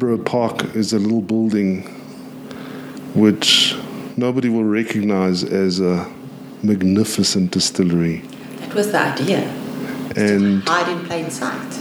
Dunborough 0.00 0.24
Park 0.24 0.74
is 0.74 0.94
a 0.94 0.98
little 0.98 1.20
building 1.20 1.82
which 3.14 3.76
nobody 4.16 4.48
will 4.48 4.64
recognize 4.64 5.44
as 5.44 5.78
a 5.78 6.10
magnificent 6.62 7.50
distillery. 7.50 8.22
That 8.60 8.74
was 8.74 8.92
the 8.92 8.98
idea. 8.98 9.40
And 10.16 10.66
Hide 10.66 10.88
in 10.88 11.04
plain 11.04 11.30
sight. 11.30 11.78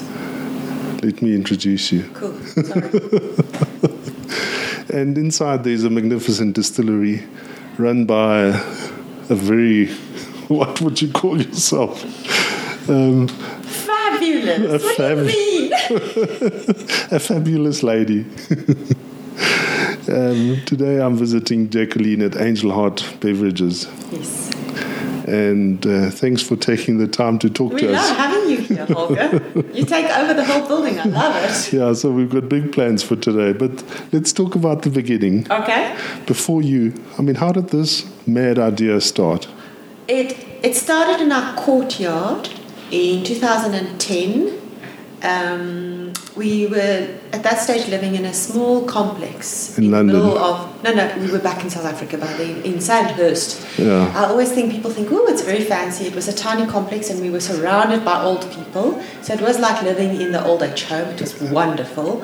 let 1.02 1.22
me 1.22 1.34
introduce 1.34 1.94
you. 1.94 2.04
Cool. 2.14 2.38
And 4.92 5.20
inside 5.20 5.64
there's 5.64 5.84
a 5.84 5.90
magnificent 5.90 6.56
distillery 6.56 7.24
run 7.78 8.06
by 8.06 8.48
a 9.30 9.36
very, 9.36 9.86
what 10.48 10.82
would 10.82 11.00
you 11.02 11.12
call 11.12 11.40
yourself? 11.40 12.04
Um, 12.90 13.28
Fabulous. 13.28 14.84
what 14.84 14.98
fab- 14.98 15.18
do 15.20 15.24
you 15.26 15.28
mean? 15.28 15.59
a 17.12 17.20
fabulous 17.20 17.84
lady. 17.84 18.22
um, 20.10 20.58
today 20.66 21.02
I'm 21.02 21.16
visiting 21.18 21.70
Jacqueline 21.70 22.22
at 22.22 22.36
Angel 22.40 22.72
Heart 22.72 23.04
Beverages. 23.20 23.88
yes. 24.12 24.50
And 25.28 25.86
uh, 25.86 26.10
thanks 26.10 26.42
for 26.42 26.56
taking 26.56 26.98
the 26.98 27.08
time 27.08 27.38
to 27.40 27.50
talk 27.52 27.74
We 27.74 27.82
to 27.82 27.92
love 27.92 28.02
us. 28.02 28.18
having 28.18 28.50
you 28.50 28.58
here, 28.58 28.86
Holger. 28.90 29.44
you 29.74 29.86
take 29.86 30.06
over 30.18 30.34
the 30.34 30.44
whole 30.44 30.68
building. 30.68 31.00
I 31.00 31.04
love 31.04 31.36
it. 31.36 31.72
Yeah, 31.74 31.94
so 31.94 32.10
we've 32.12 32.32
got 32.32 32.50
big 32.50 32.72
plans 32.72 33.04
for 33.04 33.16
today. 33.16 33.54
But 33.54 33.84
let's 34.12 34.34
talk 34.34 34.56
about 34.56 34.82
the 34.82 34.90
beginning. 34.90 35.46
Okay. 35.52 35.96
Before 36.26 36.64
you, 36.64 36.94
I 37.20 37.22
mean, 37.22 37.36
how 37.36 37.52
did 37.52 37.70
this 37.70 38.06
mad 38.26 38.58
idea 38.58 39.00
start? 39.02 39.48
It 40.08 40.36
it 40.64 40.76
started 40.76 41.22
in 41.22 41.32
our 41.32 41.56
courtyard 41.56 42.50
in 42.90 43.24
2010. 43.24 44.58
Um, 45.22 46.14
we 46.36 46.68
were 46.68 47.08
at 47.34 47.44
that 47.44 47.60
stage 47.60 47.88
living 47.90 48.16
in 48.16 48.24
a 48.26 48.34
small 48.34 48.86
complex 48.86 49.78
In 49.78 49.86
the 49.86 49.90
London. 49.92 50.16
middle 50.16 50.38
of 50.38 50.82
no 50.84 50.94
no 50.94 51.18
we 51.18 51.30
were 51.30 51.40
back 51.40 51.62
in 51.64 51.70
South 51.70 51.86
Africa 51.86 52.18
by 52.18 52.32
then 52.34 52.62
in 52.64 52.80
Sandhurst. 52.80 53.78
Yeah. 53.78 54.14
I 54.16 54.26
always 54.26 54.52
think 54.52 54.72
people 54.72 54.92
think 54.92 55.10
oh 55.12 55.26
it's 55.28 55.42
very 55.42 55.64
fancy. 55.64 56.06
It 56.06 56.16
was 56.16 56.28
a 56.30 56.34
tiny 56.34 56.66
complex 56.72 57.10
and 57.10 57.22
we 57.22 57.30
were 57.30 57.42
surrounded 57.42 58.06
by 58.06 58.22
old 58.22 58.50
people, 58.52 59.02
so 59.22 59.34
it 59.34 59.42
was 59.42 59.60
like 59.60 59.82
living 59.84 60.22
in 60.22 60.32
the 60.32 60.44
old 60.46 60.64
age 60.64 60.84
home. 60.84 61.10
It 61.10 61.22
was 61.22 61.40
wonderful. 61.42 62.22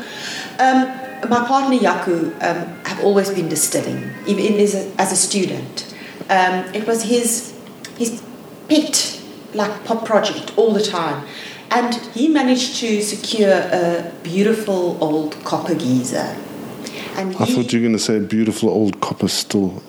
Um, 0.59 0.87
my 1.29 1.43
partner 1.45 1.77
Jaco 1.77 2.31
um, 2.43 2.85
have 2.85 3.03
always 3.03 3.29
been 3.29 3.49
distilling, 3.49 4.09
even 4.27 4.59
as 4.59 4.75
a, 4.75 5.01
as 5.01 5.11
a 5.11 5.15
student. 5.15 5.93
Um, 6.29 6.65
it 6.73 6.87
was 6.87 7.03
his 7.03 7.53
his 7.97 8.21
pet 8.69 9.21
like 9.53 9.83
pop 9.85 10.05
project 10.05 10.53
all 10.57 10.71
the 10.73 10.81
time, 10.83 11.25
and 11.71 11.95
he 12.13 12.27
managed 12.27 12.77
to 12.77 13.01
secure 13.01 13.51
a 13.51 14.11
beautiful 14.23 14.97
old 15.03 15.43
copper 15.43 15.75
geyser. 15.75 16.37
And 17.15 17.35
I 17.37 17.45
he, 17.45 17.55
thought 17.55 17.71
you 17.73 17.79
were 17.79 17.87
going 17.87 17.97
to 17.97 17.99
say 17.99 18.17
a 18.17 18.21
beautiful 18.21 18.69
old 18.69 18.99
copper 19.01 19.27
still, 19.27 19.81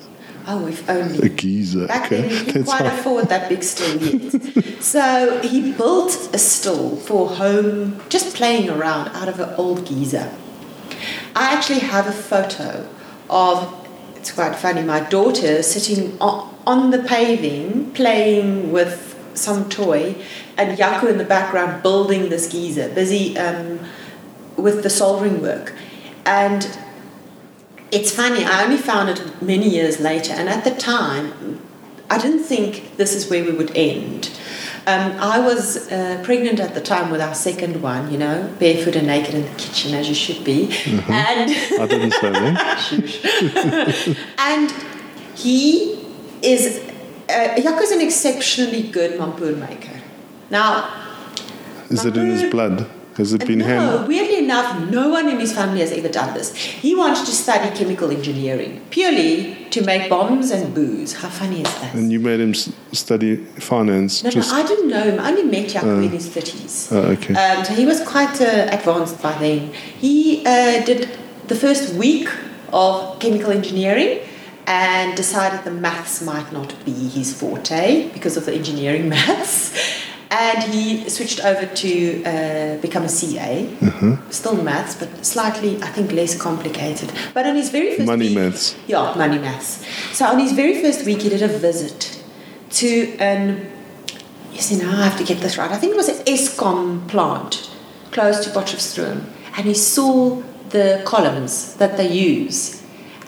oh, 0.47 0.67
if 0.67 0.87
a 0.87 0.93
only. 0.93 1.29
geezer. 1.29 1.87
Back 1.87 2.05
okay, 2.05 2.21
then, 2.21 2.45
he 2.45 2.51
that's 2.51 2.65
quite 2.65 2.85
afford 2.85 3.29
that 3.29 3.49
big 3.49 3.63
still 3.63 4.01
yet. 4.01 4.81
so 4.83 5.39
he 5.41 5.73
built 5.73 6.29
a 6.33 6.37
still 6.37 6.95
for 6.95 7.29
home, 7.29 8.01
just 8.09 8.35
playing 8.35 8.69
around 8.69 9.09
out 9.09 9.27
of 9.27 9.39
an 9.39 9.53
old 9.55 9.85
geyser. 9.85 10.31
I 11.35 11.53
actually 11.53 11.79
have 11.79 12.07
a 12.07 12.11
photo 12.11 12.87
of, 13.29 13.87
it's 14.15 14.31
quite 14.31 14.55
funny, 14.55 14.81
my 14.81 15.01
daughter 15.01 15.61
sitting 15.61 16.17
on, 16.19 16.55
on 16.65 16.91
the 16.91 16.99
paving 16.99 17.91
playing 17.91 18.71
with 18.71 19.16
some 19.37 19.69
toy, 19.69 20.15
and 20.57 20.77
Jaco 20.77 21.09
in 21.09 21.17
the 21.17 21.25
background 21.25 21.83
building 21.83 22.29
this 22.29 22.47
geyser, 22.51 22.89
busy 22.89 23.37
um, 23.37 23.79
with 24.55 24.83
the 24.83 24.89
soldering 24.89 25.41
work. 25.41 25.73
And 26.25 26.67
it's 27.91 28.11
funny, 28.11 28.43
I 28.43 28.63
only 28.63 28.77
found 28.77 29.09
it 29.09 29.41
many 29.41 29.69
years 29.69 29.99
later, 29.99 30.33
and 30.33 30.49
at 30.49 30.63
the 30.63 30.71
time, 30.71 31.61
I 32.09 32.17
didn't 32.17 32.43
think 32.43 32.97
this 32.97 33.13
is 33.13 33.29
where 33.29 33.43
we 33.43 33.51
would 33.51 33.75
end. 33.75 34.31
Um, 34.87 35.11
I 35.19 35.39
was 35.39 35.91
uh, 35.91 36.21
pregnant 36.23 36.61
at 36.61 36.73
the 36.73 36.79
time 36.79 37.11
with 37.11 37.19
our 37.19 37.35
second 37.35 37.81
one, 37.81 38.09
you 38.09 38.17
know, 38.17 38.49
barefoot 38.57 38.95
and 38.95 39.05
naked 39.05 39.35
in 39.35 39.41
the 39.41 39.57
kitchen 39.57 39.93
as 39.93 40.07
you 40.07 40.15
should 40.15 40.45
be. 40.45 40.71
And 41.09 41.51
I 41.51 41.85
didn't 41.87 42.13
say 42.13 42.31
that. 42.31 44.17
and 44.37 44.71
he 45.37 45.99
is, 46.41 46.86
uh, 47.29 47.55
Jaco 47.55 47.81
is 47.81 47.91
an 47.91 48.01
exceptionally 48.01 48.83
good 48.83 49.19
mampoer 49.19 49.57
maker. 49.57 50.01
Now, 50.49 50.89
Is 51.89 52.05
it 52.05 52.15
in 52.17 52.27
his 52.27 52.49
blood? 52.51 52.87
Has 53.17 53.33
it 53.33 53.47
been 53.47 53.59
no, 53.59 53.65
handled? 53.65 54.07
weirdly 54.07 54.37
enough, 54.45 54.79
no 54.91 55.09
one 55.09 55.27
in 55.27 55.39
his 55.39 55.51
family 55.51 55.79
has 55.79 55.91
ever 55.91 56.07
done 56.07 56.35
this. 56.35 56.53
He 56.53 56.93
wanted 56.93 57.25
to 57.25 57.31
study 57.31 57.75
chemical 57.75 58.11
engineering 58.11 58.85
purely 58.91 59.65
to 59.71 59.83
make 59.83 60.07
bombs 60.07 60.51
and 60.51 60.73
booze. 60.73 61.13
How 61.13 61.29
funny 61.29 61.61
is 61.61 61.79
that? 61.81 61.95
And 61.95 62.11
you 62.11 62.19
made 62.19 62.39
him 62.39 62.53
study 62.53 63.37
finance? 63.37 64.23
no, 64.23 64.29
just 64.29 64.51
no, 64.51 64.57
I 64.59 64.67
didn't 64.67 64.89
know 64.89 65.01
him. 65.01 65.19
I 65.19 65.29
only 65.31 65.43
met 65.43 65.67
Jaco 65.67 66.03
in 66.03 66.11
his 66.11 66.29
30s. 66.29 66.91
Oh, 66.91 67.11
okay. 67.13 67.33
Um, 67.33 67.65
so 67.65 67.73
he 67.73 67.87
was 67.87 68.01
quite 68.07 68.39
uh, 68.39 68.69
advanced 68.71 69.19
by 69.19 69.35
then. 69.39 69.73
He 69.73 70.45
uh, 70.45 70.85
did 70.85 71.09
the 71.47 71.55
first 71.55 71.95
week 71.95 72.29
of 72.71 73.17
chemical 73.19 73.51
engineering 73.51 74.19
and 74.67 75.15
decided 75.15 75.63
the 75.63 75.71
maths 75.71 76.21
might 76.21 76.51
not 76.51 76.73
be 76.85 76.91
his 76.91 77.33
forte 77.33 78.09
because 78.13 78.35
of 78.37 78.45
the 78.45 78.53
engineering 78.53 79.07
maths. 79.15 79.73
And 80.29 80.61
he 80.73 81.09
switched 81.09 81.39
over 81.45 81.65
to 81.65 82.23
uh, 82.25 82.77
become 82.81 83.03
a 83.03 83.09
CA, 83.09 83.65
still 84.29 84.61
maths, 84.61 84.93
but 84.95 85.25
slightly, 85.25 85.77
I 85.81 85.87
think, 85.87 86.11
less 86.11 86.37
complicated. 86.37 87.13
But 87.33 87.45
on 87.47 87.55
his 87.55 87.69
very 87.69 87.95
first 87.95 88.05
Money 88.07 88.27
week, 88.27 88.37
maths. 88.37 88.75
yeah, 88.87 89.13
money 89.15 89.39
maths. 89.39 89.85
So 90.11 90.25
on 90.25 90.37
his 90.39 90.51
very 90.51 90.81
first 90.81 91.05
week, 91.05 91.21
he 91.21 91.29
did 91.29 91.41
a 91.41 91.47
visit 91.47 92.21
to 92.71 93.15
an, 93.19 93.71
you 94.51 94.59
see, 94.59 94.75
now 94.75 94.91
I 94.99 95.05
have 95.05 95.17
to 95.17 95.23
get 95.23 95.39
this 95.39 95.57
right. 95.57 95.71
I 95.71 95.77
think 95.77 95.93
it 95.93 95.97
was 95.97 96.09
an 96.09 96.25
Eskom 96.25 97.07
plant 97.07 97.71
close 98.11 98.43
to 98.43 98.49
Potchefstroom. 98.49 99.23
And 99.55 99.65
he 99.65 99.73
saw 99.73 100.43
the 100.71 101.01
columns 101.05 101.75
that 101.75 101.95
they 101.95 102.11
use. 102.11 102.76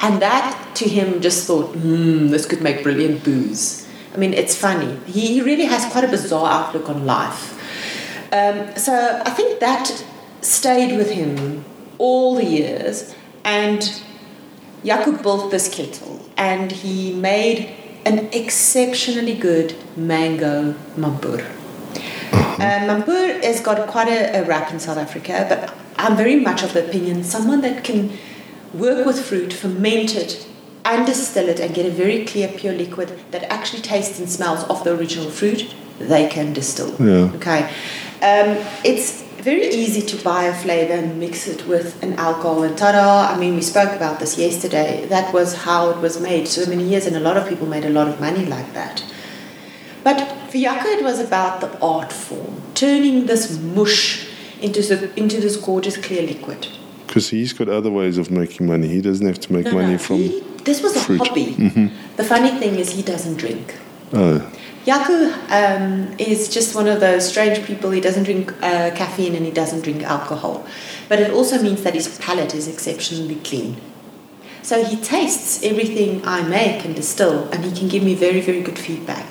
And 0.01 0.21
that 0.21 0.75
to 0.75 0.87
him 0.87 1.21
just 1.21 1.45
thought, 1.45 1.75
hmm, 1.75 2.27
this 2.27 2.45
could 2.45 2.61
make 2.61 2.83
brilliant 2.83 3.23
booze. 3.23 3.87
I 4.13 4.17
mean, 4.17 4.33
it's 4.33 4.55
funny. 4.55 4.97
He, 5.05 5.33
he 5.33 5.41
really 5.41 5.65
has 5.65 5.85
quite 5.91 6.03
a 6.03 6.07
bizarre 6.07 6.49
outlook 6.49 6.89
on 6.89 7.05
life. 7.05 7.55
Um, 8.31 8.75
so 8.75 9.21
I 9.25 9.29
think 9.29 9.59
that 9.59 10.05
stayed 10.41 10.97
with 10.97 11.11
him 11.11 11.65
all 11.97 12.35
the 12.35 12.45
years. 12.45 13.13
And 13.43 13.81
Jaco 14.83 15.21
built 15.21 15.51
this 15.51 15.73
kettle 15.73 16.25
and 16.37 16.71
he 16.71 17.13
made 17.13 17.75
an 18.05 18.29
exceptionally 18.31 19.35
good 19.35 19.75
mango 19.97 20.73
mampoer. 20.95 21.45
Uh, 22.31 22.79
mampoer 22.87 23.43
has 23.43 23.61
got 23.61 23.87
quite 23.87 24.07
a, 24.07 24.41
a 24.41 24.45
rap 24.45 24.71
in 24.71 24.79
South 24.79 24.97
Africa, 24.97 25.45
but 25.49 25.73
I'm 25.97 26.16
very 26.16 26.39
much 26.39 26.63
of 26.63 26.73
the 26.73 26.87
opinion 26.87 27.23
someone 27.23 27.61
that 27.61 27.83
can 27.83 28.17
work 28.74 29.06
with 29.06 29.24
fruit, 29.24 29.53
ferment 29.53 30.16
it, 30.16 30.47
and 30.85 31.06
distill 31.06 31.50
it 31.50 31.59
and 31.59 31.74
get 31.75 31.85
a 31.85 31.91
very 31.91 32.25
clear, 32.25 32.47
pure 32.47 32.74
liquid 32.74 33.19
that 33.31 33.44
actually 33.52 33.81
tastes 33.81 34.19
and 34.19 34.30
smells 34.30 34.63
of 34.66 34.84
the 34.84 34.96
original 34.96 35.30
fruit, 35.30 35.74
they 36.00 36.28
can 36.28 36.53
distill. 36.53 36.90
Yeah. 37.00 37.31
Okay. 37.35 37.63
Um, 38.22 38.66
it's 38.84 39.22
very 39.41 39.68
easy 39.68 40.02
to 40.02 40.24
buy 40.24 40.44
a 40.44 40.53
flavor 40.53 40.94
and 40.94 41.19
mix 41.19 41.47
it 41.47 41.66
with 41.68 42.02
an 42.03 42.13
alcohol 42.13 42.63
and 42.63 42.78
ta-da. 42.78 43.34
I 43.34 43.38
mean, 43.38 43.56
we 43.56 43.62
spoke 43.62 43.91
about 43.96 44.19
this 44.19 44.38
yesterday. 44.38 45.06
That 45.06 45.34
was 45.34 45.53
how 45.56 45.90
it 45.91 45.97
was 45.97 46.19
made 46.19 46.47
so 46.47 46.69
many 46.69 46.84
years, 46.84 47.06
and 47.06 47.16
a 47.16 47.19
lot 47.19 47.38
of 47.38 47.47
people 47.47 47.68
made 47.68 47.85
a 47.85 47.90
lot 47.90 48.08
of 48.08 48.19
money 48.19 48.46
like 48.46 48.74
that. 48.74 49.03
But 50.03 50.19
for 50.50 50.58
Jaco, 50.58 50.85
it 50.85 51.03
was 51.03 51.19
about 51.19 51.62
the 51.62 51.79
art 51.79 52.12
form, 52.12 52.62
turning 52.74 53.25
this 53.25 53.58
mush 53.59 54.28
into, 54.61 54.82
the, 54.82 55.17
into 55.17 55.40
this 55.40 55.55
gorgeous 55.55 55.97
clear 55.97 56.23
liquid. 56.23 56.67
Because 57.19 57.31
he's 57.31 57.51
got 57.51 57.67
other 57.67 57.91
ways 57.91 58.17
of 58.17 58.31
making 58.31 58.66
money. 58.66 58.87
He 58.87 59.01
doesn't 59.01 59.27
have 59.27 59.41
to 59.41 59.51
make 59.51 59.66
No, 59.66 59.73
money 59.73 59.91
no, 59.93 59.97
from. 59.97 60.16
he- 60.19 60.41
this 60.63 60.81
was 60.81 60.95
a 60.95 60.99
fruit. 61.01 61.27
hobby. 61.27 61.91
The 62.16 62.23
funny 62.23 62.51
thing 62.51 62.75
is, 62.75 62.91
he 62.91 63.01
doesn't 63.01 63.35
drink. 63.35 63.75
Oh, 64.13 64.39
Jaco 64.85 65.17
um, 65.51 66.16
is 66.17 66.47
just 66.47 66.73
one 66.75 66.87
of 66.87 67.01
those 67.01 67.27
strange 67.27 67.66
people. 67.66 67.91
He 67.91 67.99
doesn't 67.99 68.23
drink 68.23 68.53
uh, 68.63 68.91
caffeine 68.95 69.35
and 69.35 69.45
he 69.45 69.51
doesn't 69.51 69.81
drink 69.81 70.01
alcohol. 70.03 70.66
But 71.09 71.19
it 71.19 71.31
also 71.31 71.61
means 71.61 71.83
that 71.83 71.93
his 71.93 72.07
palate 72.19 72.55
is 72.55 72.69
exceptionally 72.69 73.35
clean. 73.43 73.75
So 74.61 74.85
he 74.85 74.95
tastes 74.95 75.61
everything 75.61 76.21
I 76.25 76.41
make 76.43 76.85
and 76.85 76.95
distill, 76.95 77.49
and 77.51 77.66
he 77.66 77.71
can 77.77 77.89
give 77.89 78.01
me 78.03 78.16
very, 78.16 78.39
very 78.39 78.61
good 78.61 78.79
feedback. 78.79 79.25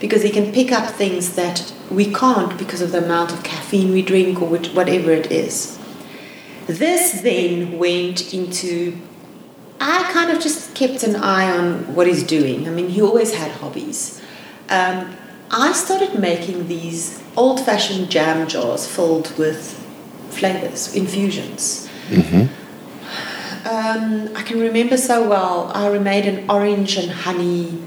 Because 0.00 0.22
he 0.22 0.30
can 0.30 0.52
pick 0.52 0.72
up 0.72 0.90
things 0.90 1.36
that 1.36 1.72
we 1.88 2.12
can't 2.12 2.58
because 2.58 2.80
of 2.80 2.90
the 2.90 3.04
amount 3.04 3.32
of 3.32 3.44
caffeine 3.44 3.92
we 3.92 4.02
drink 4.02 4.42
or 4.42 4.48
which, 4.48 4.68
whatever 4.70 5.12
it 5.12 5.30
is. 5.30 5.78
This 6.78 7.20
then 7.22 7.78
went 7.78 8.32
into 8.32 8.98
I 9.84 10.08
kind 10.12 10.30
of 10.30 10.40
just 10.40 10.74
kept 10.76 11.02
an 11.02 11.16
eye 11.16 11.50
on 11.58 11.94
what 11.96 12.06
he's 12.06 12.22
doing. 12.22 12.68
I 12.68 12.70
mean, 12.70 12.88
he 12.88 13.02
always 13.02 13.34
had 13.34 13.50
hobbies. 13.50 14.20
Um, 14.68 15.16
I 15.50 15.72
started 15.72 16.20
making 16.20 16.68
these 16.68 17.20
old 17.36 17.58
fashioned 17.60 18.08
jam 18.08 18.46
jars 18.46 18.86
filled 18.86 19.36
with 19.36 19.60
flavors, 20.30 20.94
infusions. 20.94 21.88
Um, 23.64 24.30
I 24.36 24.42
can 24.42 24.60
remember 24.60 24.96
so 24.96 25.28
well. 25.28 25.70
I 25.74 25.98
made 25.98 26.26
an 26.26 26.48
orange 26.48 26.96
and 26.96 27.10
honey. 27.10 27.82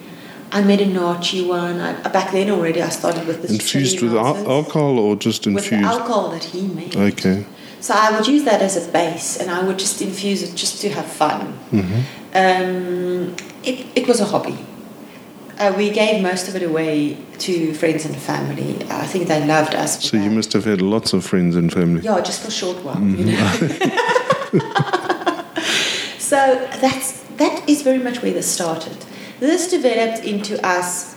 I 0.52 0.62
made 0.64 0.82
a 0.82 0.86
naartjie 0.86 1.48
one. 1.48 1.80
I, 1.80 1.94
back 2.10 2.32
then 2.32 2.50
already, 2.50 2.82
I 2.82 2.90
started 2.90 3.26
with 3.26 3.42
this 3.42 3.52
Infused 3.52 4.02
with 4.02 4.14
al- 4.14 4.50
alcohol 4.50 5.00
or 5.00 5.16
just 5.16 5.48
infused? 5.48 5.72
with 5.72 5.84
alcohol 5.84 6.30
that 6.32 6.44
he 6.44 6.68
made. 6.68 6.96
Okay. 6.96 7.46
So 7.80 7.94
I 7.94 8.12
would 8.18 8.28
use 8.28 8.44
that 8.46 8.62
as 8.62 8.76
a 8.78 8.92
base, 8.92 9.38
and 9.40 9.50
I 9.52 9.64
would 9.64 9.78
just 9.80 10.02
infuse 10.02 10.42
it 10.44 10.56
just 10.56 10.82
to 10.82 10.90
have 10.90 11.06
fun. 11.06 11.42
hmm 11.72 12.02
Um, 12.34 13.36
it, 13.64 13.86
it 13.96 14.08
was 14.08 14.20
a 14.20 14.26
hobby. 14.26 14.58
Uh, 15.58 15.74
we 15.78 15.90
gave 15.90 16.22
most 16.22 16.50
of 16.50 16.56
it 16.56 16.64
away 16.64 17.18
to 17.38 17.74
friends 17.74 18.06
and 18.06 18.16
family. 18.16 18.76
I 18.90 19.08
think 19.08 19.28
they 19.28 19.46
loved 19.46 19.74
us. 19.74 20.04
So 20.04 20.18
you 20.18 20.30
must 20.30 20.52
have 20.54 20.66
had 20.66 20.82
lots 20.82 21.14
of 21.14 21.24
friends 21.24 21.56
and 21.56 21.72
family. 21.72 22.02
Yeah, 22.02 22.20
just 22.22 22.42
for 22.42 22.50
a 22.50 22.52
short 22.52 22.78
while, 22.84 23.00
you 23.02 23.26
know. 23.26 23.52
so 26.20 26.38
that's 26.82 27.22
that 27.38 27.70
is 27.70 27.82
very 27.84 28.00
much 28.00 28.22
where 28.22 28.34
this 28.34 28.52
started. 28.52 28.98
This 29.40 29.70
developed 29.70 30.26
into 30.26 30.54
us 30.66 31.15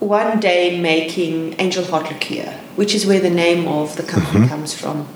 one 0.00 0.40
day 0.40 0.80
making 0.80 1.54
Angel 1.58 1.84
Heart 1.84 2.10
liqueur, 2.12 2.52
which 2.76 2.94
is 2.94 3.06
where 3.06 3.20
the 3.20 3.30
name 3.30 3.66
of 3.66 3.96
the 3.96 4.02
company 4.02 4.46
comes 4.46 4.72
from. 4.72 5.08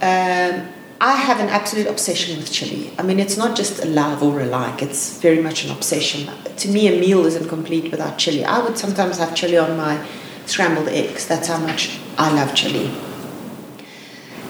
Um, 0.00 0.68
I 1.00 1.16
have 1.16 1.40
an 1.40 1.48
absolute 1.48 1.86
obsession 1.86 2.38
with 2.38 2.50
chili. 2.50 2.90
I 2.98 3.02
mean, 3.02 3.18
it's 3.20 3.36
not 3.36 3.56
just 3.56 3.82
a 3.82 3.86
love 3.86 4.22
or 4.22 4.40
a 4.40 4.46
like, 4.46 4.80
it's 4.80 5.18
very 5.20 5.42
much 5.42 5.64
an 5.64 5.70
obsession. 5.70 6.30
To 6.56 6.68
me, 6.68 6.88
a 6.88 6.98
meal 6.98 7.26
isn't 7.26 7.48
complete 7.48 7.90
without 7.90 8.16
chili. 8.16 8.44
I 8.44 8.60
would 8.64 8.78
sometimes 8.78 9.18
have 9.18 9.34
chili 9.34 9.58
on 9.58 9.76
my 9.76 10.06
scrambled 10.46 10.88
eggs. 10.88 11.26
That's 11.26 11.48
how 11.48 11.58
much 11.58 11.98
I 12.16 12.32
love 12.32 12.54
chili. 12.54 12.90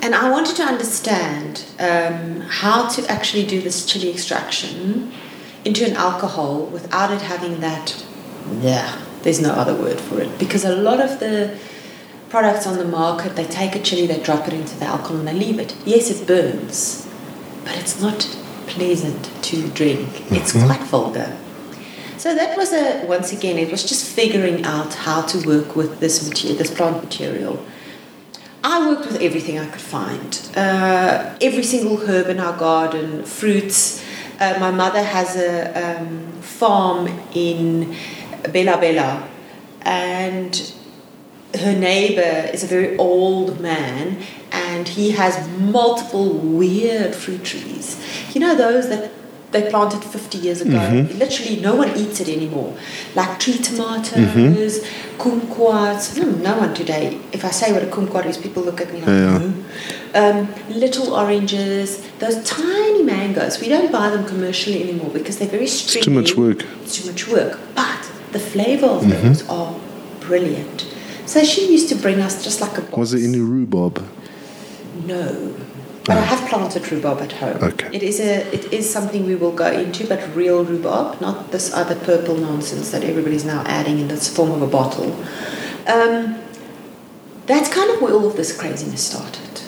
And 0.02 0.14
I 0.14 0.30
wanted 0.30 0.54
to 0.56 0.62
understand 0.62 1.64
um, 1.78 2.42
how 2.42 2.88
to 2.88 3.10
actually 3.10 3.46
do 3.46 3.60
this 3.62 3.86
chili 3.86 4.10
extraction 4.10 5.12
into 5.64 5.84
an 5.86 5.96
alcohol 5.96 6.66
without 6.66 7.10
it 7.10 7.22
having 7.22 7.60
that, 7.60 8.04
yeah, 8.60 9.00
there's 9.24 9.40
no 9.40 9.52
other 9.52 9.74
word 9.74 9.98
for 9.98 10.20
it. 10.20 10.38
Because 10.38 10.64
a 10.64 10.76
lot 10.76 11.00
of 11.00 11.18
the 11.18 11.58
products 12.28 12.66
on 12.66 12.78
the 12.78 12.84
market, 12.84 13.34
they 13.36 13.44
take 13.44 13.74
a 13.74 13.80
chili, 13.80 14.06
they 14.06 14.22
drop 14.22 14.46
it 14.46 14.54
into 14.54 14.76
the 14.78 14.84
alcohol 14.84 15.18
and 15.18 15.28
they 15.28 15.32
leave 15.32 15.58
it. 15.58 15.74
Yes, 15.84 16.10
it 16.10 16.26
burns, 16.26 17.08
but 17.64 17.76
it's 17.76 18.00
not 18.00 18.20
pleasant 18.66 19.30
to 19.42 19.68
drink. 19.68 20.08
It's 20.30 20.52
quite 20.52 20.82
vulgar. 20.82 21.36
So 22.18 22.34
that 22.34 22.56
was 22.56 22.72
a 22.72 23.04
once 23.06 23.32
again, 23.32 23.58
it 23.58 23.70
was 23.70 23.82
just 23.82 24.04
figuring 24.14 24.64
out 24.64 24.94
how 24.94 25.22
to 25.22 25.46
work 25.46 25.76
with 25.76 26.00
this 26.00 26.26
material, 26.26 26.58
this 26.58 26.72
plant 26.72 27.02
material. 27.02 27.64
I 28.62 28.88
worked 28.88 29.06
with 29.06 29.20
everything 29.20 29.58
I 29.58 29.66
could 29.66 29.80
find. 29.80 30.50
Uh, 30.56 31.36
every 31.42 31.62
single 31.62 31.98
herb 31.98 32.28
in 32.28 32.40
our 32.40 32.56
garden, 32.56 33.24
fruits. 33.24 34.02
Uh, 34.40 34.56
my 34.58 34.70
mother 34.70 35.02
has 35.02 35.36
a 35.36 36.00
um, 36.00 36.32
farm 36.40 37.08
in 37.34 37.94
Bela-Bela, 38.52 39.28
and 39.82 40.72
her 41.58 41.72
neighbor 41.72 42.50
is 42.52 42.64
a 42.64 42.66
very 42.66 42.96
old 42.96 43.60
man, 43.60 44.18
and 44.52 44.88
he 44.88 45.12
has 45.12 45.48
multiple 45.58 46.30
weird 46.34 47.14
fruit 47.14 47.44
trees. 47.44 48.00
You 48.34 48.40
know 48.40 48.54
those 48.54 48.88
that 48.88 49.10
they 49.52 49.70
planted 49.70 50.02
50 50.02 50.38
years 50.38 50.60
ago. 50.62 51.06
Literally, 51.14 51.60
no 51.60 51.76
one 51.76 51.96
eats 51.96 52.18
it 52.20 52.28
anymore. 52.28 52.76
Like 53.14 53.38
tree 53.38 53.56
tomatoes, 53.58 54.80
kumquats. 55.16 56.18
Hmm, 56.20 56.42
no 56.42 56.58
one 56.58 56.74
today. 56.74 57.20
If 57.32 57.44
I 57.44 57.50
say 57.50 57.72
what 57.72 57.84
a 57.84 57.86
kumquat 57.86 58.26
is, 58.26 58.36
people 58.36 58.64
look 58.64 58.80
at 58.80 58.92
me 58.92 58.98
like, 58.98 59.06
Yeah. 59.08 59.38
"No." 59.38 59.52
Um, 60.16 60.48
little 60.70 61.14
oranges, 61.14 62.02
those 62.18 62.42
tiny 62.44 63.02
mangoes. 63.04 63.60
We 63.60 63.68
don't 63.68 63.92
buy 63.92 64.10
them 64.10 64.24
commercially 64.26 64.82
anymore 64.82 65.10
because 65.12 65.38
they're 65.38 65.48
very 65.48 65.64
It's 65.66 65.72
stringy. 65.74 66.04
too 66.06 66.10
much 66.10 66.36
work. 66.36 66.64
It's 66.82 66.96
too 67.00 67.06
much 67.10 67.28
work. 67.28 67.58
But 67.76 68.00
the 68.34 68.40
flavor 68.40 68.86
of 68.86 69.08
those 69.08 69.48
are 69.48 69.74
brilliant. 70.20 70.92
So 71.24 71.44
she 71.44 71.72
used 71.72 71.88
to 71.88 71.94
bring 71.94 72.20
us 72.20 72.44
just 72.44 72.60
like 72.60 72.76
a 72.76 72.82
box. 72.82 72.96
Was 72.96 73.10
there 73.12 73.22
any 73.22 73.38
rhubarb? 73.38 74.04
No. 75.06 75.54
But 76.04 76.18
I 76.18 76.20
have 76.20 76.46
planted 76.50 76.90
rhubarb 76.92 77.20
at 77.20 77.32
home. 77.32 77.62
Okay. 77.62 77.88
It 77.96 78.02
is 78.02 78.20
a 78.20 78.52
it 78.52 78.72
is 78.72 78.92
something 78.92 79.24
we 79.24 79.36
will 79.36 79.52
go 79.52 79.70
into, 79.70 80.06
but 80.06 80.20
real 80.34 80.64
rhubarb, 80.64 81.20
not 81.20 81.52
this 81.52 81.72
other 81.72 81.94
purple 81.94 82.36
nonsense 82.36 82.90
that 82.90 83.04
everybody's 83.04 83.44
now 83.44 83.62
adding 83.66 84.00
in 84.00 84.08
this 84.08 84.28
form 84.36 84.50
of 84.50 84.60
a 84.60 84.66
bottle. 84.66 85.12
Um, 85.86 86.38
that's 87.46 87.72
kind 87.72 87.90
of 87.90 88.02
where 88.02 88.12
all 88.12 88.26
of 88.26 88.36
this 88.36 88.54
craziness 88.58 89.06
started. 89.06 89.62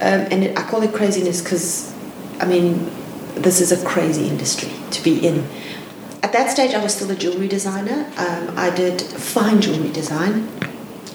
Um, 0.00 0.20
and 0.32 0.44
it, 0.44 0.58
I 0.58 0.62
call 0.62 0.82
it 0.82 0.92
craziness 0.94 1.42
because, 1.42 1.94
I 2.40 2.46
mean, 2.46 2.90
this 3.34 3.60
is 3.60 3.70
a 3.70 3.84
crazy 3.86 4.26
industry 4.26 4.72
to 4.92 5.04
be 5.04 5.24
in. 5.24 5.46
At 6.22 6.32
that 6.32 6.50
stage, 6.50 6.74
I 6.74 6.82
was 6.82 6.94
still 6.94 7.10
a 7.10 7.14
jewelry 7.14 7.48
designer. 7.48 8.04
Um, 8.18 8.54
I 8.56 8.70
did 8.70 9.00
fine 9.00 9.60
jewelry 9.60 9.90
design. 9.90 10.48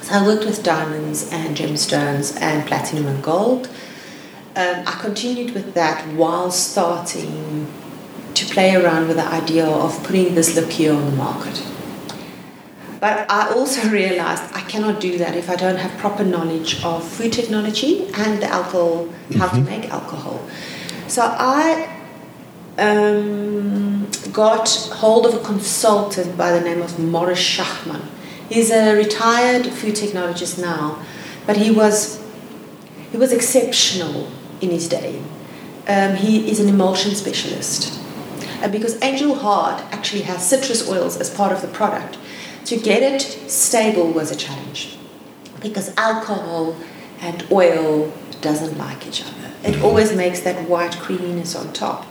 So 0.01 0.15
I 0.15 0.25
worked 0.25 0.45
with 0.45 0.63
diamonds 0.63 1.29
and 1.31 1.55
gemstones 1.55 2.39
and 2.41 2.67
platinum 2.67 3.05
and 3.07 3.23
gold. 3.23 3.67
Um, 4.55 4.83
I 4.87 4.97
continued 5.01 5.53
with 5.53 5.73
that 5.75 6.07
while 6.15 6.49
starting 6.49 7.67
to 8.33 8.45
play 8.45 8.75
around 8.75 9.07
with 9.07 9.17
the 9.17 9.27
idea 9.27 9.67
of 9.67 10.03
putting 10.03 10.33
this 10.33 10.55
liqueur 10.55 10.93
on 10.93 11.05
the 11.05 11.15
market. 11.15 11.63
But 12.99 13.29
I 13.29 13.51
also 13.51 13.87
realized 14.01 14.43
I 14.53 14.61
cannot 14.61 14.99
do 14.99 15.17
that 15.19 15.35
if 15.35 15.49
I 15.49 15.55
don't 15.55 15.77
have 15.77 15.91
proper 15.99 16.23
knowledge 16.23 16.83
of 16.83 17.07
food 17.07 17.31
technology 17.31 18.07
and 18.15 18.41
the 18.41 18.47
alcohol, 18.47 19.09
how 19.37 19.49
to 19.49 19.61
make 19.61 19.89
alcohol. 19.91 20.39
So 21.07 21.21
I 21.23 21.89
um, 22.77 23.84
got 24.31 24.69
hold 24.93 25.25
of 25.25 25.33
a 25.33 25.39
consultant 25.39 26.37
by 26.37 26.51
the 26.51 26.61
name 26.61 26.81
of 26.81 26.99
Morris 26.99 27.39
Schachman. 27.39 28.05
He's 28.49 28.71
a 28.71 28.95
retired 28.95 29.67
food 29.67 29.95
technologist 29.95 30.61
now, 30.61 31.03
but 31.45 31.57
he 31.57 31.71
was 31.71 32.21
he 33.11 33.17
was 33.17 33.31
exceptional 33.31 34.29
in 34.61 34.69
his 34.71 34.87
day. 34.87 35.21
Um, 35.87 36.15
he 36.15 36.49
is 36.49 36.59
an 36.59 36.67
emulsion 36.67 37.15
specialist. 37.15 37.99
And 38.61 38.71
because 38.71 39.01
Angel 39.01 39.35
Heart 39.35 39.83
actually 39.91 40.23
has 40.23 40.47
citrus 40.47 40.89
oils 40.89 41.17
as 41.17 41.29
part 41.29 41.51
of 41.51 41.61
the 41.61 41.67
product, 41.67 42.17
to 42.65 42.77
get 42.77 43.03
it 43.03 43.21
stable 43.49 44.11
was 44.11 44.31
a 44.31 44.35
challenge. 44.35 44.97
Because 45.61 45.95
alcohol 45.97 46.75
and 47.21 47.45
oil 47.51 48.11
doesn't 48.41 48.77
like 48.77 49.07
each 49.07 49.21
other. 49.21 49.51
It 49.63 49.81
always 49.81 50.15
makes 50.15 50.41
that 50.41 50.67
white 50.69 50.97
creaminess 50.97 51.55
on 51.55 51.73
top. 51.73 52.05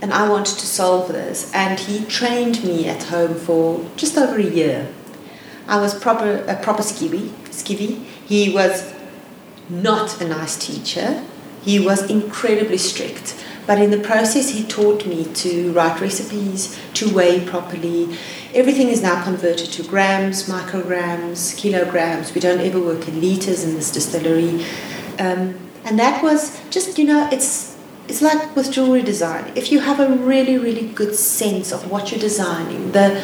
And 0.00 0.12
I 0.12 0.28
wanted 0.28 0.58
to 0.58 0.66
solve 0.66 1.08
this. 1.08 1.52
And 1.54 1.78
he 1.78 2.04
trained 2.04 2.62
me 2.64 2.88
at 2.88 3.04
home 3.04 3.34
for 3.34 3.88
just 3.96 4.16
over 4.16 4.38
a 4.38 4.42
year. 4.42 4.92
I 5.66 5.80
was 5.80 5.98
proper 5.98 6.44
a 6.46 6.56
proper 6.56 6.82
skivvy. 6.82 7.28
skivvy. 7.50 8.04
He 8.26 8.52
was 8.52 8.92
not 9.68 10.20
a 10.20 10.28
nice 10.28 10.56
teacher. 10.56 11.24
He 11.62 11.80
was 11.80 12.10
incredibly 12.10 12.78
strict. 12.78 13.42
But 13.66 13.80
in 13.80 13.90
the 13.90 13.98
process, 13.98 14.50
he 14.50 14.62
taught 14.64 15.06
me 15.06 15.24
to 15.24 15.72
write 15.72 16.00
recipes, 16.00 16.78
to 16.94 17.14
weigh 17.14 17.46
properly. 17.46 18.16
Everything 18.52 18.88
is 18.88 19.02
now 19.02 19.24
converted 19.24 19.72
to 19.72 19.82
grams, 19.82 20.48
micrograms, 20.48 21.56
kilograms. 21.56 22.34
We 22.34 22.42
don't 22.42 22.60
ever 22.60 22.78
work 22.78 23.08
in 23.08 23.22
liters 23.22 23.64
in 23.64 23.74
this 23.74 23.90
distillery. 23.90 24.66
Um, 25.18 25.58
and 25.84 25.98
that 25.98 26.22
was 26.22 26.60
just, 26.70 26.98
you 26.98 27.06
know, 27.06 27.28
it's, 27.32 27.73
it's 28.08 28.20
like 28.20 28.54
with 28.54 28.70
jewelry 28.70 29.02
design. 29.02 29.52
If 29.54 29.72
you 29.72 29.80
have 29.80 30.00
a 30.00 30.08
really, 30.16 30.58
really 30.58 30.88
good 30.88 31.14
sense 31.14 31.72
of 31.72 31.90
what 31.90 32.10
you're 32.10 32.20
designing, 32.20 32.92
the, 32.92 33.22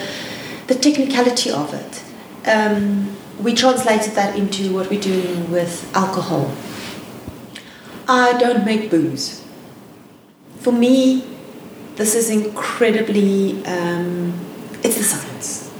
the 0.68 0.74
technicality 0.74 1.50
of 1.50 1.74
it, 1.74 2.02
um, 2.48 3.16
we 3.42 3.54
translated 3.54 4.14
that 4.14 4.36
into 4.36 4.72
what 4.72 4.90
we're 4.90 5.00
doing 5.00 5.50
with 5.50 5.90
alcohol. 5.94 6.54
I 8.08 8.36
don't 8.38 8.64
make 8.64 8.90
booze. 8.90 9.44
For 10.58 10.72
me, 10.72 11.24
this 11.96 12.14
is 12.14 12.30
incredibly, 12.30 13.64
um, 13.66 14.32
it's 14.82 14.96
the 14.96 15.04
science. 15.04 15.70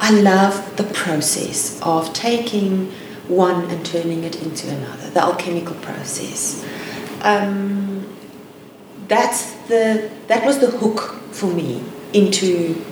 I 0.00 0.10
love 0.10 0.76
the 0.76 0.84
process 0.84 1.80
of 1.82 2.12
taking 2.12 2.90
one 3.28 3.70
and 3.70 3.84
turning 3.84 4.24
it 4.24 4.42
into 4.42 4.70
another, 4.70 5.10
the 5.10 5.20
alchemical 5.20 5.74
process. 5.76 6.64
Um, 7.22 7.87
that's 9.08 9.52
the, 9.68 10.10
that 10.28 10.44
was 10.44 10.58
the 10.58 10.70
hook 10.70 11.00
for 11.32 11.46
me 11.46 11.82
into 12.12 12.82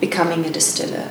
becoming 0.00 0.44
a 0.44 0.50
distiller. 0.50 1.10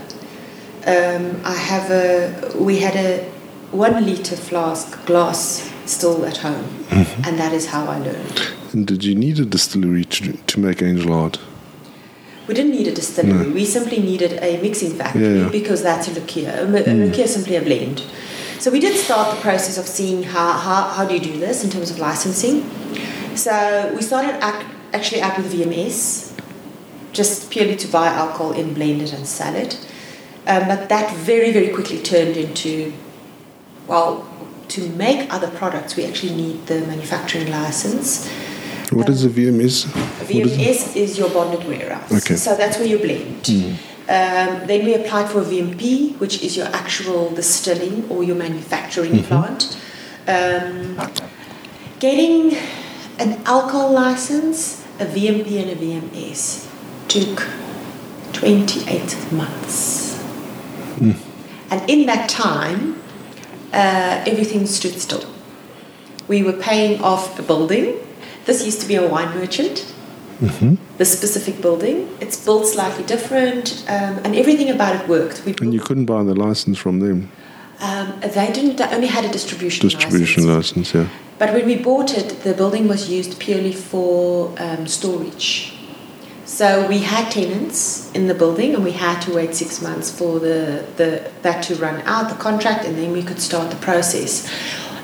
Um, 0.85 1.41
I 1.43 1.55
have 1.55 1.91
a, 1.91 2.51
we 2.57 2.79
had 2.79 2.95
a 2.95 3.23
one 3.71 4.05
liter 4.05 4.35
flask 4.35 5.05
glass 5.05 5.71
still 5.85 6.25
at 6.25 6.37
home, 6.37 6.85
and 6.89 7.37
that 7.37 7.53
is 7.53 7.67
how 7.67 7.85
I 7.85 7.99
learned. 7.99 8.41
And 8.73 8.87
did 8.87 9.03
you 9.03 9.15
need 9.15 9.39
a 9.39 9.45
distillery 9.45 10.05
to, 10.05 10.33
to 10.33 10.59
make 10.59 10.81
Angel 10.81 11.11
Heart? 11.13 11.39
We 12.47 12.55
didn't 12.55 12.71
need 12.71 12.87
a 12.87 12.93
distillery. 12.93 13.47
No. 13.47 13.53
We 13.53 13.65
simply 13.65 13.99
needed 13.99 14.39
a 14.41 14.59
mixing 14.61 14.91
factory 14.95 15.21
Yeah, 15.23 15.43
yeah. 15.43 15.49
because 15.49 15.83
that's 15.83 16.07
a 16.07 16.13
liqueur. 16.19 16.49
A, 16.61 16.67
mi- 16.67 16.83
a 16.83 16.93
liqueur 16.93 17.23
is 17.23 17.33
simply 17.35 17.55
a 17.57 17.61
blend. 17.61 18.03
So 18.59 18.71
we 18.71 18.79
did 18.79 18.97
start 18.97 19.35
the 19.35 19.41
process 19.41 19.77
of 19.77 19.85
seeing 19.85 20.23
how, 20.23 20.53
how, 20.53 20.89
how 20.89 21.05
do 21.05 21.13
you 21.13 21.19
do 21.19 21.39
this 21.39 21.63
in 21.63 21.69
terms 21.69 21.91
of 21.91 21.99
licensing. 21.99 22.63
So 23.39 23.93
we 23.95 24.01
started 24.01 24.35
ac- 24.43 24.67
actually 24.91 25.21
out 25.21 25.37
with 25.37 25.53
VMS, 25.53 26.33
just 27.13 27.49
purely 27.49 27.77
to 27.77 27.87
buy 27.87 28.07
alcohol 28.07 28.51
in 28.51 28.73
blended 28.73 29.13
and 29.13 29.25
sell 29.25 29.55
it. 29.55 29.75
Um, 30.45 30.67
but 30.67 30.89
that 30.89 31.15
very, 31.15 31.51
very 31.53 31.69
quickly 31.69 31.99
turned 32.01 32.35
into, 32.35 32.91
well, 33.87 34.27
to 34.69 34.89
make 34.89 35.33
other 35.33 35.49
products, 35.51 35.95
we 35.95 36.03
actually 36.05 36.35
need 36.35 36.65
the 36.67 36.81
manufacturing 36.81 37.49
license. 37.49 38.27
What 38.91 39.07
is 39.07 39.23
a 39.23 39.29
VMS? 39.29 39.85
What 39.87 40.29
is? 40.31 40.57
VMS 40.57 40.95
is 40.97 41.17
your 41.17 41.29
bonded 41.29 41.65
warehouse. 41.65 42.11
Okay. 42.11 42.35
So 42.35 42.57
that's 42.57 42.77
where 42.77 42.87
you 42.87 42.97
blend. 42.97 43.47
Um, 44.09 44.67
then 44.67 44.83
we 44.83 44.95
applied 44.95 45.29
for 45.29 45.39
a 45.39 45.45
VMP, 45.45 46.19
which 46.19 46.41
is 46.43 46.57
your 46.57 46.67
actual 46.67 47.29
distilling 47.33 48.09
or 48.09 48.23
your 48.23 48.35
manufacturing 48.35 49.23
plant. 49.23 49.77
Um, 50.27 50.97
getting 51.99 52.57
an 53.19 53.41
alcohol 53.45 53.91
license, 53.91 54.85
a 54.99 55.05
VMP, 55.05 55.61
and 55.61 55.69
a 55.71 55.75
VMS 55.75 56.67
took 57.07 57.47
28 58.33 59.31
months. 59.31 60.19
And 61.71 61.89
in 61.89 62.05
that 62.07 62.29
time, 62.29 63.01
uh, 63.73 64.23
everything 64.25 64.65
stood 64.65 64.99
still. 64.99 65.25
We 66.27 66.43
were 66.43 66.53
paying 66.53 67.01
off 67.01 67.37
a 67.39 67.43
building. 67.43 67.95
This 68.45 68.65
used 68.65 68.81
to 68.81 68.87
be 68.87 68.95
a 68.95 69.07
wine 69.07 69.35
merchant 69.37 69.93
the 70.97 71.05
specific 71.05 71.61
building. 71.61 72.07
It's 72.21 72.43
built 72.43 72.65
slightly 72.65 73.03
different, 73.03 73.83
um, 73.87 74.19
and 74.23 74.35
everything 74.35 74.69
about 74.69 75.01
it 75.01 75.07
worked. 75.07 75.43
We 75.45 75.53
And 75.61 75.73
you 75.73 75.81
couldn't 75.81 76.05
buy 76.05 76.23
the 76.23 76.33
license 76.33 76.77
from 76.77 76.99
them. 76.99 77.29
Um, 77.81 78.19
they 78.19 78.51
didn't. 78.51 78.77
They 78.77 78.85
only 78.85 79.07
had 79.07 79.25
a 79.25 79.29
distribution, 79.29 79.87
Distribution 79.87 80.47
license. 80.47 80.93
license, 80.93 80.93
yeah. 80.93 81.07
But 81.37 81.53
when 81.53 81.65
we 81.65 81.77
bought 81.77 82.17
it, 82.17 82.41
the 82.43 82.53
building 82.53 82.87
was 82.87 83.09
used 83.09 83.39
purely 83.39 83.71
for 83.71 84.53
um, 84.59 84.87
storage. 84.87 85.73
So 86.45 86.87
we 86.87 86.99
had 86.99 87.31
tenants 87.31 88.11
in 88.11 88.27
the 88.27 88.33
building, 88.33 88.75
and 88.75 88.83
we 88.83 88.91
had 88.91 89.21
to 89.21 89.33
wait 89.33 89.55
six 89.55 89.81
months 89.81 90.11
for 90.11 90.39
the, 90.39 90.85
the 90.97 91.31
that 91.43 91.63
to 91.63 91.75
run 91.75 92.01
out 92.01 92.29
the 92.29 92.35
contract, 92.35 92.83
and 92.85 92.97
then 92.97 93.11
we 93.13 93.23
could 93.23 93.39
start 93.39 93.69
the 93.69 93.77
process. 93.77 94.51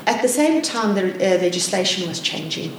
At 0.06 0.20
the 0.22 0.28
same 0.28 0.60
time, 0.60 0.94
the 0.94 1.14
uh, 1.14 1.40
legislation 1.40 2.06
was 2.08 2.20
changing, 2.20 2.76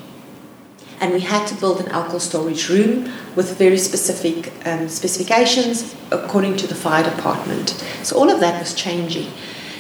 and 1.00 1.12
we 1.12 1.22
had 1.22 1.48
to 1.48 1.56
build 1.56 1.80
an 1.82 1.88
alcohol 1.90 2.20
storage 2.20 2.70
room 2.70 3.12
with 3.36 3.58
very 3.58 3.78
specific 3.80 4.54
um, 4.68 4.88
specifications 4.90 5.96
according 6.12 6.58
to 6.58 6.68
the 6.68 6.76
fire 6.76 7.04
department. 7.04 7.70
So 8.04 8.16
all 8.18 8.30
of 8.30 8.40
that 8.42 8.60
was 8.60 8.76
changing. 8.76 9.32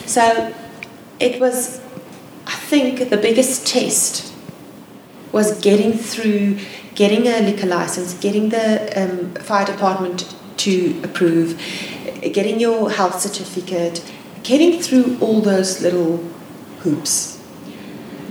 So 0.07 0.55
it 1.19 1.39
was, 1.39 1.79
I 2.45 2.53
think, 2.53 3.09
the 3.09 3.17
biggest 3.17 3.67
test 3.67 4.33
was 5.33 5.59
getting 5.59 5.93
through, 5.93 6.59
getting 6.95 7.27
a 7.27 7.41
liquor 7.41 7.67
license, 7.67 8.13
getting 8.13 8.49
the 8.49 8.91
um, 8.95 9.33
fire 9.35 9.65
department 9.65 10.33
to 10.57 10.99
approve, 11.03 11.61
getting 12.21 12.59
your 12.59 12.89
health 12.89 13.19
certificate, 13.19 14.01
getting 14.43 14.81
through 14.81 15.17
all 15.19 15.41
those 15.41 15.81
little 15.81 16.17
hoops. 16.79 17.43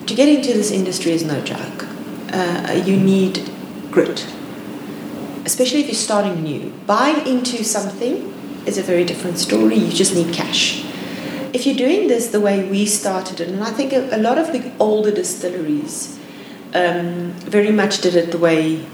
To 0.06 0.14
get 0.14 0.28
into 0.30 0.54
this 0.54 0.70
industry 0.70 1.12
is 1.12 1.24
no 1.24 1.42
joke. 1.42 1.86
Uh, 2.32 2.82
you 2.86 2.96
need 2.96 3.50
grit, 3.90 4.26
especially 5.44 5.80
if 5.80 5.86
you're 5.86 5.94
starting 5.94 6.42
new. 6.42 6.72
Buying 6.86 7.26
into 7.26 7.62
something 7.64 8.32
is 8.64 8.78
a 8.78 8.82
very 8.82 9.04
different 9.04 9.38
story. 9.38 9.76
You 9.76 9.92
just 9.92 10.14
need 10.14 10.32
cash. 10.32 10.84
If 11.56 11.64
you're 11.64 11.74
doing 11.74 12.06
this 12.06 12.26
the 12.26 12.40
way 12.42 12.68
we 12.68 12.84
started 12.84 13.40
it, 13.40 13.48
and 13.48 13.64
I 13.64 13.70
think 13.70 13.94
a, 13.94 14.14
a 14.14 14.18
lot 14.18 14.36
of 14.36 14.52
the 14.52 14.70
older 14.78 15.10
distilleries 15.10 16.18
um, 16.74 17.30
very 17.48 17.72
much 17.72 18.02
did 18.02 18.14
it 18.14 18.30
the 18.30 18.36
way 18.36 18.84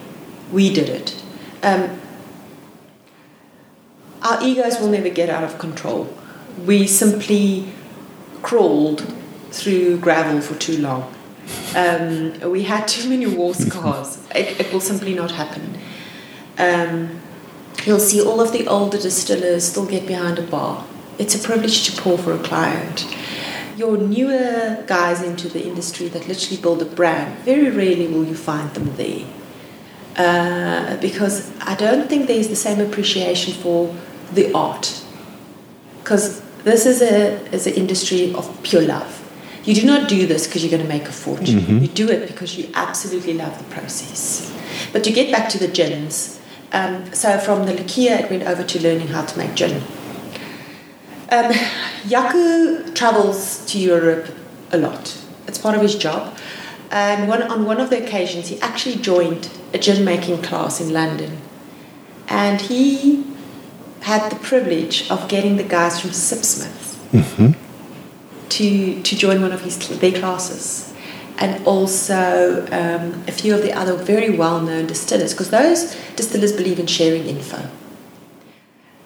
we 0.52 0.73
did 0.73 0.88
it. 0.88 1.21
Um, 1.64 2.00
our 4.23 4.40
egos 4.45 4.78
will 4.78 4.90
never 4.90 5.09
get 5.09 5.28
out 5.28 5.42
of 5.42 5.59
control. 5.59 6.16
We 6.64 6.87
simply 6.87 7.73
crawled 8.42 9.12
through 9.50 9.99
gravel 9.99 10.40
for 10.40 10.54
too 10.54 10.78
long. 10.78 11.12
Um, 11.75 12.38
we 12.49 12.62
had 12.62 12.87
too 12.87 13.11
many 13.11 13.26
war 13.26 13.54
scars. 13.66 14.25
It, 14.37 14.61
it 14.61 14.73
will 14.73 14.81
simply 14.81 15.14
not 15.14 15.33
happen. 15.33 15.78
Um, 16.59 17.21
you'll 17.85 17.99
see 17.99 18.23
all 18.23 18.40
of 18.40 18.52
the 18.52 18.69
older 18.69 18.99
distillers 18.99 19.64
still 19.64 19.87
get 19.87 20.07
behind 20.07 20.38
a 20.38 20.42
bar. 20.42 20.87
It's 21.19 21.35
a 21.35 21.38
privilege 21.38 21.85
to 21.88 22.00
pour 22.00 22.19
for 22.19 22.33
a 22.33 22.38
client. 22.38 23.07
Your 23.76 23.97
newer 23.97 24.85
guys 24.87 25.23
into 25.23 25.49
the 25.49 25.64
industry 25.64 26.09
that 26.09 26.28
literally 26.28 26.61
build 26.61 26.83
a 26.83 26.85
brand, 26.85 27.38
very 27.45 27.71
rarely 27.71 28.07
will 28.07 28.25
you 28.25 28.35
find 28.35 28.73
them 28.75 28.95
there. 28.97 29.25
Uh, 30.16 30.97
because 30.99 31.50
I 31.61 31.75
don't 31.75 32.09
think 32.09 32.26
there's 32.26 32.49
the 32.49 32.57
same 32.57 32.81
appreciation 32.81 33.54
for 33.54 33.95
the 34.33 34.52
art. 34.52 35.02
Because 36.02 36.42
this 36.64 36.85
is 36.87 37.00
a 37.00 37.40
is 37.50 37.66
an 37.66 37.75
industry 37.75 38.35
of 38.35 38.62
pure 38.62 38.83
love. 38.83 39.19
You 39.64 39.75
do 39.75 39.87
not 39.87 40.09
do 40.09 40.26
this 40.26 40.47
because 40.47 40.62
you're 40.64 40.71
going 40.71 40.83
to 40.83 40.88
make 40.88 41.09
a 41.09 41.12
fortune. 41.12 41.81
You 41.81 41.88
do 41.88 42.09
it 42.11 42.26
because 42.26 42.59
you 42.59 42.69
absolutely 42.75 43.35
love 43.35 43.57
the 43.59 43.64
process. 43.75 44.52
But 44.92 45.04
to 45.04 45.12
get 45.12 45.31
back 45.31 45.49
to 45.50 45.59
the 45.59 45.69
gins, 45.69 46.40
um, 46.73 47.12
so 47.14 47.38
from 47.38 47.66
the 47.66 47.73
liqueur 47.73 48.25
it 48.25 48.31
went 48.31 48.42
over 48.42 48.64
to 48.64 48.83
learning 48.83 49.09
how 49.09 49.25
to 49.25 49.38
make 49.38 49.54
gin. 49.54 49.83
Um, 51.32 51.50
Jaco 52.04 52.94
travels 52.94 53.64
to 53.64 53.78
Europe 53.78 54.26
a 54.70 54.76
lot. 54.76 55.18
It's 55.46 55.56
part 55.56 55.74
of 55.74 55.80
his 55.80 55.94
job. 55.96 56.36
And 56.90 57.26
one, 57.26 57.42
on 57.42 57.64
one 57.64 57.80
of 57.80 57.88
the 57.88 58.04
occasions, 58.04 58.48
he 58.48 58.60
actually 58.60 58.96
joined 58.96 59.48
a 59.72 59.78
gin 59.78 60.04
making 60.04 60.42
class 60.42 60.78
in 60.78 60.92
London. 60.92 61.38
And 62.28 62.60
he 62.60 63.24
had 64.00 64.30
the 64.30 64.36
privilege 64.36 65.10
of 65.10 65.26
getting 65.30 65.56
the 65.56 65.62
guys 65.62 65.98
from 65.98 66.10
Sipsmith 66.10 66.98
to, 68.50 69.02
to 69.02 69.16
join 69.16 69.40
one 69.40 69.52
of 69.52 69.62
his 69.62 69.78
their 70.00 70.12
classes. 70.12 70.92
And 71.38 71.66
also 71.66 72.66
um, 72.66 73.24
a 73.26 73.32
few 73.32 73.54
of 73.54 73.62
the 73.62 73.72
other 73.72 73.96
very 73.96 74.36
well 74.36 74.60
known 74.60 74.86
distillers, 74.86 75.32
because 75.32 75.48
those 75.48 75.96
distillers 76.14 76.52
believe 76.52 76.78
in 76.78 76.86
sharing 76.86 77.24
info 77.24 77.70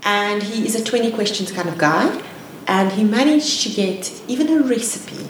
and 0.06 0.42
he 0.42 0.64
is 0.66 0.74
a 0.74 0.82
20 0.82 1.12
questions 1.12 1.52
kind 1.52 1.68
of 1.68 1.76
guy 1.76 2.22
and 2.66 2.92
he 2.92 3.04
managed 3.04 3.62
to 3.64 3.68
get 3.68 4.10
even 4.28 4.48
a 4.48 4.62
recipe 4.62 5.28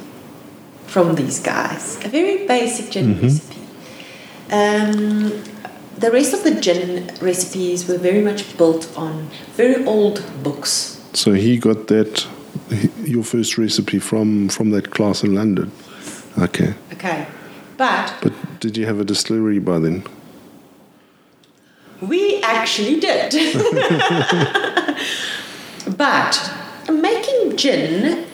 from 0.86 1.14
these 1.16 1.40
guys 1.40 1.96
a 2.04 2.08
very 2.08 2.46
basic 2.46 2.90
gin 2.92 3.20
recipe 3.20 3.60
um, 4.52 5.42
the 5.98 6.10
rest 6.12 6.32
of 6.34 6.44
the 6.44 6.60
gin 6.60 7.10
recipes 7.20 7.88
were 7.88 7.98
very 7.98 8.22
much 8.22 8.56
built 8.58 8.86
on 8.96 9.28
very 9.56 9.84
old 9.86 10.22
books 10.42 10.96
So 11.16 11.32
he 11.32 11.56
got 11.56 11.88
that, 11.88 12.26
your 13.04 13.24
first 13.24 13.56
recipe 13.56 13.98
from, 13.98 14.50
from 14.50 14.70
that 14.70 14.90
class 14.90 15.24
in 15.24 15.34
London. 15.34 15.72
Okay. 16.38 16.74
okay 16.92 17.26
but 17.78 18.14
But 18.20 18.32
did 18.60 18.76
you 18.76 18.84
have 18.86 19.00
a 19.00 19.04
distillery 19.04 19.58
by 19.58 19.78
then? 19.78 20.04
We 22.00 22.40
actually 22.42 23.00
did. 23.00 23.32
but 25.96 26.52
making 26.90 27.56
gin, 27.56 28.26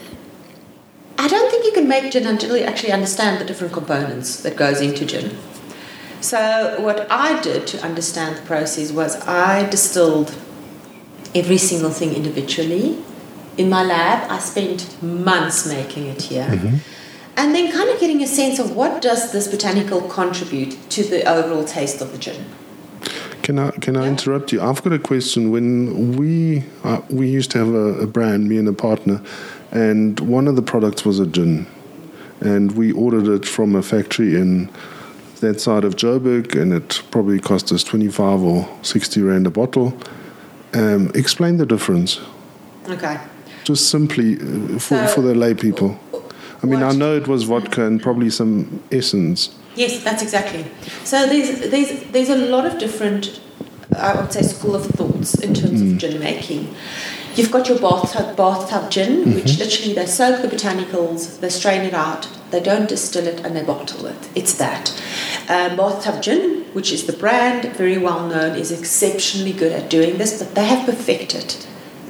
I 1.18 1.28
don't 1.28 1.50
think 1.50 1.64
you 1.64 1.72
can 1.72 1.88
make 1.88 2.10
gin 2.12 2.26
until 2.26 2.56
you 2.56 2.64
actually 2.64 2.92
understand 2.92 3.40
the 3.40 3.44
different 3.44 3.72
components 3.72 4.42
that 4.42 4.56
goes 4.56 4.80
into 4.80 5.06
gin. 5.06 5.36
So 6.20 6.80
what 6.80 7.10
I 7.10 7.40
did 7.40 7.66
to 7.68 7.82
understand 7.82 8.36
the 8.36 8.42
process 8.42 8.92
was 8.92 9.16
I 9.26 9.68
distilled 9.68 10.34
every 11.34 11.58
single 11.58 11.90
thing 11.90 12.14
individually. 12.14 13.02
In 13.56 13.68
my 13.68 13.84
lab, 13.84 14.30
I 14.30 14.38
spent 14.38 15.02
months 15.02 15.66
making 15.66 16.06
it 16.06 16.22
here. 16.22 16.46
Mm-hmm. 16.46 16.76
And 17.36 17.54
then 17.54 17.72
kind 17.72 17.88
of 17.88 17.98
getting 17.98 18.22
a 18.22 18.26
sense 18.26 18.58
of 18.58 18.76
what 18.76 19.00
does 19.00 19.32
this 19.32 19.48
botanical 19.48 20.02
contribute 20.02 20.78
to 20.90 21.02
the 21.02 21.28
overall 21.28 21.64
taste 21.64 22.00
of 22.00 22.12
the 22.12 22.18
gin. 22.18 22.44
Can 23.42 23.58
I 23.58 23.70
can 23.72 23.96
I 23.96 24.02
Yeah. 24.04 24.10
interrupt 24.10 24.52
you? 24.52 24.60
I've 24.62 24.82
got 24.82 24.92
a 24.92 24.98
question. 24.98 25.50
When 25.50 26.16
we 26.16 26.64
uh, 26.84 27.00
we 27.10 27.28
used 27.28 27.50
to 27.52 27.58
have 27.58 27.74
a, 27.74 28.02
a 28.02 28.06
brand, 28.06 28.48
me 28.48 28.56
and 28.58 28.68
a 28.68 28.72
partner, 28.72 29.20
and 29.72 30.18
one 30.20 30.46
of 30.48 30.54
the 30.56 30.62
products 30.62 31.04
was 31.04 31.18
a 31.18 31.26
gin, 31.26 31.66
and 32.40 32.72
we 32.72 32.92
ordered 32.92 33.26
it 33.28 33.44
from 33.46 33.74
a 33.74 33.82
factory 33.82 34.36
in 34.36 34.68
that 35.40 35.60
side 35.60 35.84
of 35.84 35.96
Joburg, 35.96 36.54
and 36.60 36.72
it 36.72 37.02
probably 37.10 37.40
cost 37.40 37.72
us 37.72 37.82
twenty 37.82 38.08
five 38.08 38.40
or 38.42 38.68
sixty 38.82 39.20
rand 39.22 39.46
a 39.46 39.50
bottle. 39.50 39.92
Um, 40.74 41.10
explain 41.14 41.56
the 41.58 41.66
difference, 41.66 42.20
Okay. 42.88 43.18
just 43.64 43.90
simply 43.90 44.36
uh, 44.36 44.78
for 44.78 44.96
So- 44.98 45.06
for 45.14 45.20
the 45.22 45.34
lay 45.34 45.54
people. 45.54 45.98
I 46.62 46.66
mean, 46.68 46.82
I 46.84 46.92
know 46.92 47.16
it 47.16 47.26
was 47.26 47.42
vodka 47.42 47.84
and 47.84 48.00
probably 48.00 48.30
some 48.30 48.80
essence. 48.92 49.50
Yes, 49.74 50.02
that's 50.04 50.22
exactly. 50.22 50.66
So 51.04 51.26
there's 51.26 51.70
there's 51.70 52.02
there's 52.12 52.28
a 52.28 52.36
lot 52.36 52.66
of 52.66 52.78
different, 52.78 53.40
I 53.96 54.14
would 54.20 54.32
say, 54.32 54.42
school 54.42 54.74
of 54.74 54.86
thoughts 54.86 55.34
in 55.34 55.54
terms 55.54 55.80
of 55.80 55.88
mm. 55.88 55.98
gin 55.98 56.20
making. 56.20 56.74
You've 57.34 57.50
got 57.50 57.66
your 57.66 57.78
bathtub, 57.78 58.36
bathtub 58.36 58.90
gin, 58.90 59.24
mm-hmm. 59.24 59.34
which 59.36 59.58
literally 59.58 59.94
they 59.94 60.04
soak 60.04 60.42
the 60.42 60.54
botanicals, 60.54 61.40
they 61.40 61.48
strain 61.48 61.80
it 61.80 61.94
out, 61.94 62.28
they 62.50 62.60
don't 62.60 62.86
distill 62.86 63.26
it, 63.26 63.40
and 63.40 63.56
they 63.56 63.62
bottle 63.62 64.04
it. 64.04 64.28
It's 64.34 64.54
that. 64.58 64.90
Um, 65.48 65.78
bathtub 65.78 66.22
gin, 66.22 66.64
which 66.74 66.92
is 66.92 67.06
the 67.06 67.14
brand, 67.14 67.64
very 67.74 67.96
well 67.96 68.28
known, 68.28 68.56
is 68.56 68.70
exceptionally 68.70 69.54
good 69.54 69.72
at 69.72 69.88
doing 69.88 70.18
this, 70.18 70.42
but 70.42 70.54
they 70.54 70.66
have 70.66 70.84
perfected 70.84 71.56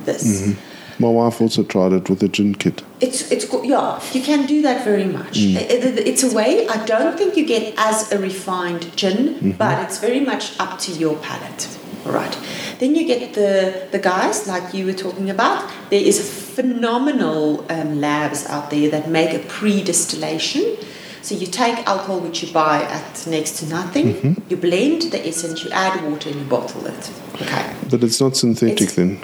this. 0.05 0.43
Mm-hmm. 0.43 0.72
My 0.99 1.09
wife 1.09 1.41
also 1.41 1.63
tried 1.63 1.93
it 1.93 2.09
with 2.11 2.23
a 2.23 2.29
gin 2.29 2.55
kit. 2.55 2.83
It's 3.01 3.31
it's 3.33 3.47
yeah, 3.65 4.01
you 4.13 4.23
can 4.23 4.47
do 4.47 4.63
that 4.63 4.85
very 4.85 5.05
much. 5.05 5.39
Mm. 5.39 5.57
It- 5.57 6.07
it's 6.07 6.23
a 6.23 6.35
way. 6.35 6.67
I 6.69 6.85
don't 6.85 7.17
think 7.19 7.37
you 7.37 7.47
get 7.47 7.75
as 7.77 8.13
a 8.13 8.19
refined 8.19 8.95
gin, 8.97 9.35
mm-hmm. 9.35 9.51
but 9.53 9.79
it's 9.85 9.99
very 9.99 10.21
much 10.21 10.59
up 10.61 10.79
to 10.81 10.93
your 10.93 11.17
palate. 11.17 11.69
All 12.07 12.13
right. 12.13 12.37
Then 12.79 12.95
you 12.97 13.07
get 13.07 13.35
the 13.35 13.87
the 13.93 13.99
guys 13.99 14.47
like 14.47 14.75
you 14.75 14.87
were 14.87 14.99
talking 15.05 15.31
about. 15.31 15.71
There 15.91 16.03
is 16.05 16.19
phenomenal 16.57 17.65
um, 17.71 18.01
labs 18.01 18.47
out 18.49 18.71
there 18.71 18.91
that 18.91 19.09
make 19.09 19.33
a 19.35 19.39
pre-distillation. 19.49 20.77
So 21.23 21.37
you 21.37 21.47
take 21.47 21.79
alcohol 21.87 22.19
which 22.21 22.43
you 22.43 22.53
buy 22.53 22.83
at 22.83 23.27
next 23.29 23.59
to 23.59 23.67
nothing. 23.67 24.15
Mm-hmm. 24.15 24.33
You 24.51 24.57
blend 24.57 25.03
the 25.13 25.25
essence. 25.27 25.65
You 25.65 25.71
add 25.71 26.03
water 26.05 26.31
and 26.31 26.41
you 26.41 26.47
bottle 26.47 26.85
it. 26.87 27.11
Okay. 27.37 27.65
But 27.89 28.03
it's 28.03 28.21
not 28.21 28.37
synthetic 28.37 28.81
It's- 28.83 28.97
then. 28.97 29.21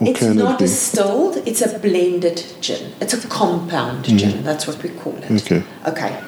It's 0.00 0.22
not 0.22 0.58
distilled, 0.58 1.36
it's 1.46 1.62
a 1.62 1.78
blended 1.78 2.44
gin. 2.60 2.92
It's 3.00 3.14
a 3.14 3.28
compound 3.28 4.04
gin, 4.04 4.42
that's 4.42 4.66
what 4.66 4.82
we 4.82 4.90
call 4.90 5.16
it. 5.16 5.30
Okay. 5.42 5.62
Okay. 5.86 6.22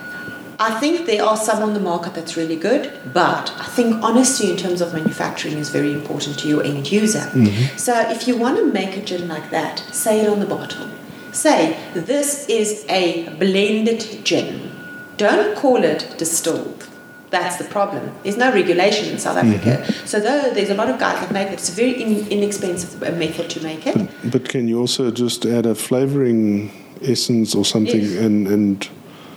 I 0.61 0.81
think 0.81 1.07
there 1.07 1.23
are 1.23 1.37
some 1.37 1.63
on 1.63 1.73
the 1.75 1.81
market 1.81 2.15
that's 2.15 2.37
really 2.37 2.57
good, 2.57 2.91
but 3.15 3.53
I 3.59 3.67
think 3.67 4.03
honesty 4.03 4.51
in 4.51 4.57
terms 4.57 4.81
of 4.81 4.93
manufacturing 4.93 5.57
is 5.59 5.71
very 5.71 5.93
important 5.93 6.37
to 6.41 6.49
your 6.49 6.65
end 6.65 6.91
user. 6.91 7.31
So 7.77 7.95
if 8.11 8.27
you 8.27 8.37
want 8.37 8.57
to 8.57 8.67
make 8.67 8.97
a 8.97 9.01
gin 9.03 9.29
like 9.29 9.51
that, 9.51 9.79
say 9.93 10.21
it 10.23 10.29
on 10.29 10.41
the 10.41 10.47
bottle. 10.47 10.89
Say, 11.31 11.79
this 11.95 12.49
is 12.49 12.85
a 12.89 13.29
blended 13.39 14.25
gin. 14.25 14.73
Don't 15.17 15.57
call 15.57 15.85
it 15.85 16.17
distilled. 16.19 16.89
That's 17.31 17.57
the 17.57 17.65
problem. 17.65 18.11
There's 18.23 18.39
no 18.39 18.51
regulation 18.53 19.11
in 19.13 19.19
South 19.19 19.37
Africa. 19.37 19.85
So 20.07 20.19
though 20.19 20.51
there's 20.55 20.71
a 20.71 20.75
lot 20.75 20.89
of 20.89 20.99
guys 20.99 21.21
that 21.21 21.31
make 21.31 21.49
it, 21.49 21.55
it's 21.55 21.69
a 21.69 21.73
very 21.73 22.01
in, 22.03 22.27
inexpensive 22.29 23.01
method 23.19 23.51
to 23.51 23.63
make 23.63 23.87
it. 23.87 24.09
But 24.31 24.49
can 24.49 24.67
you 24.69 24.81
also 24.81 25.11
just 25.11 25.45
add 25.45 25.67
a 25.67 25.75
flavoring 25.75 26.71
essence 27.03 27.55
or 27.55 27.65
something 27.65 28.01
Yes. 28.01 28.15
and, 28.25 28.47
and 28.49 28.89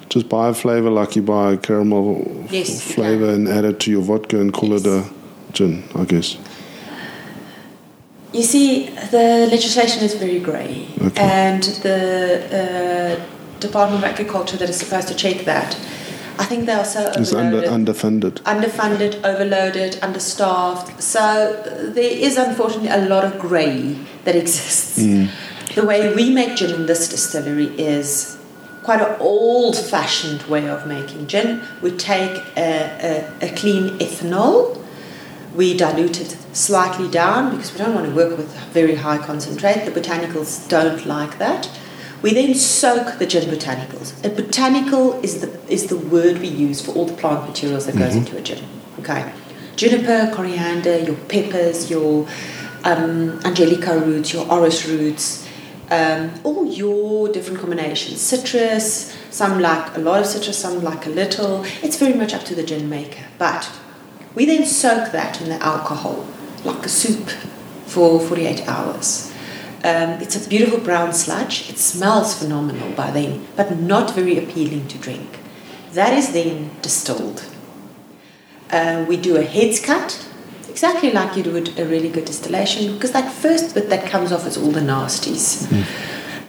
just 0.09 0.29
buy 0.29 0.47
a 0.49 0.53
flavor 0.53 0.89
like 0.89 1.15
you 1.17 1.21
buy 1.21 1.53
a 1.53 1.57
caramel 1.57 2.45
Yes, 2.49 2.81
flavor 2.81 3.29
and 3.29 3.47
add 3.47 3.65
it 3.65 3.79
to 3.81 3.91
your 3.91 4.01
vodka 4.01 4.39
and 4.39 4.53
call 4.53 4.73
it 4.73 4.85
a 4.87 5.03
gin, 5.51 5.83
I 5.93 6.05
guess. 6.05 6.37
You 8.33 8.43
see, 8.43 8.87
the 9.11 9.47
legislation 9.51 10.03
is 10.03 10.13
very 10.13 10.39
grey, 10.39 10.87
Okay. 11.01 11.21
and 11.21 11.61
the 11.83 13.19
uh, 13.19 13.59
Department 13.59 14.03
of 14.03 14.09
Agriculture 14.09 14.55
that 14.57 14.69
is 14.69 14.77
supposed 14.77 15.09
to 15.09 15.13
check 15.15 15.43
that, 15.45 15.75
I 16.41 16.45
think 16.45 16.65
they 16.65 16.73
are 16.73 16.83
so 16.83 17.01
It's 17.15 17.33
under, 17.33 17.61
underfunded. 17.61 18.35
underfunded, 18.55 19.13
overloaded, 19.23 19.99
understaffed. 20.01 21.01
So 21.01 21.23
there 21.97 22.11
is 22.27 22.37
unfortunately 22.37 22.89
a 22.89 23.07
lot 23.07 23.23
of 23.23 23.39
grey 23.39 23.95
that 24.25 24.35
exists. 24.35 24.97
Mm. 24.97 25.29
The 25.75 25.85
way 25.85 26.13
we 26.15 26.31
make 26.31 26.55
gin 26.55 26.71
in 26.71 26.87
this 26.87 27.07
distillery 27.07 27.67
is 27.77 28.37
quite 28.81 29.01
an 29.01 29.15
old-fashioned 29.19 30.41
way 30.53 30.67
of 30.67 30.87
making 30.87 31.27
gin. 31.27 31.61
We 31.83 31.91
take 31.91 32.35
a, 32.57 33.27
a, 33.41 33.47
a 33.47 33.49
clean 33.55 33.99
ethanol, 33.99 34.83
we 35.55 35.77
dilute 35.77 36.19
it 36.21 36.31
slightly 36.53 37.07
down 37.09 37.55
because 37.55 37.71
we 37.71 37.77
don't 37.77 37.93
want 37.93 38.07
to 38.07 38.15
work 38.15 38.35
with 38.37 38.51
very 38.73 38.95
high 38.95 39.19
concentrate. 39.19 39.85
The 39.85 39.91
botanicals 39.91 40.67
don't 40.67 41.05
like 41.05 41.37
that. 41.37 41.69
We 42.21 42.33
then 42.33 42.53
soak 42.53 43.17
the 43.17 43.25
gin 43.25 43.49
botanicals. 43.49 44.13
A 44.23 44.29
botanical 44.29 45.13
is 45.23 45.41
the 45.41 45.59
is 45.71 45.87
the 45.87 45.97
word 45.97 46.37
we 46.39 46.47
use 46.47 46.79
for 46.79 46.91
all 46.91 47.05
the 47.05 47.13
plant 47.13 47.47
materials 47.47 47.87
that 47.87 47.97
goes 47.97 48.15
into 48.15 48.37
a 48.37 48.41
gin. 48.41 48.63
Okay, 48.99 49.31
juniper, 49.75 50.31
coriander, 50.33 50.99
your 50.99 51.15
peppers, 51.15 51.89
your 51.89 52.27
um, 52.83 53.39
angelica 53.43 53.97
roots, 53.99 54.33
your 54.33 54.47
orris 54.51 54.87
roots, 54.87 55.47
um, 55.89 56.31
all 56.43 56.65
your 56.65 57.29
different 57.29 57.59
combinations. 57.59 58.21
Citrus, 58.21 59.17
some 59.31 59.59
like 59.59 59.97
a 59.97 59.99
lot 59.99 60.19
of 60.21 60.27
citrus, 60.27 60.59
some 60.59 60.83
like 60.83 61.07
a 61.07 61.09
little. 61.09 61.63
It's 61.81 61.97
very 61.97 62.13
much 62.13 62.33
up 62.33 62.43
to 62.43 62.55
the 62.55 62.63
gin 62.63 62.87
maker. 62.87 63.25
But 63.39 63.71
we 64.35 64.45
then 64.45 64.65
soak 64.65 65.11
that 65.11 65.41
in 65.41 65.49
the 65.49 65.61
alcohol, 65.61 66.27
like 66.63 66.85
a 66.85 66.89
soup, 66.89 67.29
for 67.87 68.19
48 68.19 68.67
hours. 68.67 69.30
Um, 69.83 70.21
it's 70.21 70.35
a 70.35 70.47
beautiful 70.47 70.79
brown 70.79 71.11
sludge. 71.11 71.69
It 71.69 71.77
smells 71.77 72.37
phenomenal 72.37 72.91
by 72.91 73.09
then, 73.11 73.47
but 73.55 73.79
not 73.79 74.13
very 74.13 74.37
appealing 74.37 74.87
to 74.89 74.97
drink. 74.97 75.39
That 75.93 76.13
is 76.13 76.33
then 76.33 76.69
distilled. 76.81 77.43
Uh, 78.69 79.05
we 79.09 79.17
do 79.17 79.37
a 79.37 79.43
heads 79.43 79.79
cut, 79.79 80.27
exactly 80.69 81.11
like 81.11 81.35
you 81.35 81.51
would 81.51 81.77
a 81.79 81.85
really 81.85 82.09
good 82.09 82.25
distillation, 82.25 82.93
because 82.93 83.11
that 83.11 83.31
first 83.31 83.73
bit 83.73 83.89
that 83.89 84.09
comes 84.09 84.31
off 84.31 84.45
is 84.47 84.55
all 84.55 84.71
the 84.71 84.81
nasties. 84.81 85.69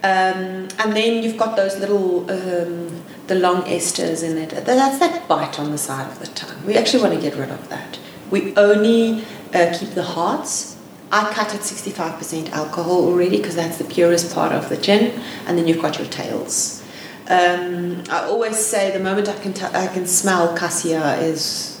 Um, 0.03 0.67
and 0.79 0.95
then 0.95 1.23
you've 1.23 1.37
got 1.37 1.55
those 1.55 1.77
little, 1.79 2.29
um, 2.29 3.03
the 3.27 3.35
long 3.35 3.63
esters 3.63 4.21
in 4.21 4.37
it. 4.37 4.51
That's 4.51 4.99
that 4.99 5.27
bite 5.27 5.59
on 5.59 5.71
the 5.71 5.77
side 5.77 6.11
of 6.11 6.19
the 6.19 6.27
tongue. 6.27 6.65
We 6.65 6.75
actually 6.75 7.01
want 7.03 7.15
to 7.15 7.21
get 7.21 7.37
rid 7.37 7.49
of 7.49 7.67
that. 7.69 7.97
We 8.29 8.55
only 8.55 9.23
uh, 9.53 9.75
keep 9.77 9.91
the 9.91 10.03
hearts. 10.03 10.72
I 11.13 11.31
cut 11.31 11.53
at 11.53 11.61
65% 11.61 12.49
alcohol 12.53 13.07
already 13.07 13.37
because 13.37 13.55
that's 13.55 13.77
the 13.77 13.83
purest 13.83 14.33
part 14.33 14.51
of 14.51 14.69
the 14.69 14.77
gin. 14.77 15.21
And 15.45 15.55
then 15.57 15.67
you've 15.67 15.81
got 15.81 15.99
your 15.99 16.07
tails. 16.07 16.81
Um, 17.29 18.03
I 18.09 18.23
always 18.23 18.57
say 18.57 18.89
the 18.91 18.99
moment 18.99 19.29
I 19.29 19.37
can, 19.37 19.53
t- 19.53 19.63
I 19.63 19.87
can 19.87 20.07
smell 20.07 20.57
cassia 20.57 21.17
is 21.17 21.79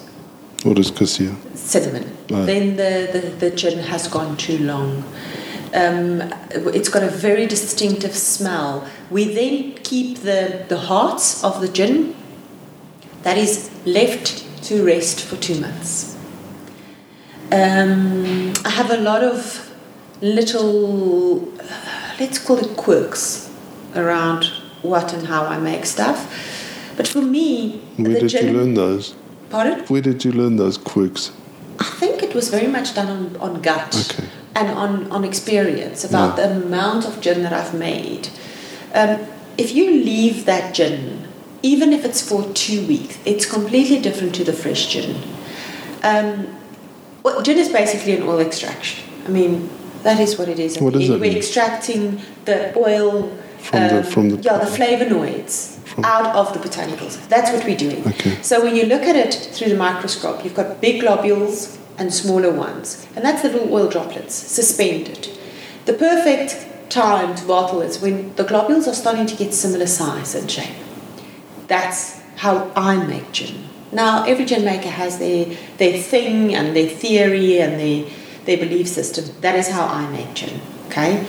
What 0.61 0.77
is 0.77 0.91
cassia? 0.91 1.35
cinnamon. 1.55 2.15
Then 2.27 2.75
the, 2.75 3.09
the, 3.11 3.49
the 3.49 3.51
gin 3.55 3.79
has 3.79 4.07
gone 4.07 4.37
too 4.37 4.59
long. 4.59 5.03
Um, 5.73 6.21
it's 6.51 6.89
got 6.89 7.01
a 7.01 7.09
very 7.09 7.47
distinctive 7.47 8.13
smell. 8.15 8.87
We 9.09 9.33
then 9.33 9.73
keep 9.81 10.19
the, 10.19 10.63
the 10.69 10.77
hearts 10.77 11.43
of 11.43 11.59
the 11.59 11.67
gin 11.67 12.15
that 13.23 13.37
is 13.39 13.71
left 13.85 14.45
to 14.65 14.85
rest 14.85 15.21
for 15.23 15.37
two 15.37 15.59
months. 15.59 16.12
Um, 17.53 18.51
I 18.65 18.69
have 18.71 18.89
a 18.89 18.97
lot 18.97 19.23
of 19.23 19.71
little, 20.21 21.41
let's 22.19 22.39
call 22.39 22.57
it 22.57 22.75
quirks 22.75 23.47
around 23.95 24.45
what 24.81 25.13
and 25.13 25.27
how 25.27 25.45
I 25.45 25.59
make 25.59 25.85
stuff. 25.85 26.19
But 26.97 27.07
for 27.07 27.21
me, 27.21 27.79
Where 27.97 28.19
did 28.19 28.33
you 28.33 28.51
learn 28.53 28.73
those? 28.73 29.13
Pardon? 29.51 29.85
Where 29.85 30.01
did 30.01 30.25
you 30.25 30.31
learn 30.31 30.55
those 30.55 30.79
quirks? 30.79 31.31
I 31.79 31.83
think 31.83 32.23
it 32.23 32.33
was 32.33 32.49
very 32.49 32.65
much 32.65 32.95
done 32.95 33.07
on, 33.07 33.35
on 33.37 33.61
gut 33.61 34.11
Okay. 34.11 34.27
and 34.55 34.69
on, 34.69 35.11
on 35.11 35.23
experience 35.23 36.03
about 36.03 36.37
the 36.37 36.49
amount 36.49 37.05
of 37.05 37.21
gin 37.21 37.43
that 37.43 37.53
I've 37.53 37.75
made. 37.75 38.29
Um, 38.95 39.19
if 39.59 39.75
you 39.75 39.91
leave 39.91 40.45
that 40.45 40.73
gin, 40.73 41.27
even 41.61 41.93
if 41.93 42.03
it's 42.03 42.27
for 42.27 42.51
two 42.53 42.83
weeks, 42.87 43.19
it's 43.25 43.45
completely 43.45 43.99
different 44.01 44.33
to 44.35 44.43
the 44.43 44.53
fresh 44.53 44.87
gin. 44.87 45.21
Um, 46.01 46.47
well, 47.23 47.41
gin 47.41 47.57
is 47.57 47.69
basically 47.69 48.15
an 48.17 48.23
oil 48.23 48.39
extraction. 48.39 49.03
I 49.25 49.29
mean, 49.29 49.69
that 50.03 50.19
is 50.19 50.37
what 50.37 50.49
it 50.49 50.59
is. 50.59 50.77
What 50.79 50.93
does 50.93 51.09
We're 51.09 51.17
mean? 51.17 51.37
extracting 51.37 52.21
the 52.45 52.77
oil 52.77 53.31
From 53.59 53.87
the- 53.87 53.97
um, 53.99 54.03
from 54.03 54.29
the- 54.29 54.37
yeah 54.41 54.57
the 54.57 54.65
flavonoids 54.69 55.77
From- 55.85 56.03
out 56.05 56.35
of 56.35 56.53
the 56.53 56.59
botanicals. 56.67 57.17
That's 57.29 57.51
what 57.51 57.63
we're 57.65 57.77
doing. 57.77 58.03
Okay. 58.07 58.37
So 58.41 58.61
when 58.63 58.75
you 58.75 58.85
look 58.85 59.03
at 59.03 59.15
it 59.15 59.33
through 59.53 59.69
the 59.69 59.75
microscope, 59.77 60.43
you've 60.43 60.55
got 60.55 60.81
big 60.81 61.01
globules 61.01 61.77
and 61.97 62.13
smaller 62.13 62.49
ones, 62.51 63.05
and 63.15 63.23
that's 63.23 63.41
the 63.43 63.49
little 63.49 63.73
oil 63.73 63.87
droplets 63.87 64.35
suspended. 64.35 65.29
The 65.85 65.93
perfect 65.93 66.89
time 66.89 67.35
to 67.35 67.45
bottle 67.45 67.81
is 67.81 67.99
when 68.01 68.33
the 68.35 68.43
globules 68.43 68.87
are 68.87 68.93
starting 68.93 69.25
to 69.27 69.35
get 69.35 69.53
similar 69.53 69.87
size 69.87 70.35
and 70.35 70.49
shape. 70.51 70.75
That's 71.67 72.17
how 72.37 72.71
I 72.75 72.97
make 72.97 73.31
gin. 73.31 73.55
Now, 73.93 74.23
every 74.25 74.45
gin 74.45 74.65
maker 74.65 74.89
has 74.89 75.19
their, 75.19 75.45
their 75.77 75.97
thing 75.97 76.55
and 76.55 76.75
their 76.75 76.87
theory 76.89 77.59
and 77.59 77.79
their, 77.79 78.05
their 78.45 78.57
belief 78.57 78.87
system. 78.87 79.25
That 79.41 79.55
is 79.55 79.69
how 79.69 79.85
I 79.85 80.09
make 80.09 80.33
gin, 80.33 80.59
okay? 80.87 81.19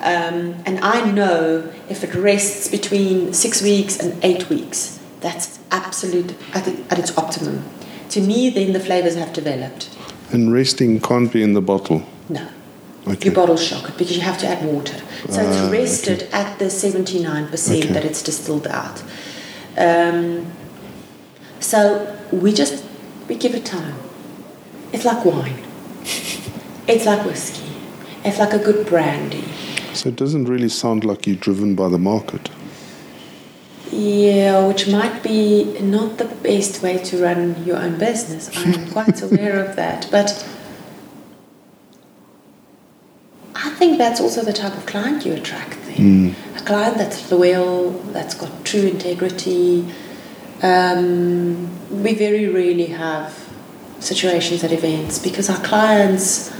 Um, 0.00 0.54
and 0.66 0.78
I 0.80 1.10
know 1.10 1.70
if 1.88 2.04
it 2.04 2.14
rests 2.14 2.68
between 2.68 3.32
six 3.32 3.62
weeks 3.62 3.98
and 3.98 4.22
eight 4.24 4.48
weeks, 4.48 4.98
that's 5.20 5.58
absolute 5.70 6.34
at, 6.54 6.68
at 6.90 6.98
its 6.98 7.16
optimum. 7.16 7.64
To 8.10 8.20
me, 8.20 8.50
then 8.50 8.72
the 8.72 8.80
flavors 8.80 9.14
have 9.16 9.32
developed. 9.32 9.90
And 10.32 10.52
resting 10.52 11.00
can't 11.00 11.32
be 11.32 11.42
in 11.42 11.54
the 11.54 11.60
bottle. 11.60 12.02
No. 12.28 12.48
Okay. 13.06 13.28
You 13.30 13.34
bottle 13.34 13.56
shock 13.56 13.88
it 13.88 13.96
because 13.96 14.16
you 14.16 14.22
have 14.22 14.38
to 14.38 14.46
add 14.46 14.64
water. 14.64 14.96
So 15.30 15.40
Ah, 15.40 15.48
it's 15.48 15.72
rested 15.72 16.28
at 16.32 16.58
the 16.58 16.66
79% 16.66 17.78
Okay. 17.78 17.92
that 17.92 18.04
it's 18.04 18.22
distilled 18.22 18.66
out. 18.66 19.02
Um, 19.78 20.46
so 21.60 22.16
we 22.32 22.52
just, 22.52 22.84
we 23.28 23.36
give 23.36 23.54
it 23.54 23.64
time. 23.64 23.96
It's 24.92 25.04
like 25.04 25.24
wine. 25.24 25.62
It's 26.86 27.04
like 27.04 27.24
whiskey. 27.26 27.70
It's 28.24 28.38
like 28.38 28.52
a 28.54 28.58
good 28.58 28.86
brandy. 28.86 29.44
So 29.92 30.08
it 30.08 30.16
doesn't 30.16 30.46
really 30.46 30.68
sound 30.68 31.04
like 31.04 31.26
you're 31.26 31.36
driven 31.36 31.74
by 31.74 31.88
the 31.88 31.98
market. 31.98 32.48
Yeah, 33.90 34.66
which 34.66 34.88
might 34.88 35.22
be 35.22 35.78
not 35.80 36.18
the 36.18 36.26
best 36.26 36.82
way 36.82 36.98
to 36.98 37.22
run 37.22 37.64
your 37.64 37.76
own 37.76 37.98
business. 37.98 38.50
I'm 38.56 38.90
quite 38.92 39.20
aware 39.22 39.64
of 39.64 39.76
that. 39.76 40.08
But 40.10 40.46
I 43.54 43.70
think 43.70 43.98
that's 43.98 44.20
also 44.20 44.42
the 44.42 44.52
type 44.52 44.76
of 44.76 44.86
client 44.86 45.24
you 45.26 45.32
attract 45.32 45.78
then. 45.86 46.32
Hmm. 46.34 46.56
A 46.56 46.60
client 46.60 46.98
that's 46.98 47.30
loyal, 47.30 47.90
that's 48.12 48.34
got 48.34 48.64
true 48.64 48.82
integrity. 48.82 49.84
Um, 50.62 52.02
we 52.02 52.14
very 52.14 52.48
rarely 52.48 52.86
have 52.86 53.48
situations 54.00 54.64
at 54.64 54.72
events 54.72 55.18
because 55.18 55.48
our 55.50 55.62
clients 55.64 56.52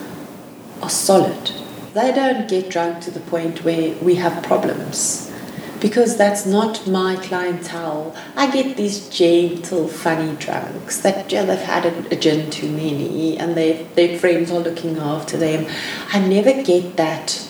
are 0.83 0.91
solid. 0.91 1.53
They 1.95 2.13
don't 2.13 2.49
get 2.49 2.69
drunk 2.69 3.01
to 3.03 3.11
the 3.11 3.21
point 3.21 3.65
where 3.65 3.95
we 3.97 4.17
have 4.17 4.43
problems 4.43 5.33
because 5.81 6.17
that's 6.17 6.45
not 6.45 6.87
my 6.87 7.17
clientele. 7.17 8.15
I 8.37 8.51
get 8.51 8.77
these 8.77 9.09
gentle, 9.09 9.89
funny 9.89 10.37
drunks 10.37 11.01
that 11.01 11.31
yeah, 11.31 11.45
they've 11.45 11.59
had 11.59 11.87
a, 11.87 12.13
a 12.13 12.17
gin 12.17 12.51
too 12.51 12.71
many 12.71 13.39
and 13.39 13.55
they, 13.57 13.85
their 13.95 14.19
friends 14.19 14.51
are 14.51 14.61
looking 14.61 14.99
after 14.99 15.37
them. 15.37 15.67
I 16.13 16.21
never 16.21 16.63
get 16.63 16.97
that 16.97 17.45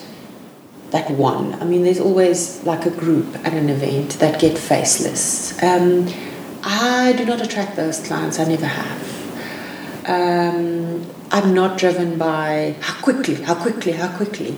that 0.91 1.11
one. 1.11 1.53
I 1.61 1.65
mean, 1.65 1.83
there's 1.83 1.99
always 1.99 2.63
like 2.63 2.87
a 2.87 2.89
group 2.89 3.35
at 3.45 3.53
an 3.53 3.69
event 3.69 4.13
that 4.13 4.39
get 4.39 4.57
faceless. 4.57 5.61
Um, 5.61 6.07
I 6.63 7.13
do 7.17 7.25
not 7.25 7.41
attract 7.41 7.75
those 7.75 7.99
clients. 8.05 8.39
I 8.39 8.45
never 8.45 8.65
have. 8.65 9.19
Um, 10.05 11.05
I'm 11.31 11.53
not 11.53 11.77
driven 11.77 12.17
by 12.17 12.75
how 12.81 13.01
quickly, 13.01 13.35
how 13.35 13.55
quickly, 13.55 13.91
how 13.93 14.15
quickly. 14.15 14.57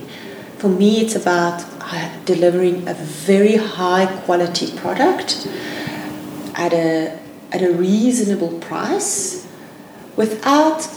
For 0.58 0.68
me, 0.68 1.00
it's 1.00 1.14
about 1.14 1.64
uh, 1.80 2.10
delivering 2.24 2.88
a 2.88 2.94
very 2.94 3.56
high 3.56 4.06
quality 4.24 4.76
product 4.76 5.46
at 6.54 6.72
a, 6.72 7.18
at 7.50 7.62
a 7.62 7.72
reasonable 7.72 8.58
price 8.60 9.46
without 10.16 10.88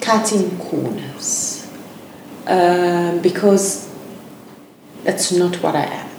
cutting 0.00 0.58
corners. 0.58 1.66
Um, 2.46 3.20
because 3.20 3.88
that's 5.04 5.32
not 5.32 5.62
what 5.62 5.76
I 5.76 5.84
am. 5.84 6.09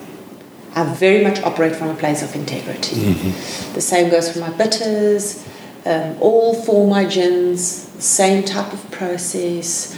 I 0.76 0.84
very 0.94 1.24
much 1.24 1.42
operate 1.42 1.76
from 1.76 1.90
a 1.90 1.96
place 1.96 2.22
of 2.22 2.34
integrity. 2.36 2.96
Mm-hmm. 2.96 3.74
The 3.74 3.82
same 3.82 4.10
goes 4.10 4.32
for 4.32 4.40
my 4.40 4.50
bitters, 4.52 5.46
um, 5.86 6.16
all 6.22 6.54
for 6.54 6.88
my 6.88 7.06
gins, 7.06 7.62
same 8.04 8.44
type 8.44 8.72
of 8.72 8.90
process. 8.92 9.98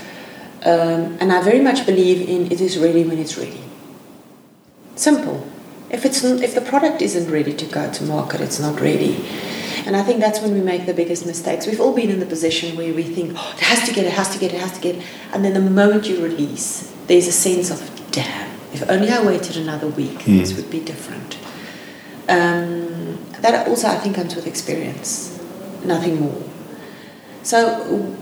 Um, 0.63 1.17
and 1.19 1.31
I 1.31 1.43
very 1.43 1.61
much 1.61 1.85
believe 1.85 2.27
in 2.27 2.51
it 2.51 2.61
is 2.61 2.77
ready 2.77 3.03
when 3.03 3.19
it's 3.19 3.37
ready. 3.37 3.61
Simple. 4.95 5.47
If 5.89 6.05
it's 6.05 6.23
if 6.23 6.55
the 6.55 6.61
product 6.61 7.01
isn't 7.01 7.31
ready 7.31 7.53
to 7.53 7.65
go 7.65 7.91
to 7.91 8.03
market, 8.03 8.41
it's 8.41 8.59
not 8.59 8.79
ready. 8.79 9.23
And 9.85 9.95
I 9.95 10.01
think 10.01 10.21
that's 10.21 10.39
when 10.39 10.53
we 10.53 10.61
make 10.61 10.85
the 10.85 10.93
biggest 10.93 11.25
mistakes. 11.25 11.67
We've 11.67 11.81
all 11.81 11.93
been 11.93 12.09
in 12.09 12.19
the 12.19 12.25
position 12.25 12.77
where 12.77 12.93
we 12.93 13.03
think, 13.03 13.33
oh, 13.35 13.53
it 13.55 13.59
has 13.59 13.87
to 13.87 13.93
get, 13.93 14.05
it 14.05 14.13
has 14.13 14.29
to 14.29 14.39
get, 14.39 14.53
it 14.53 14.61
has 14.61 14.71
to 14.73 14.81
get. 14.81 15.03
And 15.33 15.43
then 15.43 15.53
the 15.53 15.59
moment 15.59 16.07
you 16.07 16.23
release, 16.23 16.93
there's 17.07 17.27
a 17.27 17.31
sense 17.31 17.69
of, 17.69 18.11
damn, 18.11 18.49
if 18.73 18.89
only 18.89 19.09
I 19.09 19.23
waited 19.23 19.57
another 19.57 19.87
week, 19.87 20.25
this 20.25 20.55
would 20.55 20.69
be 20.69 20.79
different. 20.79 21.37
Um, 22.27 23.23
that 23.41 23.67
also, 23.67 23.87
I 23.87 23.97
think, 23.97 24.15
comes 24.15 24.35
with 24.35 24.47
experience, 24.47 25.39
nothing 25.83 26.19
more. 26.21 26.41
So 27.43 28.15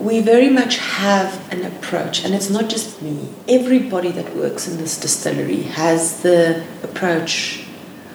we 0.00 0.20
very 0.20 0.48
much 0.48 0.78
have 0.78 1.52
an 1.52 1.64
approach, 1.64 2.24
and 2.24 2.34
it's 2.34 2.50
not 2.50 2.68
just 2.68 3.02
me. 3.02 3.28
Everybody 3.48 4.10
that 4.12 4.34
works 4.34 4.66
in 4.68 4.78
this 4.78 4.98
distillery 4.98 5.62
has 5.62 6.22
the 6.22 6.64
approach 6.82 7.66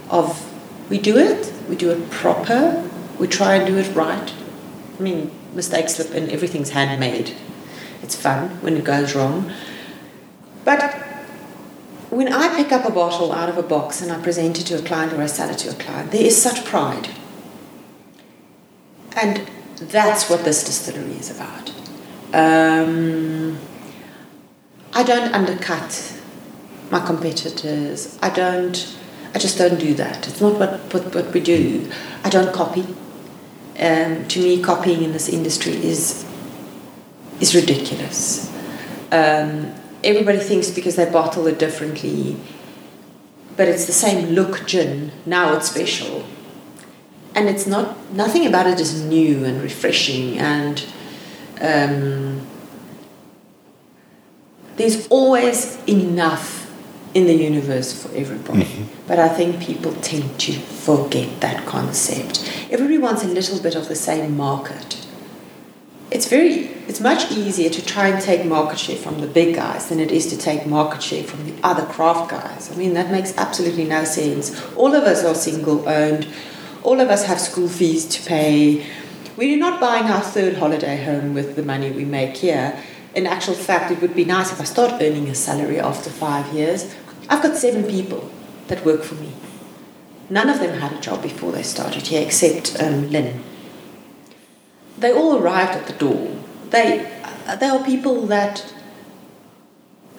of 0.10 0.50
we 0.90 0.98
do 0.98 1.18
it, 1.18 1.52
we 1.70 1.76
do 1.76 1.92
it 1.92 2.10
proper, 2.10 2.90
we 3.20 3.28
try 3.28 3.56
and 3.56 3.68
do 3.68 3.78
it 3.78 3.94
right. 3.96 4.34
I 4.98 5.02
mean, 5.02 5.32
mistakes 5.54 5.96
slip 5.96 6.12
in, 6.12 6.30
everything's 6.30 6.72
handmade. 6.72 7.36
It's 8.02 8.16
fun 8.16 8.50
when 8.62 8.78
it 8.78 8.84
goes 8.84 9.16
wrong. 9.16 9.52
But 10.66 11.03
when 12.14 12.32
I 12.32 12.56
pick 12.56 12.72
up 12.72 12.86
a 12.86 12.92
bottle 12.92 13.32
out 13.32 13.50
of 13.50 13.58
a 13.58 13.64
box 13.64 14.02
and 14.02 14.12
I 14.12 14.22
present 14.22 14.60
it 14.60 14.66
to 14.68 14.80
a 14.80 14.82
client 14.82 15.14
or 15.14 15.22
I 15.22 15.26
sell 15.26 15.50
it 15.50 15.58
to 15.60 15.70
a 15.70 15.74
client, 15.74 16.12
there 16.12 16.24
is 16.24 16.42
such 16.42 16.64
pride. 16.66 17.10
And 19.16 19.48
that's 19.76 20.30
what 20.30 20.44
this 20.44 20.64
distillery 20.64 21.14
is 21.14 21.30
about. 21.30 21.72
Um, 22.34 23.58
I 24.94 25.04
don't 25.04 25.34
undercut 25.34 26.20
my 26.92 27.00
competitors. 27.06 28.18
I 28.22 28.30
don't. 28.30 28.98
I 29.36 29.40
just 29.40 29.58
don't 29.58 29.80
do 29.80 29.96
that. 29.96 30.28
It's 30.28 30.42
not 30.42 30.60
what 30.60 30.94
what, 30.94 31.16
what 31.16 31.34
we 31.34 31.40
do. 31.40 31.92
I 32.24 32.30
don't 32.30 32.54
copy. 32.54 32.86
Um, 33.80 34.28
to 34.28 34.40
me, 34.40 34.62
copying 34.62 35.04
in 35.04 35.14
this 35.14 35.30
industry 35.30 35.74
is 35.74 36.26
is 37.40 37.56
ridiculous. 37.56 38.52
Um, 39.12 39.74
everybody 40.04 40.40
thinks 40.40 40.70
because 40.70 40.96
they 40.96 41.10
bottle 41.10 41.48
it 41.48 41.60
differently, 41.60 42.38
but 43.56 43.68
it's 43.68 43.86
the 43.86 43.94
same 43.94 44.30
look 44.30 44.66
gin. 44.66 45.12
Now 45.26 45.54
it's 45.56 45.70
special, 45.70 46.26
and 47.36 47.50
it's 47.50 47.68
not. 47.68 48.12
Nothing 48.14 48.46
about 48.46 48.68
it 48.68 48.80
is 48.80 49.02
new 49.04 49.46
and 49.46 49.62
refreshing 49.62 50.38
and. 50.38 50.86
Um, 51.62 52.48
there's 54.76 55.08
always 55.10 55.78
enough 55.88 56.64
in 57.14 57.28
the 57.28 57.34
universe 57.34 57.94
for 57.94 58.14
everybody. 58.16 58.88
But 59.08 59.20
I 59.20 59.30
think 59.30 59.62
people 59.62 59.94
tend 60.02 60.40
to 60.42 60.54
forget 60.54 61.42
that 61.42 61.66
concept. 61.66 62.44
Everybody 62.72 62.98
wants 62.98 63.24
a 63.24 63.28
little 63.28 63.62
bit 63.62 63.76
of 63.76 63.88
the 63.88 63.96
same 63.96 64.36
market. 64.36 65.06
It's 66.12 66.28
very 66.28 66.70
it's 66.88 67.00
much 67.00 67.32
easier 67.32 67.70
to 67.70 67.86
try 67.86 68.08
and 68.08 68.22
take 68.22 68.46
market 68.46 68.78
share 68.78 68.98
from 68.98 69.22
the 69.22 69.28
big 69.28 69.56
guys 69.56 69.90
than 69.90 70.00
it 70.00 70.12
is 70.12 70.28
to 70.28 70.38
take 70.38 70.68
market 70.68 71.02
share 71.02 71.24
from 71.24 71.46
the 71.46 71.54
other 71.64 71.86
craft 71.86 72.30
guys. 72.30 72.72
I 72.72 72.76
mean 72.76 72.94
that 72.94 73.10
makes 73.12 73.36
absolutely 73.38 73.86
no 73.86 74.04
sense. 74.04 74.62
All 74.76 74.94
of 74.94 75.04
us 75.04 75.24
are 75.24 75.36
single 75.36 75.88
owned. 75.88 76.28
All 76.84 77.00
of 77.00 77.10
us 77.10 77.26
have 77.26 77.40
school 77.40 77.70
fees 77.70 78.06
to 78.08 78.28
pay. 78.28 78.86
We're 79.38 79.58
not 79.58 79.80
buying 79.80 80.06
our 80.06 80.22
third 80.22 80.58
holiday 80.58 81.04
home 81.04 81.34
with 81.34 81.56
the 81.56 81.64
money 81.64 81.90
we 81.92 82.06
make 82.06 82.38
here. 82.38 82.78
In 83.16 83.26
actual 83.26 83.54
fact, 83.54 83.92
it 83.92 84.02
would 84.02 84.16
be 84.16 84.26
nice 84.26 84.52
if 84.52 84.60
I 84.60 84.66
start 84.66 85.02
earning 85.02 85.30
a 85.30 85.36
salary 85.36 85.80
after 85.80 86.10
five 86.10 86.54
years. 86.54 86.94
I've 87.30 87.42
got 87.42 87.56
seven 87.56 87.84
people 87.84 88.30
that 88.68 88.86
work 88.86 89.04
for 89.04 89.16
me. 89.16 89.34
None 90.30 90.50
of 90.50 90.60
them 90.60 90.80
had 90.80 90.94
a 90.94 91.00
job 91.00 91.22
before 91.22 91.52
they 91.52 91.64
started 91.64 92.08
here, 92.08 92.26
except 92.26 92.80
um, 92.82 93.10
Lynn. 93.10 93.44
They 94.98 95.12
all 95.12 95.38
arrived 95.38 95.72
at 95.72 95.88
the 95.88 95.94
door. 95.94 96.36
They, 96.70 97.10
they 97.60 97.68
are 97.68 97.84
people 97.84 98.28
that 98.28 98.74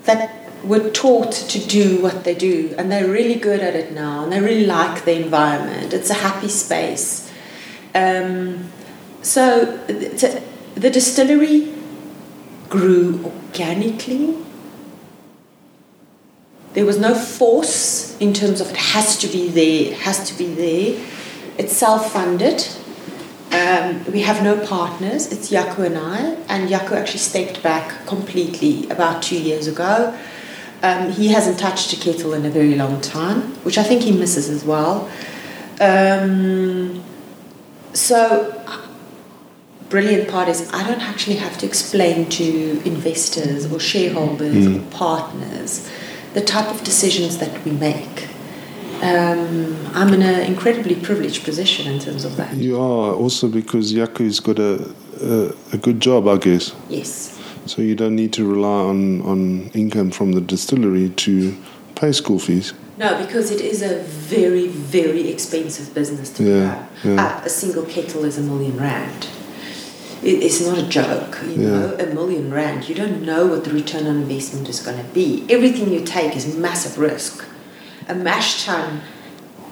that 0.05 0.45
were 0.65 0.91
taught 0.91 1.33
to 1.33 1.59
do 1.59 2.01
what 2.03 2.25
they 2.25 2.35
do, 2.35 2.75
and 2.79 2.91
they're 2.91 3.09
really 3.09 3.35
good 3.35 3.61
at 3.61 3.75
it 3.75 3.93
now, 3.93 4.25
and 4.25 4.33
they 4.33 4.41
really 4.41 4.67
like 4.67 5.05
the 5.05 5.17
environment. 5.17 5.93
It's 5.93 6.11
a 6.11 6.15
happy 6.15 6.49
space. 6.49 7.31
Um, 7.95 8.71
so 9.23 9.65
the, 9.87 10.43
the 10.75 10.91
distillery 10.91 11.73
grew 12.69 13.25
organically. 13.25 14.37
There 16.73 16.85
was 16.85 16.99
no 16.99 17.15
force 17.15 18.19
in 18.19 18.33
terms 18.33 18.61
of 18.61 18.71
it 18.71 18.77
has 18.77 19.17
to 19.19 19.29
be 19.29 19.49
there, 19.49 19.93
it 19.93 19.99
has 19.99 20.29
to 20.29 20.37
be 20.37 20.53
there. 20.53 21.07
It's 21.57 21.77
self 21.77 22.13
funded. 22.13 22.67
Um, 23.55 24.05
we 24.13 24.23
have 24.23 24.43
no 24.43 24.59
partners, 24.67 25.31
it's 25.31 25.49
Jaco 25.49 25.87
and 25.87 25.97
I, 25.97 26.19
and 26.49 26.69
Jaco 26.69 26.93
actually 26.93 27.21
stepped 27.21 27.63
back 27.63 28.05
completely 28.05 28.89
about 28.91 29.23
two 29.23 29.41
years 29.41 29.69
ago. 29.69 30.19
Um, 30.83 31.13
he 31.13 31.29
hasn't 31.29 31.59
touched 31.59 31.93
a 31.93 31.97
kettle 31.97 32.35
in 32.35 32.45
a 32.45 32.51
very 32.51 32.75
long 32.75 33.01
time, 33.01 33.43
which 33.65 33.79
I 33.79 33.85
think 33.85 34.03
he 34.03 34.11
misses 34.11 34.51
as 34.51 34.65
well. 34.65 35.09
Um, 35.81 37.03
so 37.93 38.61
brilliant 39.89 40.29
part 40.29 40.49
is 40.49 40.69
I 40.73 40.83
don't 40.89 41.01
actually 41.01 41.37
have 41.37 41.57
to 41.59 41.67
explain 41.67 42.29
to 42.31 42.83
investors 42.85 43.71
or 43.71 43.79
shareholders 43.79 44.67
or 44.67 44.81
partners 44.91 45.89
the 46.33 46.41
type 46.41 46.67
of 46.75 46.83
decisions 46.83 47.39
that 47.39 47.65
we 47.65 47.71
make. 47.71 48.29
Um, 49.03 49.77
I'm 49.95 50.13
in 50.15 50.23
an 50.23 50.41
incredibly 50.43 50.95
privileged 50.97 51.45
position 51.45 51.93
in 51.93 51.99
terms 52.01 52.25
of 52.25 52.37
that. 52.37 52.57
You 52.57 52.77
are 52.81 53.13
also 53.15 53.49
because 53.49 53.93
Jaco's 53.93 54.41
got 54.41 54.59
a, 54.59 54.95
a 55.23 55.55
a 55.73 55.79
good 55.79 56.01
job, 56.01 56.27
I 56.29 56.37
guess. 56.39 56.75
Yes. 56.89 57.39
So 57.67 57.83
you 57.83 57.95
don't 57.95 58.15
need 58.17 58.33
to 58.35 58.45
rely 58.47 58.81
on, 58.91 59.23
on 59.23 59.69
income 59.75 60.11
from 60.11 60.33
the 60.33 60.41
distillery 60.41 61.09
to 61.11 61.57
pay 61.95 62.13
school 62.13 62.39
fees. 62.39 62.73
No, 62.99 63.17
because 63.25 63.51
it 63.51 63.61
is 63.61 63.83
a 63.83 63.99
very, 64.05 64.69
very 64.69 65.29
expensive 65.29 65.95
business 65.95 66.31
to 66.35 66.45
Yeah, 66.45 66.69
run. 66.75 66.89
yeah. 67.17 67.25
Uh, 67.41 67.45
a 67.45 67.49
single 67.49 67.85
kettle 67.85 68.25
is 68.25 68.39
a 68.39 68.43
million 68.43 68.77
rand. 68.79 69.27
it- 70.23 70.43
it's 70.43 70.61
not 70.65 70.79
a 70.79 70.83
joke. 70.83 71.39
You 71.55 71.63
Yeah. 71.63 71.69
know, 71.71 71.97
a 71.99 72.07
million 72.15 72.51
rand. 72.51 72.89
You 72.89 72.95
don't 72.95 73.23
know 73.23 73.47
what 73.47 73.65
the 73.65 73.71
return 73.71 74.07
on 74.07 74.17
investment 74.23 74.69
is 74.71 74.81
going 74.81 74.97
to 74.99 75.05
be. 75.13 75.45
Everything 75.51 75.93
you 75.93 76.01
take 76.01 76.35
is 76.37 76.47
massive 76.57 76.97
risk. 76.99 77.45
A 78.09 78.15
mash 78.15 78.65
tun 78.65 79.01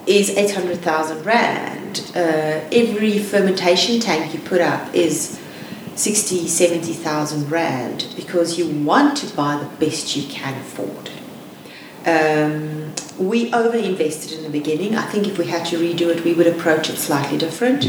is 0.07 0.31
800,000 0.31 1.25
rand. 1.25 2.11
Uh, 2.15 2.19
every 2.73 3.19
fermentation 3.19 4.01
tank 4.01 4.33
you 4.35 4.41
put 4.41 4.61
up 4.61 4.95
is 4.95 5.39
60, 5.95 6.49
70,000 6.49 7.51
rand 7.51 8.07
because 8.17 8.59
you 8.59 8.67
want 8.85 9.17
to 9.19 9.37
buy 9.37 9.57
the 9.59 9.85
best 9.85 10.17
you 10.17 10.23
can 10.29 10.55
afford. 10.61 11.11
Um, 12.05 12.93
we 13.19 13.53
over 13.53 13.77
invested 13.77 14.33
in 14.39 14.43
the 14.43 14.51
beginning. 14.51 14.97
I 14.97 15.03
think 15.07 15.29
if 15.29 15.39
we 15.39 15.47
had 15.47 15.67
to 15.67 15.77
redo 15.79 16.09
it, 16.09 16.25
we 16.25 16.33
would 16.33 16.47
approach 16.49 16.91
it 16.91 16.97
slightly 16.97 17.39
different. 17.39 17.85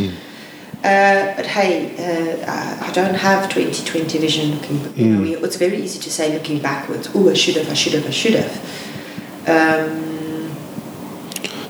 Uh, 0.83 1.33
but 1.35 1.45
hey, 1.47 1.95
uh, 1.97 2.51
I- 2.51 2.91
don't 2.93 3.15
have 3.15 3.49
2020 3.49 4.19
vision 4.19 4.51
looking. 4.51 4.93
You 4.95 5.05
know, 5.07 5.21
we- 5.21 5.35
it's 5.37 5.55
very 5.55 5.81
easy 5.81 5.97
to 5.99 6.11
say 6.11 6.31
looking 6.31 6.59
backwards. 6.59 7.09
Oh, 7.15 7.27
I 7.29 7.33
should 7.33 7.55
have, 7.55 7.67
I 7.71 7.73
should 7.73 7.93
have, 7.93 8.05
I 8.05 8.11
should 8.11 8.35
have. 8.35 8.59
Um, 9.47 10.12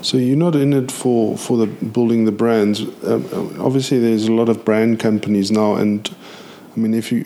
So 0.04 0.18
you're 0.18 0.36
not 0.36 0.54
in 0.54 0.74
it 0.74 0.92
for 0.92 1.38
for 1.38 1.56
the 1.56 1.66
building 1.66 2.26
the 2.26 2.32
brands. 2.32 2.82
Um, 3.04 3.56
obviously, 3.58 3.98
there's 3.98 4.28
a 4.28 4.32
lot 4.32 4.50
of 4.50 4.62
brand 4.62 5.00
companies 5.00 5.50
now, 5.50 5.76
and 5.76 6.14
I 6.76 6.80
mean, 6.80 6.92
if 6.92 7.10
you 7.10 7.24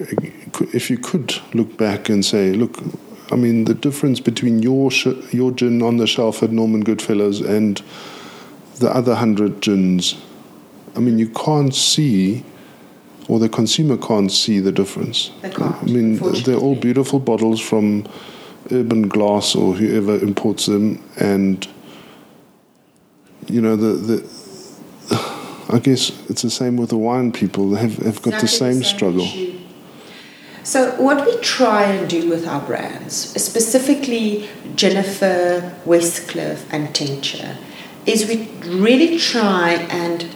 if 0.72 0.88
you 0.88 0.96
could 0.96 1.34
look 1.54 1.76
back 1.76 2.08
and 2.08 2.24
say, 2.24 2.52
look, 2.52 2.78
I 3.32 3.34
mean, 3.34 3.64
the 3.64 3.74
difference 3.74 4.20
between 4.20 4.62
your 4.62 4.92
sh- 4.92 5.32
your 5.32 5.50
gin 5.50 5.82
on 5.82 5.96
the 5.96 6.06
shelf 6.06 6.40
at 6.44 6.52
Norman 6.52 6.82
Goodfellows 6.82 7.40
and 7.40 7.82
the 8.76 8.94
other 8.94 9.16
hundred 9.16 9.60
gins, 9.60 10.14
I 10.94 11.00
mean, 11.00 11.18
you 11.18 11.30
can't 11.30 11.74
see, 11.74 12.44
or 13.26 13.40
the 13.40 13.48
consumer 13.48 13.96
can't 13.96 14.30
see 14.30 14.60
the 14.60 14.70
difference. 14.70 15.32
They 15.42 15.50
can't, 15.50 15.74
I 15.82 15.84
mean, 15.86 16.18
they're 16.44 16.54
all 16.54 16.76
beautiful 16.76 17.18
bottles 17.18 17.60
from 17.60 18.06
Urban 18.70 19.08
Glass 19.08 19.56
or 19.56 19.74
whoever 19.74 20.16
imports 20.16 20.66
them, 20.66 21.02
and 21.16 21.66
you 23.48 23.60
know 23.60 23.76
the 23.76 23.92
the. 24.08 24.38
I 25.70 25.78
guess 25.80 26.10
it's 26.30 26.42
the 26.42 26.50
same 26.50 26.78
with 26.78 26.90
the 26.90 26.96
wine 26.96 27.30
people. 27.30 27.70
They 27.70 27.80
have, 27.80 27.96
have 27.98 28.22
got 28.22 28.30
the 28.30 28.44
Exactly 28.44 28.72
same, 28.72 28.82
struggle. 28.82 29.20
issue. 29.20 29.58
So, 30.62 30.92
what 31.02 31.24
we 31.26 31.36
try 31.40 31.84
and 31.84 32.08
do 32.10 32.28
with 32.28 32.46
our 32.46 32.60
brands, 32.60 33.14
specifically 33.14 34.48
Jennifer, 34.76 35.74
Westcliff, 35.86 36.64
and 36.70 36.94
Tincture, 36.94 37.56
is 38.06 38.26
we 38.28 38.48
really 38.66 39.18
try 39.18 39.72
and 39.90 40.26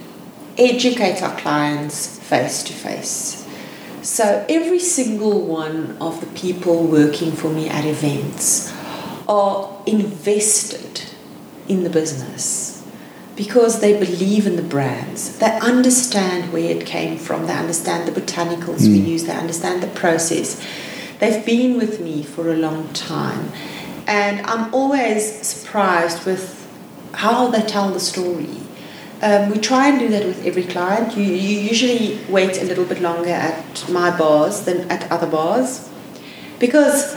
educate 0.56 1.22
our 1.22 1.38
clients 1.38 2.18
face 2.18 2.62
to 2.64 2.72
face. 2.72 3.46
So, 4.02 4.44
every 4.48 4.78
single 4.78 5.46
one 5.46 5.96
of 6.00 6.20
the 6.20 6.26
people 6.38 6.86
working 6.86 7.32
for 7.32 7.50
me 7.50 7.68
at 7.68 7.84
events 7.84 8.72
are 9.28 9.82
invested 9.86 11.02
in 11.68 11.84
the 11.84 11.90
business 11.90 12.81
because 13.36 13.80
they 13.80 13.98
believe 13.98 14.46
in 14.46 14.56
the 14.56 14.62
brands. 14.62 15.38
They 15.38 15.58
understand 15.60 16.52
where 16.52 16.70
it 16.70 16.84
came 16.86 17.18
from. 17.18 17.46
They 17.46 17.54
understand 17.54 18.06
the 18.06 18.20
botanicals 18.20 18.86
we 18.86 18.98
use. 18.98 19.24
They 19.24 19.32
understand 19.32 19.82
the 19.82 19.88
process. 19.88 20.62
They've 21.18 21.44
been 21.44 21.78
with 21.78 22.00
me 22.00 22.22
for 22.22 22.52
a 22.52 22.56
long 22.56 22.92
time. 22.92 23.50
And 24.06 24.44
I'm 24.46 24.72
always 24.74 25.46
surprised 25.46 26.26
with 26.26 26.58
how 27.12 27.48
they 27.48 27.62
tell 27.62 27.90
the 27.90 28.00
story. 28.00 28.58
Um, 29.22 29.50
we 29.50 29.58
try 29.58 29.88
and 29.88 30.00
do 30.00 30.08
that 30.08 30.26
with 30.26 30.44
every 30.44 30.64
client. 30.64 31.16
You, 31.16 31.22
you 31.22 31.60
usually 31.60 32.18
wait 32.28 32.60
a 32.60 32.64
little 32.64 32.84
bit 32.84 33.00
longer 33.00 33.30
at 33.30 33.88
my 33.88 34.16
bars 34.16 34.62
than 34.62 34.90
at 34.90 35.10
other 35.12 35.28
bars 35.28 35.88
because 36.58 37.16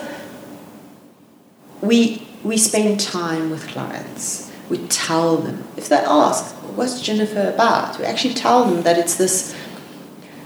we 1.82 2.28
we 2.44 2.58
spend 2.58 3.00
time 3.00 3.50
with 3.50 3.68
clients. 3.68 4.45
We 4.70 4.78
tell 4.88 5.38
them 5.38 5.64
if 5.78 5.90
they 5.90 5.98
ask, 5.98 6.56
"What's 6.76 7.02
Jennifer 7.02 7.50
about?" 7.50 8.00
We 8.00 8.06
actually 8.06 8.34
tell 8.34 8.66
them 8.66 8.84
that 8.84 8.98
it's 8.98 9.16
this. 9.16 9.54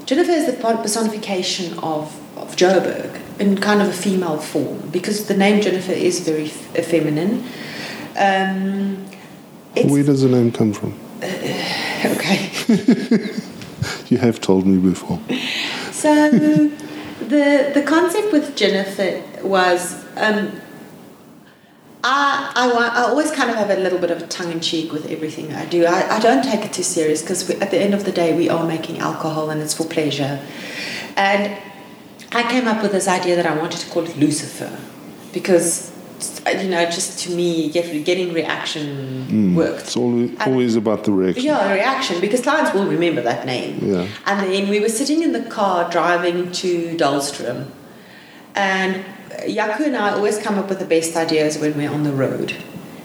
Jennifer 0.05 0.32
is 0.32 0.45
the 0.45 0.53
personification 0.53 1.77
of 1.79 2.15
of 2.36 2.55
Joburg 2.55 3.19
in 3.39 3.58
kind 3.58 3.82
of 3.82 3.89
a 3.89 3.93
female 3.93 4.38
form 4.38 4.89
because 4.91 5.25
the 5.25 5.36
name 5.36 5.62
Jennifer 5.62 5.91
is 5.91 6.19
very 6.19 6.45
f- 6.45 6.86
feminine. 6.86 7.43
Um, 8.17 9.05
it's, 9.75 9.91
Where 9.91 10.03
does 10.03 10.21
the 10.21 10.29
name 10.29 10.51
come 10.51 10.73
from? 10.73 10.93
okay. 11.23 12.49
You 14.10 14.17
have 14.17 14.41
told 14.41 14.65
me 14.65 14.77
before. 14.77 15.19
So 15.91 16.29
the 16.29 17.71
the 17.73 17.84
concept 17.86 18.32
with 18.34 18.55
Jennifer 18.55 19.21
was 19.43 20.03
um, 20.17 20.51
I, 22.12 22.52
I, 22.56 22.67
wa- 22.74 22.91
I 22.93 23.04
always 23.10 23.32
kind 23.32 23.52
of 23.52 23.56
have 23.58 23.69
a 23.69 23.76
little 23.76 24.00
bit 24.00 24.10
of 24.10 24.22
a 24.22 24.28
tongue 24.28 24.52
in 24.52 24.60
cheek 24.62 24.91
with 24.91 25.06
everything 25.12 25.54
I 25.54 25.65
do. 25.65 25.86
I, 25.86 26.17
I 26.17 26.19
don't 26.19 26.43
take 26.43 26.65
it 26.65 26.74
too 26.74 26.82
serious 26.82 27.22
because 27.22 27.48
at 27.50 27.69
the 27.69 27.78
end 27.78 27.93
of 27.93 28.04
the 28.04 28.12
day 28.12 28.36
we 28.36 28.50
are 28.50 28.65
making 28.65 28.98
alcohol 28.98 29.52
and 29.52 29.62
it's 29.62 29.76
for 29.76 29.86
pleasure. 29.86 30.43
And 31.15 31.56
I 32.32 32.50
came 32.50 32.67
up 32.67 32.82
with 32.82 32.93
this 32.93 33.08
idea 33.08 33.36
that 33.36 33.45
I 33.45 33.56
wanted 33.56 33.80
to 33.82 33.89
call 33.91 34.06
it 34.06 34.17
Lucifer 34.17 34.76
because 35.34 35.91
you 36.48 36.67
know 36.67 36.84
just 36.86 37.19
to 37.19 37.32
me 37.32 37.69
get, 37.69 38.04
getting 38.06 38.34
reaction 38.34 39.28
mm. 39.28 39.56
worked. 39.56 39.82
It's 39.82 39.95
always, 39.95 40.39
always 40.41 40.76
about 40.76 41.04
the 41.04 41.12
reaction. 41.12 41.45
Yeah, 41.45 41.67
the 41.67 41.76
reaction 41.76 42.19
because 42.19 42.41
clients 42.41 42.74
will 42.74 42.88
remember 42.88 43.22
that 43.22 43.45
name. 43.45 43.80
Yeah. 43.84 44.08
And 44.26 44.52
then 44.52 44.67
we 44.69 44.80
were 44.80 44.89
sitting 44.89 45.22
in 45.22 45.32
the 45.32 45.43
car 45.43 45.89
driving 45.91 46.52
to 46.54 46.98
Dullstroom, 46.98 47.69
and 48.56 49.06
Jaco 49.47 49.86
and 49.86 49.95
I 49.95 50.12
always 50.12 50.38
come 50.38 50.58
up 50.58 50.69
with 50.69 50.80
the 50.80 50.86
best 50.86 51.15
ideas 51.15 51.58
when 51.58 51.75
we're 51.78 51.91
on 51.91 52.04
the 52.04 52.12
road. 52.12 52.56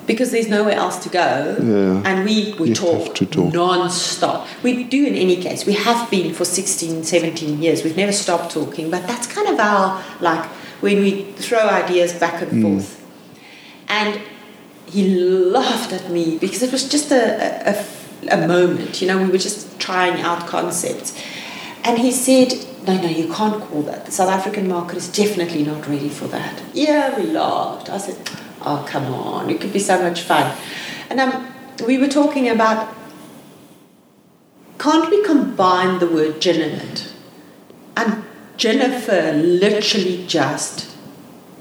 Because 0.07 0.33
there's 0.33 0.49
nowhere 0.49 0.75
else 0.75 0.99
to 1.05 1.09
go, 1.09 1.57
Yeah. 1.63 2.03
and 2.05 2.27
we, 2.27 2.55
we 2.59 2.69
You 2.69 2.75
talk, 2.75 3.15
to 3.15 3.25
talk. 3.25 3.55
non-stop. 3.55 4.47
We 4.63 4.85
do 4.85 5.07
in 5.07 5.15
any 5.15 5.37
case. 5.37 5.65
We 5.65 5.73
have 5.73 6.11
been 6.11 6.35
for 6.35 6.45
16, 6.45 7.05
17 7.05 7.63
years. 7.63 7.83
We've 7.83 7.97
never 7.97 8.13
stopped 8.13 8.53
talking, 8.53 8.91
but 8.91 9.07
that's 9.07 9.27
kind 9.27 9.49
of 9.49 9.59
our, 9.59 10.05
like, 10.21 10.45
when 10.83 11.01
we 11.01 11.23
throw 11.37 11.67
ideas 11.69 12.13
back 12.13 12.43
and 12.43 12.53
mm. 12.53 12.63
forth. 12.63 13.03
And 13.89 14.21
he 14.87 15.17
laughed 15.17 15.93
at 15.95 16.11
me 16.11 16.37
because 16.39 16.63
it 16.63 16.71
was 16.71 16.87
just 16.87 17.11
a, 17.11 17.71
a, 17.71 17.85
a 18.31 18.47
moment, 18.47 19.01
you 19.01 19.09
know, 19.09 19.17
we 19.23 19.31
were 19.31 19.39
just 19.39 19.81
trying 19.81 20.21
out 20.21 20.47
concepts. 20.47 21.19
And 21.83 21.99
he 21.99 22.13
said, 22.13 22.53
No, 22.87 23.01
no, 23.01 23.09
you 23.09 23.33
can't 23.33 23.63
call 23.63 23.83
that. 23.83 24.05
The 24.05 24.13
South 24.13 24.29
African 24.29 24.69
market 24.69 24.97
is 24.99 25.09
definitely 25.09 25.65
not 25.65 25.89
ready 25.89 26.09
for 26.09 26.27
that. 26.29 26.63
Yeah, 26.75 27.19
we 27.19 27.27
laughed. 27.27 27.89
I 27.89 27.97
said, 27.99 28.17
Oh, 28.61 28.85
come 28.89 29.13
on, 29.13 29.51
it 29.51 29.61
could 29.61 29.73
be 29.73 29.79
so 29.79 30.03
much 30.03 30.23
fun. 30.23 30.57
And 31.11 31.21
um, 31.21 31.53
we 31.87 31.99
were 31.99 32.09
talking 32.09 32.49
about 32.49 32.95
can't 34.79 35.09
we 35.11 35.25
combine 35.25 35.99
the 35.99 36.07
word 36.07 36.41
gin 36.41 36.61
in 36.61 36.79
it? 36.79 37.13
And 37.97 38.25
Jennifer 38.57 39.33
literally 39.33 40.27
just 40.27 40.95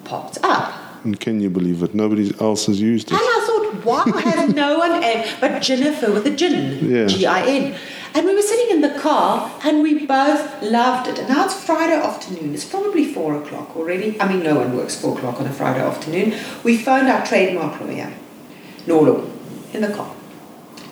popped 0.04 0.40
up. 0.44 0.74
And 1.06 1.20
can 1.20 1.40
you 1.40 1.50
believe 1.50 1.84
it? 1.84 1.94
Nobody 1.94 2.34
else 2.40 2.66
has 2.66 2.82
used 2.82 3.08
it. 3.08 3.14
And 3.14 3.22
it. 3.22 3.26
I 3.26 3.46
thought, 3.46 3.86
why 3.86 4.22
has 4.22 4.54
no 4.54 4.78
one 4.80 5.04
ever, 5.04 5.38
but 5.42 5.62
Jennifer 5.62 6.12
with 6.12 6.26
a 6.26 6.32
gin, 6.32 6.90
Yeah. 6.90 7.06
G 7.08 7.26
I 7.26 7.46
N. 7.46 7.76
And 8.16 8.28
we 8.28 8.36
were 8.36 8.42
sitting 8.42 8.76
in 8.76 8.82
the 8.82 9.00
car 9.00 9.52
and 9.64 9.82
we 9.82 10.06
both 10.06 10.62
loved 10.62 11.08
it. 11.08 11.18
And 11.18 11.30
now 11.30 11.46
it's 11.46 11.64
Friday 11.64 11.96
afternoon. 11.96 12.54
It's 12.54 12.66
probably 12.66 13.12
four 13.12 13.42
o'clock 13.42 13.76
already. 13.76 14.20
I 14.22 14.32
mean, 14.32 14.44
no 14.44 14.56
one 14.56 14.78
works 14.78 15.00
four 15.00 15.18
o'clock 15.18 15.40
on 15.40 15.48
a 15.48 15.52
Friday 15.52 15.82
afternoon. 15.82 16.40
We 16.64 16.78
phoned 16.78 17.10
our 17.10 17.26
trademark 17.26 17.82
lawyer, 17.82 18.14
Nolo, 18.86 19.32
in 19.74 19.82
the 19.82 19.92
car. 19.92 20.14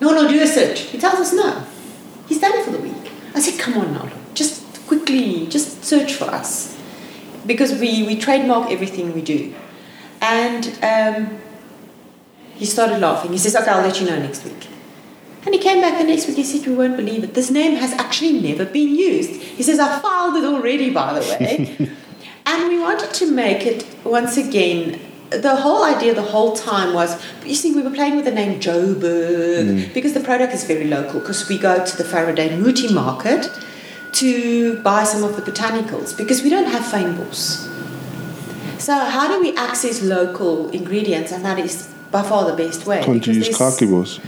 Nolo, 0.00 0.28
do 0.28 0.42
a 0.42 0.46
search. 0.46 0.80
He 0.80 0.98
tells 0.98 1.20
us 1.20 1.32
no. 1.32 1.64
He's 2.28 2.40
done 2.40 2.58
it 2.58 2.64
for 2.64 2.72
the 2.72 2.80
week. 2.80 3.12
I 3.34 3.40
said, 3.40 3.58
come 3.60 3.78
on, 3.78 3.94
Nolo, 3.94 4.10
just 4.34 4.64
quickly, 4.88 5.46
just 5.46 5.84
search 5.84 6.14
for 6.14 6.24
us. 6.24 6.76
Because 7.46 7.78
we, 7.78 8.04
we 8.04 8.18
trademark 8.18 8.70
everything 8.70 9.14
we 9.14 9.22
do. 9.22 9.54
And 10.20 10.66
um, 10.82 11.38
he 12.54 12.66
started 12.66 12.98
laughing. 12.98 13.30
He 13.30 13.38
says, 13.38 13.54
okay, 13.54 13.70
I'll 13.70 13.82
let 13.82 14.00
you 14.00 14.06
know 14.06 14.18
next 14.18 14.44
week. 14.44 14.66
And 15.44 15.54
he 15.54 15.60
came 15.60 15.80
back 15.80 15.98
the 15.98 16.04
next 16.04 16.28
week. 16.28 16.36
He 16.36 16.44
said, 16.44 16.66
we 16.66 16.74
won't 16.74 16.96
believe 16.96 17.24
it. 17.24 17.34
This 17.34 17.50
name 17.50 17.76
has 17.76 17.92
actually 17.94 18.40
never 18.40 18.64
been 18.64 18.94
used. 18.94 19.30
He 19.30 19.62
says, 19.62 19.80
I 19.80 19.98
filed 19.98 20.36
it 20.36 20.44
already, 20.44 20.90
by 20.90 21.18
the 21.18 21.20
way. 21.20 21.76
and 22.46 22.68
we 22.68 22.78
wanted 22.78 23.12
to 23.14 23.30
make 23.30 23.66
it, 23.66 23.84
once 24.04 24.36
again, 24.36 25.00
the 25.30 25.56
whole 25.56 25.82
idea 25.82 26.14
the 26.14 26.22
whole 26.22 26.54
time 26.54 26.94
was, 26.94 27.20
you 27.44 27.54
see, 27.54 27.74
we 27.74 27.82
were 27.82 27.90
playing 27.90 28.16
with 28.16 28.24
the 28.24 28.30
name 28.30 28.60
Joburg 28.60 29.66
mm. 29.66 29.94
because 29.94 30.12
the 30.12 30.20
product 30.20 30.52
is 30.52 30.64
very 30.64 30.86
local 30.86 31.20
because 31.20 31.48
we 31.48 31.58
go 31.58 31.84
to 31.84 31.96
the 31.96 32.04
Faraday 32.04 32.56
Muti 32.56 32.92
market 32.92 33.50
to 34.12 34.80
buy 34.82 35.04
some 35.04 35.24
of 35.24 35.36
the 35.36 35.50
botanicals 35.50 36.16
because 36.16 36.42
we 36.42 36.50
don't 36.50 36.66
have 36.66 36.82
fynbos. 36.82 37.68
So 38.78 38.94
how 38.94 39.28
do 39.28 39.40
we 39.40 39.56
access 39.56 40.02
local 40.02 40.68
ingredients? 40.70 41.32
And 41.32 41.44
that 41.44 41.58
is 41.58 41.88
by 42.10 42.22
far 42.22 42.50
the 42.50 42.56
best 42.56 42.86
way. 42.86 43.02
Can't 43.02 43.26
you 43.26 43.34
use 43.34 43.48
khakibos? 43.48 44.20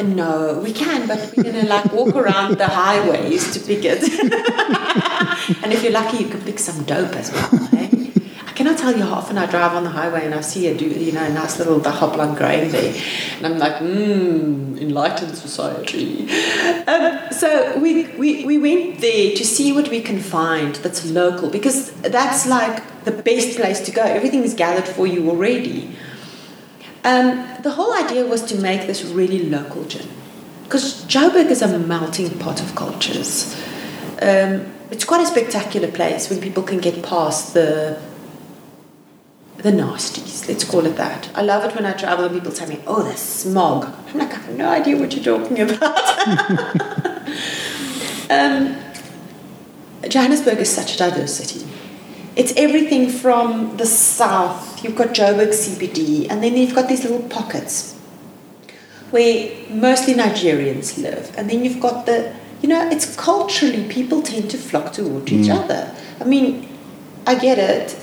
No, 0.00 0.60
we 0.62 0.72
can, 0.72 1.08
but 1.08 1.32
we're 1.36 1.42
gonna 1.42 1.64
like 1.64 1.92
walk 1.92 2.14
around 2.14 2.58
the 2.58 2.66
highways 2.66 3.52
to 3.52 3.60
pick 3.60 3.84
it. 3.84 4.02
and 5.62 5.72
if 5.72 5.82
you're 5.82 5.92
lucky, 5.92 6.18
you 6.18 6.28
can 6.28 6.40
pick 6.42 6.58
some 6.58 6.84
dope 6.84 7.14
as 7.14 7.32
well. 7.32 7.68
Eh? 7.72 8.10
I 8.46 8.52
cannot 8.52 8.78
tell 8.78 8.96
you 8.96 9.02
how 9.02 9.14
often 9.14 9.38
I 9.38 9.46
drive 9.46 9.72
on 9.72 9.84
the 9.84 9.90
highway 9.90 10.24
and 10.24 10.34
I 10.34 10.40
see 10.40 10.68
a 10.68 10.76
do 10.76 10.86
you 10.86 11.12
know 11.12 11.24
a 11.24 11.30
nice 11.30 11.58
little 11.58 11.80
hopland 11.80 12.36
growing 12.36 12.70
there, 12.70 12.94
and 13.36 13.46
I'm 13.46 13.58
like, 13.58 13.74
mmm, 13.74 14.80
enlightened 14.80 15.36
society. 15.36 16.28
Um, 16.86 17.32
so 17.32 17.78
we, 17.78 18.06
we 18.16 18.44
we 18.44 18.58
went 18.58 19.00
there 19.00 19.34
to 19.34 19.44
see 19.44 19.72
what 19.72 19.88
we 19.88 20.00
can 20.00 20.20
find 20.20 20.76
that's 20.76 21.04
local 21.06 21.50
because 21.50 21.90
that's 22.02 22.46
like 22.46 23.04
the 23.04 23.12
best 23.12 23.56
place 23.56 23.80
to 23.80 23.90
go. 23.90 24.02
Everything 24.02 24.44
is 24.44 24.54
gathered 24.54 24.88
for 24.88 25.06
you 25.06 25.28
already. 25.28 25.96
Um, 27.04 27.46
the 27.62 27.70
whole 27.70 27.94
idea 27.94 28.26
was 28.26 28.42
to 28.46 28.56
make 28.56 28.86
this 28.86 29.04
really 29.04 29.48
local 29.48 29.84
gin. 29.84 30.08
Because 30.64 31.04
Joburg 31.04 31.50
is 31.50 31.62
a 31.62 31.78
melting 31.78 32.38
pot 32.38 32.60
of 32.60 32.74
cultures. 32.74 33.54
Um, 34.20 34.66
it's 34.90 35.04
quite 35.04 35.22
a 35.22 35.26
spectacular 35.26 35.88
place 35.88 36.28
when 36.28 36.40
people 36.40 36.62
can 36.62 36.78
get 36.78 37.02
past 37.02 37.54
the 37.54 37.98
the 39.58 39.72
nasties, 39.72 40.46
let's 40.46 40.62
call 40.62 40.86
it 40.86 40.96
that. 40.96 41.28
I 41.34 41.42
love 41.42 41.64
it 41.64 41.74
when 41.74 41.84
I 41.84 41.92
travel 41.92 42.26
and 42.26 42.34
people 42.34 42.52
tell 42.52 42.68
me, 42.68 42.80
oh, 42.86 43.02
the 43.02 43.16
smog. 43.16 43.86
I'm 43.86 44.18
like, 44.18 44.30
I 44.30 44.36
have 44.36 44.56
no 44.56 44.70
idea 44.70 44.96
what 44.96 45.12
you're 45.14 45.24
talking 45.24 45.60
about. 45.60 45.80
um, 48.30 48.76
Johannesburg 50.08 50.58
is 50.58 50.70
such 50.70 50.94
a 50.94 50.98
diverse 50.98 51.34
city. 51.34 51.66
It's 52.38 52.52
everything 52.56 53.10
from 53.10 53.76
the 53.78 53.84
south, 53.84 54.84
you've 54.84 54.94
got 54.94 55.08
Joburg 55.08 55.48
CBD, 55.48 56.30
and 56.30 56.40
then 56.40 56.56
you've 56.56 56.72
got 56.72 56.88
these 56.88 57.02
little 57.02 57.28
pockets 57.28 57.98
where 59.10 59.50
mostly 59.68 60.14
Nigerians 60.14 61.02
live. 61.02 61.34
And 61.36 61.50
then 61.50 61.64
you've 61.64 61.80
got 61.80 62.06
the, 62.06 62.32
you 62.62 62.68
know, 62.68 62.88
it's 62.90 63.16
culturally, 63.16 63.88
people 63.88 64.22
tend 64.22 64.52
to 64.52 64.56
flock 64.56 64.92
toward 64.92 65.32
each 65.32 65.48
mm. 65.48 65.64
other. 65.64 65.92
I 66.20 66.24
mean, 66.24 66.68
I 67.26 67.34
get 67.34 67.58
it, 67.58 67.98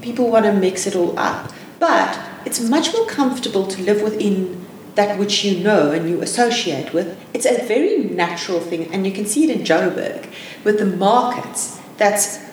people 0.00 0.30
want 0.30 0.44
to 0.44 0.52
mix 0.52 0.86
it 0.86 0.94
all 0.94 1.18
up, 1.18 1.52
but 1.80 2.16
it's 2.44 2.60
much 2.60 2.92
more 2.92 3.06
comfortable 3.06 3.66
to 3.66 3.82
live 3.82 4.00
within 4.00 4.64
that 4.94 5.18
which 5.18 5.44
you 5.44 5.58
know 5.58 5.90
and 5.90 6.08
you 6.08 6.22
associate 6.22 6.94
with. 6.94 7.18
It's 7.34 7.46
a 7.46 7.66
very 7.66 8.04
natural 8.04 8.60
thing, 8.60 8.94
and 8.94 9.04
you 9.04 9.12
can 9.12 9.26
see 9.26 9.42
it 9.42 9.50
in 9.50 9.64
Joburg 9.64 10.30
with 10.62 10.78
the 10.78 10.86
markets. 10.86 11.80
That's 11.96 12.45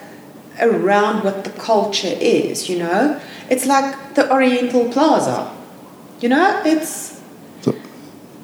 around 0.60 1.24
what 1.24 1.44
the 1.44 1.50
culture 1.50 2.14
is, 2.20 2.68
you 2.68 2.78
know? 2.78 3.20
It's 3.50 3.66
like 3.66 4.14
the 4.14 4.30
Oriental 4.32 4.88
Plaza, 4.92 5.50
you 6.20 6.28
know? 6.28 6.62
It's. 6.64 7.20
So- 7.62 7.74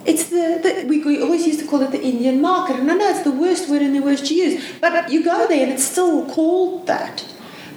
It's 0.05 0.25
the, 0.31 0.61
the 0.65 0.87
we, 0.89 1.05
we 1.05 1.23
always 1.23 1.47
used 1.47 1.61
to 1.61 1.67
call 1.67 1.83
it 1.83 1.91
the 1.93 2.03
Indian 2.03 2.41
market. 2.41 2.77
And 2.81 2.91
I 2.91 2.95
know 2.95 3.09
it's 3.09 3.23
the 3.23 3.31
worst 3.45 3.69
word 3.71 3.83
and 3.83 3.95
the 3.95 4.01
worst 4.01 4.27
to 4.27 4.35
use, 4.35 4.55
but 4.81 5.11
you 5.13 5.23
go 5.23 5.47
there 5.47 5.63
and 5.65 5.73
it's 5.73 5.85
still 5.85 6.25
called 6.35 6.87
that. 6.87 7.25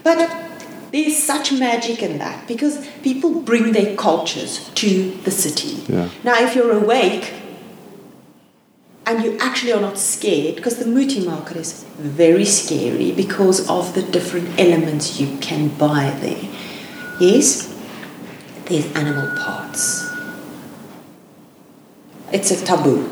But 0.04 0.17
there's 0.91 1.17
such 1.22 1.52
magic 1.52 2.02
in 2.02 2.17
that 2.19 2.48
because 2.48 2.88
people 3.04 3.41
bring 3.41 3.74
their 3.74 3.96
cultures 3.96 4.69
to 4.76 5.12
the 5.26 5.32
city. 5.32 5.84
Yeah. 5.91 6.10
Now, 6.24 6.36
if 6.46 6.56
you're 6.56 6.72
awake 6.72 7.34
and 9.06 9.24
you 9.24 9.38
actually 9.39 9.74
are 9.74 9.82
not 9.82 9.98
scared, 9.98 10.56
because 10.56 10.78
the 10.78 10.86
Muti 10.86 11.26
market 11.26 11.58
is 11.58 11.84
very 11.98 12.46
scary 12.46 13.12
because 13.12 13.70
of 13.70 13.94
the 13.96 14.02
different 14.02 14.60
elements 14.60 15.20
you 15.20 15.38
can 15.39 15.68
buy 15.70 16.16
there. 16.22 16.50
Yes, 17.20 17.74
there's 18.66 18.86
animal 18.96 19.30
parts. 19.38 20.10
It's 22.32 22.50
a 22.52 22.66
taboo. 22.66 23.12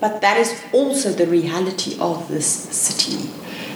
But 0.00 0.22
that 0.22 0.38
is 0.38 0.58
also 0.72 1.10
the 1.10 1.26
reality 1.26 1.98
of 2.00 2.28
this 2.28 2.46
city. 2.46 3.28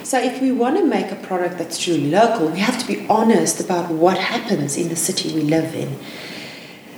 So 0.05 0.19
if 0.19 0.41
we 0.41 0.53
want 0.53 0.79
to 0.79 0.85
make 0.85 1.11
a 1.11 1.17
product 1.17 1.59
that's 1.59 1.79
truly 1.79 2.11
local, 2.11 2.49
we 2.49 2.61
have 2.61 2.79
to 2.79 2.87
be 2.87 3.07
honest 3.09 3.61
about 3.61 3.91
what 3.91 4.17
happens 4.17 4.77
in 4.79 4.89
the 4.89 4.97
city 4.97 5.35
we 5.35 5.43
live 5.43 5.75
in. 5.75 5.99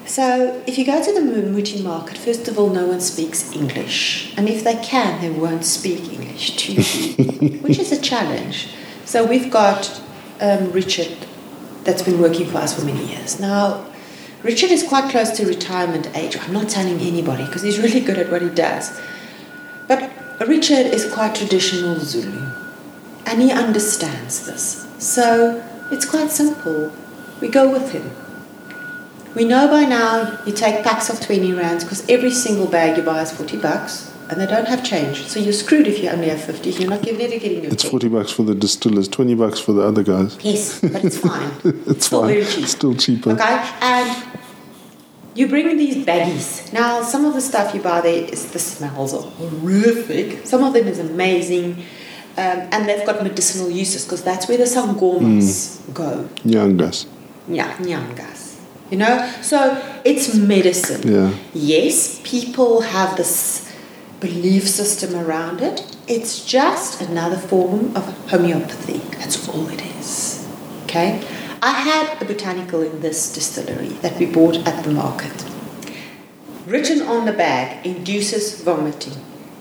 So 0.07 0.63
if 0.69 0.79
you 0.79 0.87
go 0.87 1.03
to 1.03 1.13
the 1.13 1.21
Muti 1.21 1.83
market, 1.83 2.17
first 2.17 2.47
of 2.47 2.59
all, 2.59 2.71
no 2.71 2.87
one 2.87 3.01
speaks 3.01 3.53
English. 3.53 4.33
And 4.37 4.49
if 4.49 4.63
they 4.63 4.77
can, 4.77 5.21
they 5.21 5.31
won't 5.31 5.65
speak 5.65 6.13
English 6.13 6.57
to 6.57 6.73
you, 6.73 7.59
which 7.63 7.79
is 7.79 7.91
a 7.91 8.01
challenge. 8.01 8.69
So 9.05 9.27
we've 9.27 9.51
got 9.51 10.01
um, 10.41 10.71
Richard 10.71 11.17
that's 11.83 12.03
been 12.03 12.21
working 12.21 12.47
for 12.47 12.59
us 12.59 12.79
for 12.79 12.85
many 12.85 13.05
years. 13.07 13.41
Now, 13.41 13.85
Richard 14.43 14.71
is 14.71 14.85
quite 14.85 15.11
close 15.11 15.31
to 15.39 15.47
retirement 15.47 16.09
age. 16.17 16.37
I'm 16.39 16.53
not 16.53 16.69
telling 16.69 17.01
anybody 17.01 17.45
because 17.45 17.63
he's 17.63 17.79
really 17.81 18.01
good 18.01 18.19
at 18.19 18.31
what 18.31 18.43
he 18.43 18.49
does. 18.49 18.97
But 19.89 20.11
Richard 20.47 20.87
is 20.87 21.13
quite 21.13 21.35
traditional 21.35 21.99
Zulu 21.99 22.53
and 23.25 23.43
he 23.43 23.51
understands 23.51 24.47
this. 24.47 24.87
So 24.99 25.65
it's 25.91 26.05
quite 26.05 26.31
simple. 26.31 26.93
We 27.41 27.49
go 27.49 27.71
with 27.71 27.91
him. 27.91 28.11
We 29.37 29.45
know 29.45 29.69
by 29.69 29.85
now 29.85 30.39
you 30.47 30.53
take 30.53 30.83
packs 30.83 31.11
of 31.11 31.21
20 31.21 31.53
rands 31.53 31.85
because 31.85 32.09
every 32.09 32.31
single 32.31 32.67
bag 32.67 32.97
you 32.97 33.03
buy 33.03 33.21
is 33.21 33.31
40 33.33 33.59
bucks 33.59 34.11
and 34.31 34.41
they 34.41 34.47
don't 34.47 34.67
have 34.67 34.83
change. 34.83 35.25
So 35.27 35.39
you're 35.39 35.53
screwed 35.53 35.87
if 35.87 36.03
you 36.03 36.09
only 36.09 36.31
have 36.31 36.41
50. 36.43 36.71
You're 36.71 36.89
not 36.91 37.03
never 37.05 37.19
getting 37.39 37.63
your 37.65 37.73
It's 37.73 37.83
change. 37.83 37.91
40 37.91 38.09
bucks 38.09 38.33
for 38.33 38.45
the 38.45 38.55
distillers, 38.55 39.09
20 39.09 39.35
bucks 39.35 39.61
for 39.61 39.73
the 39.73 39.83
other 39.83 40.03
guys. 40.03 40.39
Yes, 40.43 40.81
but 40.81 41.05
it's 41.05 41.19
fine. 41.19 41.51
It's 41.93 42.07
Still 42.07 42.23
fine. 42.23 42.29
very 42.31 42.45
cheap. 42.47 42.67
Still 42.67 42.95
cheaper. 42.95 43.31
Okay, 43.33 43.71
and 43.83 44.09
you 45.35 45.47
bring 45.49 45.77
these 45.77 45.97
baggies. 46.07 46.73
Now, 46.73 47.03
some 47.03 47.27
of 47.27 47.35
the 47.35 47.43
stuff 47.43 47.75
you 47.75 47.83
buy 47.83 48.01
there 48.01 48.25
is 48.25 48.51
the 48.53 48.59
smells 48.59 49.13
are 49.13 49.27
horrific. 49.39 50.47
Some 50.47 50.63
of 50.65 50.73
them 50.73 50.87
is 50.89 50.99
amazing, 50.99 51.75
um, 52.39 52.59
and 52.73 52.89
they've 52.89 53.05
got 53.05 53.23
medicinal 53.23 53.69
uses 53.71 54.05
because 54.05 54.23
that's 54.25 54.49
where 54.49 54.57
the 54.57 54.65
sangomas 54.77 55.79
go. 55.93 56.27
Young 56.43 56.79
guys. 56.79 57.07
Yeah, 57.49 57.71
nyangas. 57.77 58.36
You 58.91 58.99
know, 58.99 59.33
so 59.43 59.83
it's 60.05 60.35
medicine. 60.37 61.13
Yeah. 61.13 61.35
Yes, 61.53 62.21
people 62.23 62.83
have 62.83 63.17
this 63.17 63.73
belief 64.21 64.69
system 64.69 65.17
around 65.17 65.61
it. 65.61 65.97
It's 66.07 66.45
just 66.45 67.01
another 67.01 67.37
form 67.37 67.97
of 67.97 68.05
homeopathy. 68.31 68.99
That's 69.19 69.49
all 69.49 69.69
it 69.69 69.85
is. 69.99 70.49
Okay? 70.85 71.21
I 71.63 71.73
had 71.73 72.23
a 72.23 72.25
botanical 72.25 72.83
in 72.83 73.01
this 73.01 73.33
distillery 73.35 73.89
that 74.03 74.19
we 74.19 74.27
bought 74.27 74.57
at 74.69 74.85
the 74.85 74.93
market. 74.93 75.45
Written 76.65 77.03
on 77.03 77.27
the 77.27 77.33
bag 77.33 77.85
induces 77.85 78.63
vomiting. 78.63 79.21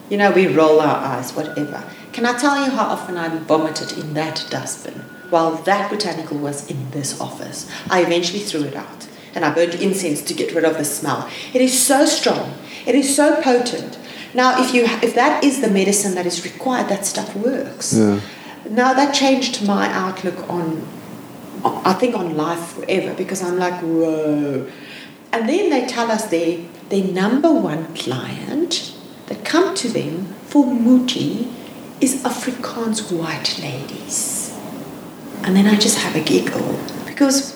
You 0.09 0.17
know, 0.17 0.29
we 0.31 0.45
roll 0.45 0.81
our 0.81 0.97
eyes, 0.97 1.31
whatever. 1.33 1.83
Can 2.13 2.27
I 2.27 2.37
tell 2.37 2.63
you 2.63 2.69
how 2.69 2.85
often 2.85 3.17
I 3.17 3.35
vomited 3.39 3.97
in 3.97 4.13
that 4.13 4.45
dustbin 4.51 5.03
while 5.31 5.55
that 5.63 5.89
botanical 5.89 6.37
was 6.37 6.69
in 6.69 6.91
this 6.91 7.19
office? 7.19 7.67
I 7.89 8.01
eventually 8.01 8.39
threw 8.39 8.63
it 8.63 8.75
out 8.75 9.07
and 9.35 9.45
I 9.45 9.53
burned 9.53 9.75
incense 9.75 10.21
to 10.23 10.33
get 10.33 10.55
rid 10.55 10.63
of 10.63 10.77
the 10.77 10.85
smell. 10.85 11.29
It 11.53 11.61
is 11.61 11.85
so 11.85 12.05
strong, 12.05 12.57
it 12.87 12.95
is 12.95 13.15
so 13.15 13.41
potent. 13.41 13.99
Now, 14.33 14.61
if, 14.61 14.73
you, 14.73 14.83
if 14.83 15.15
that 15.15 15.43
is 15.43 15.61
the 15.61 15.69
medicine 15.69 16.15
that 16.15 16.25
is 16.25 16.43
required, 16.43 16.89
that 16.89 17.05
stuff 17.05 17.33
works. 17.35 17.93
Yeah. 17.93 18.19
Now, 18.69 18.93
that 18.93 19.13
changed 19.13 19.65
my 19.65 19.87
outlook 19.89 20.49
on, 20.49 20.85
I 21.63 21.93
think, 21.93 22.15
on 22.15 22.35
life 22.35 22.73
forever 22.73 23.13
because 23.13 23.41
I'm 23.41 23.57
like, 23.57 23.79
whoa. 23.81 24.69
And 25.31 25.47
then 25.47 25.69
they 25.69 25.85
tell 25.87 26.11
us 26.11 26.25
their, 26.25 26.65
their 26.89 27.05
number 27.05 27.51
one 27.53 27.95
client 27.95 28.93
that 29.27 29.45
come 29.45 29.73
to 29.75 29.87
them 29.87 30.25
for 30.47 30.65
Muti 30.65 31.47
is 32.01 32.21
Afrikaans 32.23 33.11
white 33.11 33.57
ladies. 33.59 34.53
And 35.43 35.55
then 35.55 35.65
I 35.65 35.77
just 35.77 35.97
have 35.99 36.15
a 36.15 36.21
giggle 36.21 36.77
because 37.05 37.54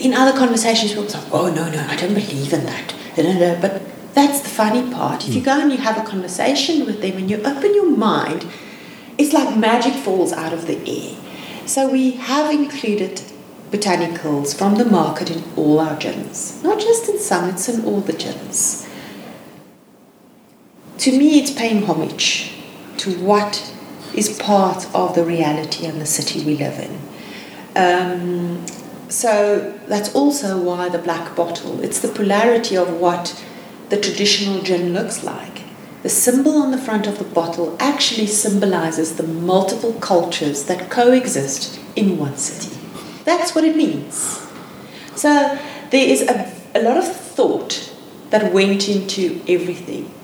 in 0.00 0.14
other 0.14 0.36
conversations, 0.36 0.92
people 0.92 1.08
say, 1.08 1.22
oh, 1.32 1.52
no, 1.52 1.70
no, 1.70 1.86
I 1.88 1.96
don't 1.96 2.14
believe 2.14 2.52
in 2.52 2.64
that. 2.66 2.94
No, 3.16 3.24
no, 3.24 3.38
no. 3.38 3.60
But 3.60 3.82
that's 4.14 4.40
the 4.40 4.48
funny 4.48 4.90
part. 4.92 5.28
If 5.28 5.34
you 5.34 5.42
go 5.42 5.60
and 5.60 5.70
you 5.70 5.78
have 5.78 5.98
a 5.98 6.08
conversation 6.08 6.86
with 6.86 7.00
them 7.02 7.16
and 7.16 7.30
you 7.30 7.38
open 7.42 7.74
your 7.74 7.90
mind, 7.96 8.46
it's 9.18 9.32
like 9.32 9.56
magic 9.56 9.94
falls 9.94 10.32
out 10.32 10.52
of 10.52 10.66
the 10.66 10.78
air. 10.88 11.16
So 11.66 11.88
we 11.88 12.12
have 12.12 12.50
included 12.52 13.22
botanicals 13.70 14.56
from 14.56 14.76
the 14.76 14.84
market 14.84 15.30
in 15.30 15.44
all 15.56 15.78
our 15.78 15.96
gins, 15.96 16.62
not 16.64 16.80
just 16.80 17.08
in 17.08 17.18
some, 17.18 17.48
it's 17.50 17.68
in 17.68 17.84
all 17.84 18.00
the 18.00 18.12
gins. 18.12 18.88
To 20.98 21.16
me, 21.16 21.40
it's 21.40 21.52
paying 21.52 21.84
homage 21.84 22.52
to 22.98 23.12
what 23.24 23.72
is 24.14 24.36
part 24.38 24.92
of 24.94 25.14
the 25.14 25.24
reality 25.24 25.86
and 25.86 26.00
the 26.00 26.06
city 26.06 26.44
we 26.44 26.56
live 26.56 26.78
in. 26.78 26.98
Um, 27.76 28.66
so 29.10 29.76
that's 29.88 30.14
also 30.14 30.58
why 30.60 30.88
the 30.88 30.98
black 30.98 31.34
bottle. 31.34 31.82
It's 31.82 31.98
the 31.98 32.08
polarity 32.08 32.76
of 32.76 32.92
what 33.00 33.44
the 33.88 34.00
traditional 34.00 34.62
gin 34.62 34.94
looks 34.94 35.24
like. 35.24 35.62
The 36.02 36.08
symbol 36.08 36.56
on 36.56 36.70
the 36.70 36.78
front 36.78 37.06
of 37.08 37.18
the 37.18 37.24
bottle 37.24 37.76
actually 37.80 38.28
symbolizes 38.28 39.16
the 39.16 39.24
multiple 39.24 39.92
cultures 39.94 40.64
that 40.64 40.90
coexist 40.90 41.78
in 41.96 42.18
one 42.18 42.36
city. 42.36 42.78
That's 43.24 43.54
what 43.54 43.64
it 43.64 43.76
means. 43.76 44.46
So 45.16 45.58
there 45.90 46.08
is 46.08 46.22
a, 46.22 46.50
a 46.74 46.80
lot 46.80 46.96
of 46.96 47.04
thought 47.04 47.92
that 48.30 48.52
went 48.52 48.88
into 48.88 49.42
everything. 49.48 50.14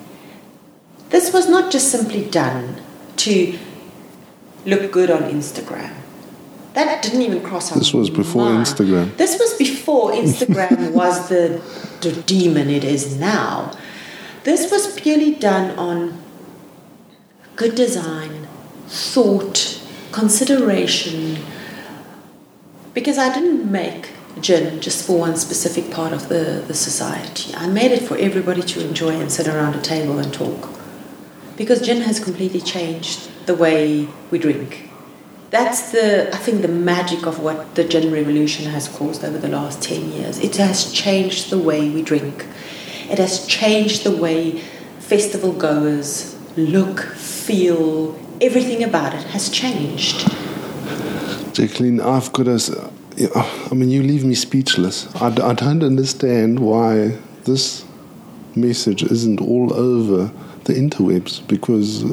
This 1.10 1.32
was 1.32 1.48
not 1.48 1.72
just 1.72 1.90
simply 1.90 2.24
done 2.24 2.80
to 3.16 3.58
look 4.64 4.92
good 4.92 5.10
on 5.10 5.22
Instagram. 5.24 5.94
That 6.76 7.02
didn't 7.02 7.22
even 7.22 7.40
cross 7.40 7.72
our 7.72 7.78
This 7.78 7.94
was 7.94 8.10
before 8.10 8.44
mind. 8.44 8.66
Instagram. 8.66 9.16
This 9.16 9.38
was 9.38 9.54
before 9.54 10.12
Instagram 10.12 10.92
was 10.92 11.30
the, 11.30 11.62
the 12.02 12.12
demon 12.26 12.68
it 12.68 12.84
is 12.84 13.16
now. 13.16 13.72
This 14.44 14.70
was 14.70 14.94
purely 15.00 15.34
done 15.34 15.70
on 15.78 16.22
good 17.56 17.74
design, 17.74 18.46
thought, 18.88 19.82
consideration. 20.12 21.38
Because 22.92 23.16
I 23.16 23.32
didn't 23.32 23.72
make 23.72 24.10
gin 24.42 24.82
just 24.82 25.06
for 25.06 25.18
one 25.18 25.36
specific 25.36 25.90
part 25.90 26.12
of 26.12 26.28
the, 26.28 26.62
the 26.66 26.74
society. 26.74 27.54
I 27.54 27.68
made 27.68 27.90
it 27.90 28.02
for 28.02 28.18
everybody 28.18 28.60
to 28.60 28.86
enjoy 28.86 29.18
and 29.18 29.32
sit 29.32 29.48
around 29.48 29.76
a 29.76 29.80
table 29.80 30.18
and 30.18 30.30
talk. 30.30 30.68
Because 31.56 31.80
gin 31.80 32.02
has 32.02 32.20
completely 32.20 32.60
changed 32.60 33.30
the 33.46 33.54
way 33.54 34.06
we 34.30 34.38
drink. 34.38 34.85
That's 35.50 35.92
the, 35.92 36.34
I 36.34 36.38
think, 36.38 36.62
the 36.62 36.68
magic 36.68 37.26
of 37.26 37.40
what 37.40 37.76
the 37.76 37.84
gin 37.84 38.12
revolution 38.12 38.66
has 38.66 38.88
caused 38.88 39.24
over 39.24 39.38
the 39.38 39.48
last 39.48 39.82
10 39.82 40.12
years. 40.12 40.38
It 40.38 40.56
has 40.56 40.92
changed 40.92 41.50
the 41.50 41.58
way 41.58 41.88
we 41.88 42.02
drink. 42.02 42.46
It 43.08 43.18
has 43.18 43.46
changed 43.46 44.02
the 44.02 44.10
way 44.10 44.58
festival 44.98 45.52
goers 45.52 46.36
look, 46.56 47.00
feel, 47.00 48.18
everything 48.40 48.82
about 48.82 49.14
it 49.14 49.22
has 49.24 49.48
changed. 49.48 50.28
Jacqueline, 51.54 52.00
I've 52.00 52.32
got 52.32 52.48
a. 52.48 52.90
I 53.70 53.74
mean, 53.74 53.88
you 53.90 54.02
leave 54.02 54.24
me 54.24 54.34
speechless. 54.34 55.14
I, 55.16 55.28
I 55.28 55.54
don't 55.54 55.82
understand 55.82 56.60
why 56.60 57.18
this 57.44 57.84
message 58.54 59.02
isn't 59.02 59.40
all 59.40 59.72
over 59.72 60.30
the 60.64 60.74
interwebs 60.74 61.46
because 61.46 62.04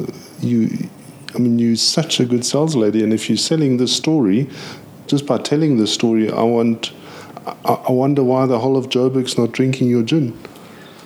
you. 0.42 0.88
I 1.34 1.38
mean, 1.38 1.58
you're 1.58 1.76
such 1.76 2.20
a 2.20 2.24
good 2.24 2.44
sales 2.44 2.76
lady, 2.76 3.02
and 3.02 3.12
if 3.12 3.28
you're 3.28 3.36
selling 3.36 3.78
the 3.78 3.88
story, 3.88 4.48
just 5.06 5.26
by 5.26 5.38
telling 5.38 5.78
the 5.78 5.86
story, 5.86 6.30
I 6.30 6.42
want. 6.42 6.92
I, 7.46 7.74
I 7.88 7.92
wonder 7.92 8.24
why 8.24 8.46
the 8.46 8.58
whole 8.58 8.76
of 8.76 8.88
Joburg's 8.88 9.36
not 9.36 9.52
drinking 9.52 9.88
your 9.88 10.02
gin. 10.02 10.38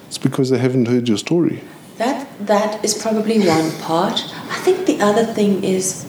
It's 0.07 0.19
because 0.19 0.51
they 0.51 0.59
haven't 0.59 0.87
heard 0.87 1.09
your 1.09 1.19
story. 1.19 1.63
That 1.97 2.29
that 2.47 2.85
is 2.85 2.95
probably 2.95 3.41
one 3.41 3.73
part. 3.81 4.23
I 4.51 4.59
think 4.61 4.87
the 4.87 5.01
other 5.01 5.25
thing 5.25 5.65
is 5.65 6.07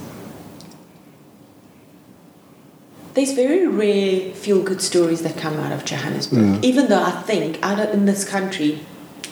there's 3.16 3.34
very 3.34 3.68
rare 3.68 4.32
feel 4.34 4.62
good 4.62 4.82
stories 4.82 5.24
that 5.24 5.36
come 5.36 5.58
out 5.58 5.72
of 5.72 5.84
Johannesburg. 5.84 6.64
Yeah. 6.64 6.70
Even 6.70 6.88
though 6.90 7.02
I 7.02 7.12
think 7.24 7.60
out 7.64 7.80
of, 7.80 7.90
in 7.90 8.06
this 8.06 8.24
country, 8.24 8.80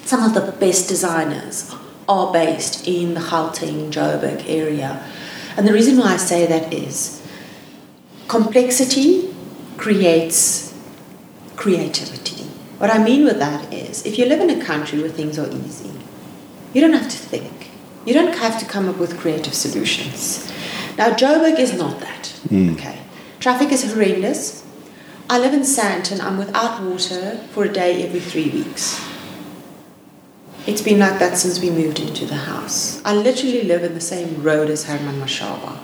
some 0.04 0.24
of 0.24 0.34
the 0.34 0.52
best 0.52 0.90
designers 0.90 1.74
are 2.08 2.32
based 2.32 2.88
in 2.88 3.14
the 3.14 3.20
Gauteng, 3.20 3.92
Joburg 3.92 4.48
area. 4.48 5.04
And 5.56 5.68
the 5.68 5.74
reason 5.74 5.98
why 5.98 6.14
I 6.14 6.18
say 6.18 6.46
that 6.46 6.74
is 6.74 7.22
complexity 8.28 9.34
creates 9.78 10.74
creativity. 11.56 12.44
What 12.78 12.92
I 12.92 13.04
mean 13.04 13.26
with 13.26 13.40
that 13.40 13.74
is 13.74 14.06
if 14.06 14.18
you 14.18 14.26
live 14.26 14.40
in 14.40 14.50
a 14.50 14.64
country 14.64 15.02
where 15.02 15.10
things 15.10 15.40
are 15.40 15.50
easy, 15.50 15.92
you 16.74 16.82
don't 16.82 16.94
have 16.94 17.10
to 17.10 17.18
think. 17.18 17.72
You 18.06 18.14
don't 18.14 18.36
have 18.36 18.60
to 18.60 18.66
come 18.66 18.88
up 18.88 18.98
with 18.98 19.20
creative 19.20 19.54
solutions. 19.54 20.52
Now, 20.98 21.10
Joburg 21.10 21.60
is 21.60 21.74
not 21.74 22.00
that. 22.00 22.28
Hmm. 22.50 22.72
Okay. 22.74 23.00
Traffic 23.40 23.72
is 23.72 23.92
horrendous. 23.92 24.66
I 25.30 25.40
live 25.40 25.54
in 25.54 25.62
Sandton. 25.62 26.22
I'm 26.22 26.38
without 26.38 26.82
water 26.82 27.38
for 27.52 27.66
a 27.66 27.72
day 27.72 28.04
every 28.04 28.20
three 28.20 28.50
weeks. 28.50 29.00
It's 30.68 30.82
been 30.82 31.00
like 31.00 31.18
that 31.20 31.38
since 31.38 31.62
we 31.62 31.70
moved 31.70 31.98
into 31.98 32.26
the 32.26 32.36
house. 32.36 33.02
I 33.06 33.14
literally 33.14 33.64
live 33.64 33.84
in 33.86 33.94
the 33.94 34.02
same 34.02 34.44
road 34.44 34.70
as 34.70 34.84
Herman 34.84 35.22
Mashaba. 35.22 35.80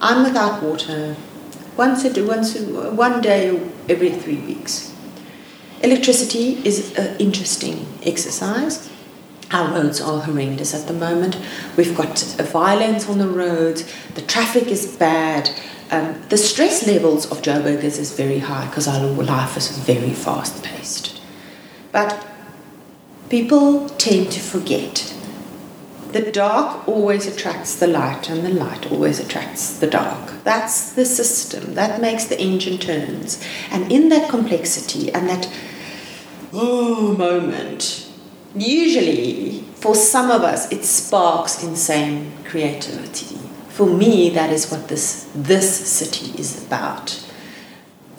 I'm 0.00 0.24
without 0.24 0.60
water 0.60 1.14
once 1.76 2.04
a, 2.04 2.24
once 2.24 2.56
a, 2.56 2.90
one 2.90 3.20
day 3.20 3.50
every 3.88 4.10
three 4.10 4.38
weeks. 4.38 4.92
Electricity 5.84 6.60
is 6.66 6.98
an 6.98 7.16
interesting 7.18 7.86
exercise. 8.04 8.90
Our 9.52 9.72
roads 9.72 10.00
are 10.00 10.20
horrendous 10.20 10.74
at 10.74 10.88
the 10.88 10.94
moment. 10.94 11.38
We've 11.76 11.96
got 11.96 12.18
violence 12.18 13.08
on 13.08 13.18
the 13.18 13.28
roads. 13.28 13.88
The 14.14 14.22
traffic 14.22 14.66
is 14.66 14.96
bad. 14.96 15.48
Um, 15.92 16.20
the 16.28 16.36
stress 16.36 16.88
levels 16.88 17.30
of 17.30 17.40
Joburgers 17.40 18.00
is 18.00 18.16
very 18.16 18.40
high 18.40 18.66
because 18.66 18.88
our 18.88 19.00
life 19.06 19.56
is 19.56 19.78
very 19.78 20.12
fast 20.12 20.64
paced. 20.64 21.22
But 21.92 22.26
people 23.28 23.88
tend 23.90 24.32
to 24.32 24.40
forget. 24.40 25.14
The 26.12 26.32
dark 26.32 26.88
always 26.88 27.26
attracts 27.26 27.74
the 27.74 27.86
light, 27.86 28.30
and 28.30 28.44
the 28.44 28.50
light 28.50 28.90
always 28.90 29.20
attracts 29.20 29.78
the 29.78 29.86
dark. 29.86 30.42
That's 30.42 30.92
the 30.92 31.04
system. 31.04 31.74
That 31.74 32.00
makes 32.00 32.24
the 32.24 32.40
engine 32.40 32.78
turns. 32.78 33.44
And 33.70 33.92
in 33.92 34.08
that 34.08 34.30
complexity 34.30 35.12
and 35.12 35.28
that 35.28 35.52
oh 36.54 37.14
moment, 37.18 38.10
usually 38.54 39.64
for 39.74 39.94
some 39.94 40.30
of 40.30 40.42
us 40.42 40.72
it 40.72 40.84
sparks 40.84 41.62
insane 41.62 42.32
creativity. 42.44 43.36
For 43.68 43.86
me, 43.86 44.30
that 44.30 44.50
is 44.50 44.70
what 44.70 44.88
this 44.88 45.28
this 45.34 45.86
city 45.86 46.32
is 46.40 46.66
about. 46.66 47.22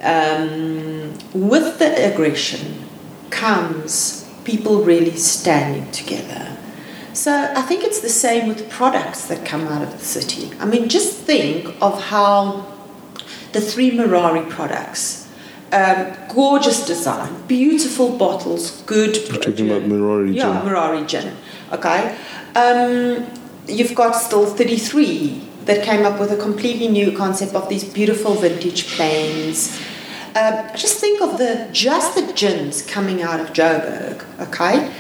Um, 0.01 1.18
with 1.34 1.80
the 1.80 2.14
aggression 2.14 2.88
comes 3.32 4.18
people 4.43 4.83
really 4.83 5.15
standing 5.15 5.91
together. 5.91 6.57
So 7.13 7.51
I 7.55 7.61
think 7.63 7.83
it's 7.83 7.99
the 7.99 8.09
same 8.09 8.47
with 8.47 8.69
products 8.69 9.27
that 9.27 9.45
come 9.45 9.67
out 9.67 9.81
of 9.81 9.91
the 9.91 10.05
city. 10.05 10.51
I 10.59 10.65
mean, 10.65 10.87
just 10.89 11.17
think 11.17 11.75
of 11.81 12.01
how 12.01 12.65
the 13.51 13.61
three 13.61 13.91
Mirari 13.91 14.47
products, 14.49 15.27
um, 15.71 16.13
gorgeous 16.33 16.85
design, 16.85 17.45
beautiful 17.47 18.17
bottles, 18.17 18.81
good. 18.83 19.17
You're 19.17 19.37
talking 19.41 19.69
about 19.69 19.83
Mirari 19.83 20.35
Yeah, 20.35 20.61
gin. 20.61 20.69
Mirari 20.69 21.07
gin. 21.07 21.35
Okay. 21.71 22.15
Um, 22.55 23.25
you've 23.67 23.95
got 23.95 24.11
still 24.15 24.45
33 24.45 25.47
that 25.65 25.83
came 25.83 26.05
up 26.05 26.19
with 26.19 26.31
a 26.31 26.37
completely 26.37 26.87
new 26.87 27.15
concept 27.15 27.53
of 27.53 27.69
these 27.69 27.83
beautiful 27.83 28.33
vintage 28.35 28.87
planes. 28.95 29.79
Um, 30.36 30.69
just 30.75 30.99
think 30.99 31.21
of 31.21 31.38
the 31.38 31.67
just 31.71 32.15
the 32.15 32.32
gins 32.34 32.82
coming 32.84 33.21
out 33.21 33.39
of 33.39 33.51
Joburg, 33.53 34.23
okay? 34.39 34.93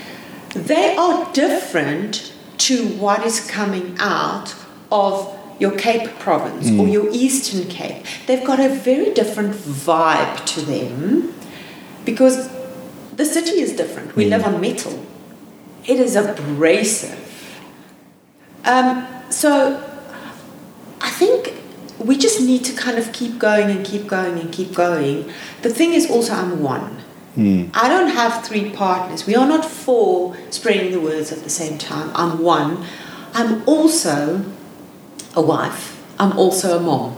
They 0.55 0.95
are 0.95 1.31
different 1.33 2.33
to 2.59 2.87
what 2.97 3.25
is 3.25 3.39
coming 3.49 3.95
out 3.99 4.55
of 4.91 5.35
your 5.59 5.77
Cape 5.77 6.09
province 6.19 6.71
or 6.79 6.87
your 6.87 7.09
Eastern 7.11 7.67
Cape. 7.67 8.05
They've 8.25 8.45
got 8.45 8.59
a 8.59 8.69
very 8.69 9.13
different 9.13 9.53
vibe 9.53 10.45
to 10.47 10.61
them 10.61 11.35
because 12.05 12.49
the 13.15 13.25
city 13.25 13.61
is 13.61 13.73
different. 13.75 14.15
We 14.15 14.25
live 14.25 14.45
on 14.45 14.59
metal. 14.61 15.05
It 15.85 15.99
is 15.99 16.15
abrasive. 16.15 17.61
Um, 18.63 19.05
so 19.29 19.83
I 21.01 21.09
think 21.09 21.53
we 21.99 22.17
just 22.17 22.41
need 22.41 22.63
to 22.65 22.73
kind 22.75 22.97
of 22.97 23.11
keep 23.13 23.39
going 23.39 23.69
and 23.69 23.85
keep 23.85 24.07
going 24.07 24.39
and 24.39 24.51
keep 24.51 24.73
going. 24.73 25.29
The 25.61 25.69
thing 25.69 25.93
is 25.93 26.09
also 26.09 26.33
I'm 26.33 26.61
one. 26.61 26.97
I 27.73 27.87
don't 27.87 28.09
have 28.09 28.43
three 28.45 28.69
partners. 28.71 29.25
We 29.25 29.35
are 29.35 29.47
not 29.47 29.63
four 29.63 30.35
spreading 30.49 30.91
the 30.91 30.99
words 30.99 31.31
at 31.31 31.43
the 31.43 31.49
same 31.49 31.77
time. 31.77 32.11
I'm 32.15 32.39
one. 32.39 32.85
I'm 33.33 33.63
also 33.67 34.43
a 35.35 35.41
wife. 35.41 36.03
I'm 36.19 36.37
also 36.37 36.77
a 36.77 36.81
mom. 36.81 37.15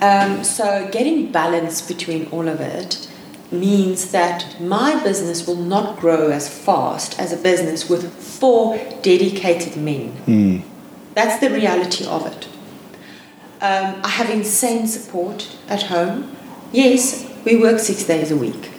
Um, 0.00 0.44
so 0.44 0.88
getting 0.92 1.32
balance 1.32 1.80
between 1.80 2.26
all 2.30 2.48
of 2.48 2.60
it 2.60 3.08
means 3.50 4.12
that 4.12 4.60
my 4.60 5.02
business 5.02 5.46
will 5.46 5.56
not 5.56 5.98
grow 5.98 6.30
as 6.30 6.48
fast 6.48 7.18
as 7.18 7.32
a 7.32 7.36
business 7.36 7.88
with 7.88 8.12
four 8.12 8.76
dedicated 9.02 9.76
men. 9.76 10.62
That's 11.14 11.40
the 11.40 11.48
reality 11.50 12.04
of 12.06 12.26
it. 12.26 12.46
Um, 13.60 14.00
I 14.04 14.08
have 14.08 14.28
insane 14.28 14.86
support 14.86 15.56
at 15.68 15.84
home. 15.84 16.36
Yes, 16.72 17.26
we 17.44 17.56
work 17.56 17.78
six 17.78 18.04
days 18.04 18.30
a 18.30 18.36
week. 18.36 18.70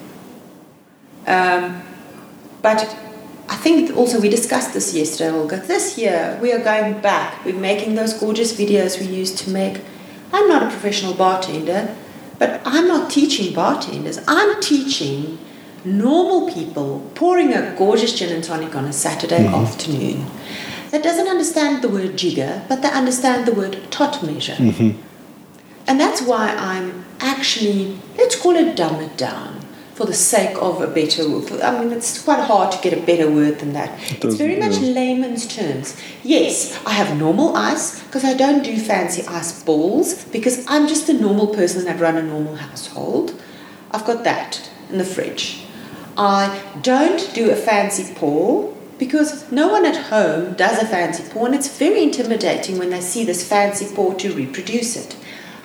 Um, 1.26 1.82
but 2.62 2.96
I 3.50 3.56
think 3.56 3.98
also 3.98 4.22
we 4.22 4.30
discussed 4.30 4.74
this 4.74 4.94
yesterday, 4.94 5.32
Olga. 5.32 5.58
This 5.58 5.98
year 5.98 6.38
we 6.42 6.52
are 6.52 6.64
going 6.64 7.02
back. 7.02 7.44
We're 7.44 7.56
making 7.60 7.96
those 7.96 8.14
gorgeous 8.14 8.54
videos 8.54 9.00
we 9.00 9.08
used 9.08 9.40
to 9.40 9.50
make. 9.50 9.82
I'm 10.32 10.48
not 10.48 10.62
a 10.62 10.68
professional 10.70 11.16
bartender, 11.16 11.96
but 12.38 12.62
I'm 12.64 12.88
not 12.88 13.10
teaching 13.10 13.56
bartenders. 13.56 14.20
I'm 14.28 14.62
teaching 14.62 15.40
normal 15.84 16.52
people 16.52 17.10
pouring 17.16 17.54
a 17.54 17.74
gorgeous 17.78 18.14
gin 18.14 18.32
and 18.32 18.44
tonic 18.44 18.76
on 18.76 18.86
a 18.86 18.94
Saturday 18.94 19.48
afternoon 19.48 20.26
that 20.98 21.04
doesn't 21.04 21.28
understand 21.28 21.84
the 21.84 21.90
word 21.90 22.18
jigger, 22.18 22.64
but 22.68 22.82
they 22.82 22.90
understand 22.90 23.46
the 23.46 23.54
word 23.54 23.80
tot 23.92 24.24
measure. 24.24 24.56
Mm-hmm. 24.56 25.00
And 25.86 26.00
that's 26.00 26.24
why 26.24 26.50
I'm 26.56 27.06
actually, 27.20 28.00
let's 28.18 28.36
call 28.36 28.56
it 28.56 28.76
dumb 28.76 28.96
it 29.02 29.16
down. 29.16 29.54
for 29.94 30.06
the 30.06 30.14
sake 30.14 30.56
of 30.62 30.80
a 30.80 30.86
better 30.86 31.28
word. 31.28 31.60
I 31.60 31.80
mean, 31.80 31.92
it's 31.92 32.24
quite 32.24 32.40
hard 32.40 32.72
to 32.72 32.80
get 32.84 32.94
a 32.94 33.02
better 33.02 33.32
word 33.32 33.58
than 33.58 33.74
that. 33.74 33.90
It 34.12 34.24
it's 34.24 34.36
very 34.36 34.56
much 34.56 34.78
yeah. 34.78 34.94
layman's 34.94 35.48
terms. 35.48 36.00
Yes, 36.24 36.80
I 36.86 36.92
have 36.92 37.18
normal 37.18 37.58
ice 37.58 38.04
because 38.04 38.24
I 38.24 38.36
don't 38.36 38.64
do 38.64 38.78
fancy 38.78 39.24
ice 39.26 39.64
balls 39.64 40.24
because 40.26 40.64
I'm 40.68 40.88
just 40.88 41.10
a 41.10 41.14
normal 41.14 41.48
person 41.48 41.86
that 41.86 42.00
run 42.00 42.16
a 42.16 42.22
normal 42.22 42.58
household. 42.58 43.42
I've 43.90 44.06
got 44.06 44.24
that 44.24 44.70
in 44.92 45.00
the 45.00 45.04
fridge. 45.04 45.66
I 46.16 46.62
don't 46.84 47.34
do 47.34 47.50
a 47.50 47.56
fancy 47.56 48.14
pour 48.14 48.77
because 48.98 49.52
no 49.52 49.68
one 49.68 49.86
at 49.86 50.08
home 50.08 50.54
does 50.54 50.82
a 50.82 50.86
fancy 50.86 51.24
pour 51.30 51.46
and 51.46 51.56
it's 51.56 51.78
very 51.78 52.04
intimidating 52.04 52.78
when 52.78 52.90
they 52.90 53.02
see 53.02 53.24
this 53.24 53.48
fancy 53.48 53.94
pour 53.94 54.16
to 54.16 54.34
reproduce 54.34 54.96
it. 54.96 55.16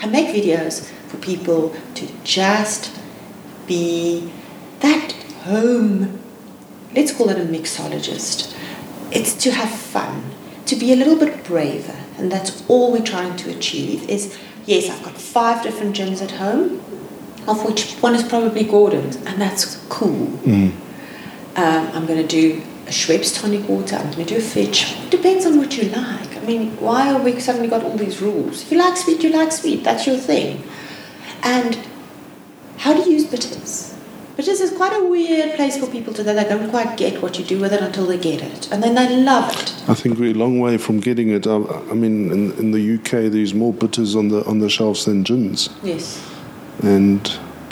I 0.00 0.06
make 0.06 0.34
videos 0.34 0.90
for 1.08 1.16
people 1.18 1.74
to 1.94 2.08
just 2.24 2.98
be 3.66 4.32
that 4.80 5.12
home, 5.44 6.20
let's 6.94 7.12
call 7.12 7.28
it 7.30 7.38
a 7.38 7.44
mixologist. 7.44 8.56
It's 9.10 9.34
to 9.44 9.50
have 9.52 9.70
fun, 9.70 10.32
to 10.66 10.76
be 10.76 10.92
a 10.92 10.96
little 10.96 11.16
bit 11.16 11.44
braver, 11.44 11.98
and 12.18 12.30
that's 12.30 12.64
all 12.68 12.92
we're 12.92 13.04
trying 13.04 13.36
to 13.38 13.50
achieve 13.50 14.08
is 14.08 14.38
yes, 14.66 14.88
I've 14.90 15.04
got 15.04 15.16
five 15.16 15.62
different 15.62 15.94
gins 15.96 16.20
at 16.20 16.32
home, 16.32 16.80
of 17.46 17.64
which 17.64 17.94
one 17.94 18.14
is 18.14 18.22
probably 18.22 18.64
Gordon's, 18.64 19.16
and 19.16 19.40
that's 19.40 19.76
cool. 19.88 20.26
Mm. 20.44 20.72
Um, 21.56 21.88
I'm 21.92 22.06
going 22.06 22.26
to 22.26 22.26
do 22.26 22.62
Schweppes 22.92 23.34
tonic 23.40 23.66
water. 23.68 23.96
I'm 23.96 24.12
going 24.12 24.26
to 24.26 24.38
do 24.38 24.60
a. 24.60 25.10
Depends 25.10 25.46
on 25.46 25.56
what 25.58 25.76
you 25.76 25.84
like. 25.90 26.36
I 26.36 26.40
mean, 26.46 26.76
why 26.78 27.04
have 27.04 27.24
we 27.24 27.40
suddenly 27.40 27.68
got 27.68 27.82
all 27.82 27.96
these 27.96 28.20
rules? 28.20 28.62
If 28.62 28.72
you 28.72 28.78
like 28.78 28.96
sweet, 28.96 29.22
you 29.22 29.30
like 29.30 29.50
sweet. 29.50 29.82
That's 29.82 30.06
your 30.06 30.18
thing. 30.18 30.62
And 31.42 31.78
how 32.76 32.92
do 32.94 33.00
you 33.02 33.12
use 33.16 33.26
bitters? 33.26 33.94
Bitters 34.36 34.60
is 34.60 34.70
quite 34.76 34.92
a 34.92 35.04
weird 35.04 35.56
place 35.56 35.78
for 35.78 35.86
people 35.86 36.12
to 36.14 36.22
that 36.22 36.34
they 36.34 36.48
don't 36.48 36.68
quite 36.70 36.96
get 36.96 37.22
what 37.22 37.38
you 37.38 37.44
do 37.44 37.58
with 37.60 37.72
it 37.72 37.80
until 37.82 38.06
they 38.06 38.18
get 38.18 38.40
it, 38.42 38.70
and 38.72 38.82
then 38.82 38.94
they 38.94 39.22
love 39.22 39.50
it. 39.52 39.74
I 39.88 39.94
think 39.94 40.18
we're 40.18 40.30
a 40.30 40.34
long 40.34 40.58
way 40.58 40.78
from 40.78 41.00
getting 41.00 41.28
it. 41.30 41.46
I, 41.46 41.56
I 41.56 41.94
mean, 41.94 42.30
in, 42.32 42.52
in 42.58 42.70
the 42.72 42.94
UK, 42.94 43.30
there's 43.30 43.52
more 43.54 43.72
bitters 43.74 44.16
on 44.16 44.28
the 44.28 44.42
on 44.46 44.58
the 44.58 44.70
shelves 44.70 45.04
than 45.04 45.22
gins, 45.22 45.68
Yes. 45.82 46.18
and 46.82 47.20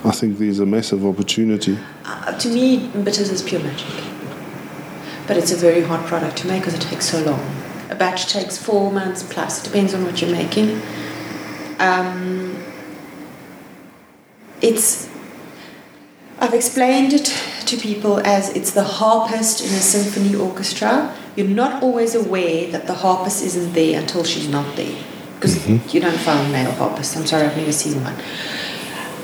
I 0.05 0.11
think 0.11 0.39
there's 0.39 0.61
a 0.61 0.67
massive 0.67 1.05
opportunity. 1.07 1.79
Uh, 2.05 2.39
to 2.39 2.49
me, 2.49 2.89
bitters 3.05 3.31
is 3.31 3.43
pure 3.43 3.63
magic. 3.63 3.87
But 5.31 5.37
it's 5.37 5.53
a 5.53 5.57
very 5.57 5.83
hard 5.83 6.05
product 6.09 6.39
to 6.39 6.49
make 6.49 6.63
because 6.63 6.75
it 6.75 6.81
takes 6.81 7.05
so 7.05 7.23
long. 7.23 7.39
A 7.89 7.95
batch 7.95 8.27
takes 8.33 8.59
four 8.59 8.91
months 8.91 9.23
plus. 9.23 9.61
It 9.61 9.71
depends 9.71 9.95
on 9.95 10.05
what 10.05 10.21
you're 10.21 10.33
making. 10.33 10.83
Um, 11.79 12.61
it's. 14.61 15.09
I've 16.41 16.53
explained 16.53 17.13
it 17.13 17.27
to 17.67 17.77
people 17.77 18.19
as 18.27 18.49
it's 18.57 18.73
the 18.73 18.83
harpist 18.83 19.61
in 19.61 19.69
a 19.69 19.81
symphony 19.95 20.35
orchestra. 20.35 21.15
You're 21.37 21.47
not 21.47 21.81
always 21.81 22.17
aware 22.17 22.69
that 22.73 22.89
the 22.89 22.95
harpist 22.95 23.45
isn't 23.45 23.73
there 23.75 24.01
until 24.01 24.25
she's 24.25 24.49
not 24.49 24.75
there. 24.75 25.01
Because 25.37 25.95
you 25.95 26.01
don't 26.01 26.19
find 26.19 26.51
male 26.51 26.73
harpist. 26.73 27.17
I'm 27.17 27.25
sorry, 27.25 27.45
I've 27.45 27.57
never 27.57 27.71
seen 27.71 28.03
one. 28.03 28.17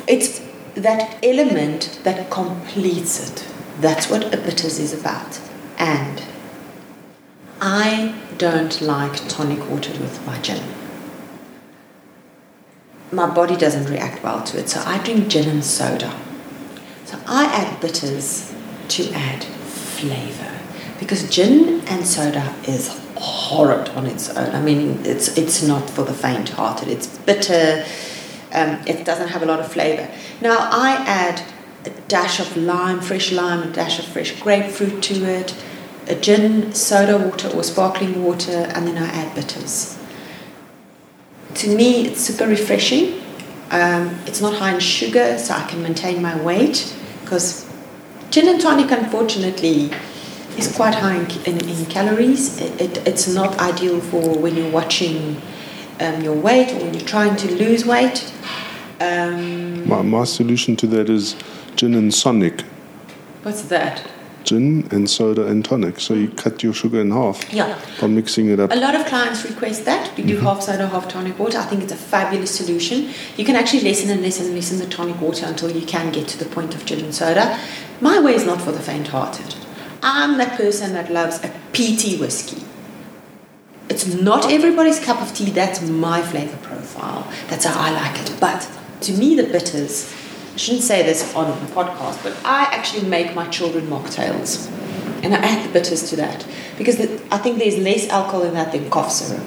It's 0.07 0.41
that 0.77 1.19
element 1.25 1.99
that 2.05 2.31
completes 2.31 3.29
it. 3.29 3.45
That's 3.81 4.09
what 4.09 4.33
a 4.33 4.37
bitters 4.37 4.79
is 4.79 4.93
about. 4.93 5.41
And 5.79 6.23
I 7.61 8.15
don't 8.39 8.81
like 8.81 9.29
tonic 9.29 9.69
water 9.69 9.93
with 9.93 10.25
my 10.27 10.39
gin. 10.41 10.63
My 13.13 13.33
body 13.33 13.57
doesn't 13.57 13.89
react 13.91 14.23
well 14.23 14.43
to 14.45 14.59
it, 14.59 14.69
so 14.69 14.83
I 14.85 14.99
drink 14.99 15.29
gin 15.29 15.49
and 15.49 15.65
soda. 15.65 16.15
So 17.05 17.19
I 17.27 17.45
add 17.47 17.81
bitters 17.81 18.53
to 18.89 19.11
add 19.13 19.45
flavor 19.45 20.59
because 20.99 21.29
gin 21.31 21.81
and 21.87 22.07
soda 22.07 22.55
is 22.65 22.89
horrid 23.17 23.89
on 23.91 24.07
its 24.07 24.29
own. 24.31 24.55
I 24.55 24.61
mean, 24.61 25.01
it's 25.05 25.37
it's 25.39 25.63
not 25.63 25.89
for 25.89 26.03
the 26.03 26.13
faint-hearted. 26.13 26.89
It's 26.89 27.07
bitter. 27.19 27.85
Um, 28.53 28.81
it 28.87 29.05
doesn't 29.05 29.29
have 29.29 29.43
a 29.43 29.47
lot 29.47 29.61
of 29.61 29.71
flavor. 29.71 30.09
Now 30.41 30.57
I 30.71 31.03
add 31.07 31.43
a 31.87 31.91
dash 32.09 32.41
of 32.41 32.57
lime, 32.57 33.01
fresh 33.01 33.33
lime, 33.33 33.63
a 33.63 33.73
dash 33.73 33.99
of 33.99 34.05
fresh 34.07 34.39
grapefruit 34.41 35.03
to 35.05 35.15
it, 35.25 35.55
a 36.09 36.15
gin, 36.15 36.73
soda 36.73 37.17
water 37.17 37.49
or 37.49 37.63
sparkling 37.63 38.23
water, 38.23 38.71
and 38.75 38.87
then 38.87 38.99
I 38.99 39.07
add 39.07 39.35
bitters. 39.35 39.99
To 41.55 41.75
me, 41.75 42.07
it's 42.07 42.21
super 42.21 42.47
refreshing. 42.47 43.23
Um, 43.71 44.17
it's 44.27 44.41
not 44.41 44.55
high 44.55 44.75
in 44.75 44.81
sugar, 44.81 45.39
so 45.39 45.55
I 45.55 45.65
can 45.67 45.83
maintain 45.83 46.23
my 46.23 46.41
weight 46.43 46.95
because 47.23 47.69
gin 48.31 48.49
and 48.49 48.61
tonic, 48.61 48.91
unfortunately, 48.91 49.91
is 50.59 50.75
quite 50.75 50.95
high 50.95 51.17
in, 51.17 51.31
in, 51.45 51.69
in 51.69 51.87
calories. 51.87 52.61
It, 52.61 52.81
it, 52.81 53.09
it's 53.09 53.29
not 53.33 53.59
ideal 53.59 54.01
for 54.01 54.39
when 54.39 54.57
you're 54.57 54.71
watching 54.71 55.41
um, 56.01 56.23
your 56.23 56.35
weight 56.35 56.73
or 56.73 56.79
when 56.85 56.95
you're 56.95 57.07
trying 57.07 57.37
to 57.37 57.55
lose 57.57 57.85
weight. 57.85 58.33
Um, 59.01 59.87
My, 59.89 60.03
my 60.03 60.25
solution 60.25 60.77
to 60.77 60.87
that 60.89 61.11
is 61.11 61.37
gin 61.77 61.95
and 61.95 62.13
sonic, 62.13 62.63
what's 63.43 63.63
that? 63.63 64.11
gin 64.47 64.87
and 64.93 65.11
soda 65.11 65.45
and 65.47 65.65
tonic. 65.65 66.01
So 66.01 66.15
you 66.15 66.29
hmm. 66.29 66.37
cut 66.37 66.63
your 66.63 66.73
sugar 66.73 67.01
in 67.01 67.11
half 67.11 67.53
Yeah. 67.53 67.79
by 68.01 68.07
mixing 68.07 68.49
it 68.49 68.61
up. 68.61 68.73
A 68.73 68.77
lot 68.77 68.95
of 68.95 69.05
clients 69.07 69.45
request 69.45 69.85
that. 69.85 70.17
We 70.17 70.23
do 70.23 70.37
mm-hmm. 70.37 70.47
half 70.47 70.63
soda, 70.63 70.87
half 70.87 71.09
tonic 71.09 71.39
water. 71.39 71.59
I 71.59 71.65
think 71.65 71.83
it's 71.83 71.93
a 71.93 71.97
fabulous 71.97 72.55
solution. 72.55 73.11
You 73.37 73.45
can 73.45 73.57
actually 73.57 73.83
lessen 73.83 74.09
and 74.11 74.23
lessen 74.23 74.47
and 74.47 74.55
lessen 74.55 74.79
the 74.79 74.87
tonic 74.87 75.21
water 75.21 75.45
until 75.47 75.71
you 75.71 75.85
can 75.85 76.13
get 76.13 76.29
to 76.29 76.39
the 76.39 76.47
point 76.47 76.75
of 76.75 76.87
gin 76.87 77.01
and 77.01 77.15
soda. 77.15 77.59
My 78.01 78.21
way 78.21 78.35
is 78.35 78.47
not 78.47 78.63
for 78.63 78.73
the 78.73 78.81
faint 78.81 79.09
hearted. 79.09 79.57
I'm 80.03 80.39
that 80.39 80.57
person 80.57 80.93
that 80.93 81.13
loves 81.13 81.43
a 81.43 81.53
peaty 81.73 82.17
whiskey. 82.17 82.63
It's 83.89 84.07
not 84.07 84.51
everybody's 84.51 85.01
cup 85.01 85.21
of 85.21 85.35
tea. 85.35 85.51
That's 85.51 85.81
my 85.83 86.23
flavor 86.23 86.57
profile. 86.59 87.27
That's 87.49 87.65
how 87.65 87.81
I 87.81 87.91
like 87.91 88.21
it. 88.21 88.37
But 88.41 88.69
to 89.03 89.13
me, 89.13 89.35
the 89.35 89.45
bitters, 89.45 90.13
I 90.57 90.59
shouldn't 90.59 90.85
say 90.85 91.03
this 91.03 91.35
on 91.35 91.51
the 91.51 91.67
podcast, 91.73 92.23
but 92.23 92.35
I 92.43 92.63
actually 92.73 93.07
make 93.07 93.35
my 93.35 93.47
children 93.49 93.89
mocktails. 93.89 94.71
And 95.23 95.35
I 95.35 95.37
add 95.37 95.69
the 95.69 95.71
bitters 95.71 96.09
to 96.09 96.17
that 96.17 96.47
because 96.79 96.97
the, 96.97 97.23
I 97.31 97.37
think 97.37 97.59
there's 97.59 97.77
less 97.77 98.09
alcohol 98.09 98.43
in 98.43 98.55
that 98.55 98.73
than 98.73 98.89
cough 98.89 99.13
syrup. 99.13 99.45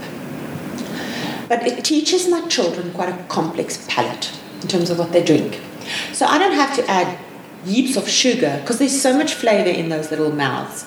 But 1.47 1.65
it 1.65 1.83
teaches 1.83 2.29
my 2.29 2.47
children 2.47 2.91
quite 2.91 3.09
a 3.09 3.23
complex 3.23 3.87
palate 3.89 4.31
in 4.61 4.67
terms 4.67 4.91
of 4.91 4.99
what 4.99 5.11
they 5.11 5.23
drink. 5.23 5.59
So 6.13 6.27
I 6.27 6.37
don't 6.37 6.53
have 6.53 6.75
to 6.75 6.87
add 6.87 7.17
heaps 7.65 7.97
of 7.97 8.07
sugar 8.07 8.59
because 8.61 8.77
there's 8.77 9.01
so 9.01 9.17
much 9.17 9.33
flavor 9.33 9.71
in 9.71 9.89
those 9.89 10.11
little 10.11 10.31
mouths. 10.31 10.85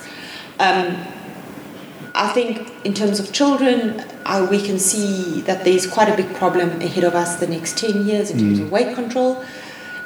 Um, 0.61 1.05
I 2.15 2.29
think 2.29 2.71
in 2.85 2.95
terms 2.95 3.19
of 3.19 3.33
children, 3.33 4.05
uh, 4.25 4.47
we 4.49 4.63
can 4.63 4.79
see 4.79 5.41
that 5.41 5.65
there's 5.65 5.85
quite 5.85 6.09
a 6.09 6.17
big 6.17 6.33
problem 6.37 6.81
ahead 6.81 7.03
of 7.03 7.17
us 7.17 7.41
the 7.41 7.49
next 7.49 7.77
10 7.77 8.07
years 8.07 8.31
in 8.31 8.39
terms 8.39 8.61
of 8.61 8.71
weight 8.71 8.95
control. 8.95 9.45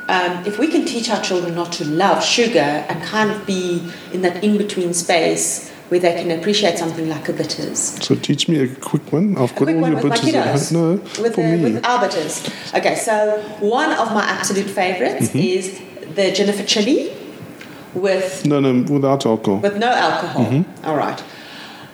Um, 0.08 0.44
if 0.46 0.58
we 0.58 0.68
can 0.68 0.84
teach 0.84 1.10
our 1.10 1.20
children 1.20 1.54
not 1.56 1.72
to 1.74 1.84
love 1.84 2.22
sugar 2.22 2.60
and 2.60 3.02
kind 3.02 3.30
of 3.30 3.44
be 3.46 3.82
in 4.12 4.22
that 4.22 4.42
in 4.44 4.56
between 4.56 4.94
space 4.94 5.68
where 5.88 5.98
they 6.00 6.14
can 6.20 6.30
appreciate 6.30 6.78
something 6.78 7.08
like 7.08 7.28
a 7.28 7.32
bitters. 7.32 7.78
So 8.04 8.14
teach 8.14 8.48
me 8.48 8.60
a 8.60 8.68
quick 8.76 9.12
one. 9.12 9.36
I've 9.36 9.54
got 9.56 9.68
all 9.68 9.74
one 9.80 9.92
your 9.92 10.02
with 10.02 10.12
bitters 10.12 10.34
kiddos. 10.34 10.72
No, 10.72 10.92
with, 11.22 11.34
for 11.34 11.42
the, 11.42 11.56
me. 11.56 11.62
with 11.74 11.84
our 11.86 12.00
bitters. 12.00 12.48
Okay, 12.74 12.94
so 12.96 13.40
one 13.60 13.92
of 13.92 14.12
my 14.12 14.22
absolute 14.22 14.66
favorites 14.70 15.28
Mm-hmm. 15.28 15.38
is 15.38 15.80
the 16.14 16.30
Jennifer 16.32 16.62
Chili 16.64 17.12
with 17.94 18.44
No, 18.46 18.60
no, 18.60 18.82
without 18.92 19.26
alcohol. 19.26 19.60
with 19.60 19.76
no 19.76 19.88
alcohol. 19.88 20.44
Mm-hmm. 20.46 20.84
All 20.86 20.96
right. 20.96 21.22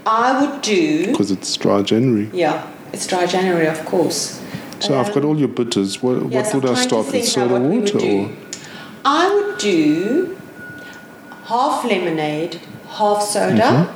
I 0.05 0.45
would 0.45 0.61
do 0.63 1.07
Because 1.07 1.31
it's 1.31 1.55
dry 1.57 1.83
January. 1.83 2.29
yeah, 2.33 2.67
it's 2.93 3.07
dry 3.07 3.25
January, 3.27 3.67
of 3.69 3.85
course. 3.87 4.41
So 4.83 4.99
I've 4.99 5.15
got 5.15 5.25
all 5.25 5.39
your 5.39 5.49
bitters. 5.49 6.03
What, 6.03 6.23
what 6.25 6.33
Yes, 6.33 6.55
would 6.55 6.65
I'm 6.65 6.75
I 6.75 6.81
start 6.83 7.13
with? 7.13 7.25
Soda 7.25 7.53
what 7.53 7.63
would 7.63 7.95
water 7.95 7.99
or? 7.99 8.31
I 9.05 9.33
would 9.33 9.59
do 9.59 10.37
half 11.45 11.85
lemonade, 11.85 12.61
half 12.89 13.23
soda, 13.23 13.95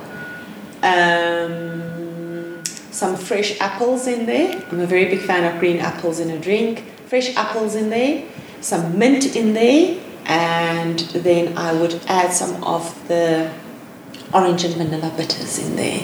um, 0.83 2.63
some 2.93 3.17
fresh 3.17 3.61
apples 3.61 4.07
in 4.07 4.27
there. 4.27 4.63
I'm 4.71 4.79
a 4.81 4.87
very 4.87 5.07
big 5.07 5.23
fan 5.23 5.53
of 5.53 5.59
green 5.59 5.79
apples 5.79 6.21
in 6.21 6.31
a 6.31 6.39
drink. 6.39 6.85
Fresh 7.07 7.35
apples 7.37 7.75
in 7.75 7.91
there, 7.91 8.25
some 8.61 8.97
mint 8.97 9.35
in 9.35 9.55
there, 9.55 10.01
and 10.27 11.01
then 11.01 11.59
I 11.59 11.73
would 11.73 12.01
add 12.07 12.33
some 12.33 12.63
of 12.63 13.09
the 13.09 13.53
orange 14.33 14.65
and 14.65 14.75
vanilla 14.75 15.13
bitters 15.17 15.59
in 15.59 15.77
there. 15.77 16.03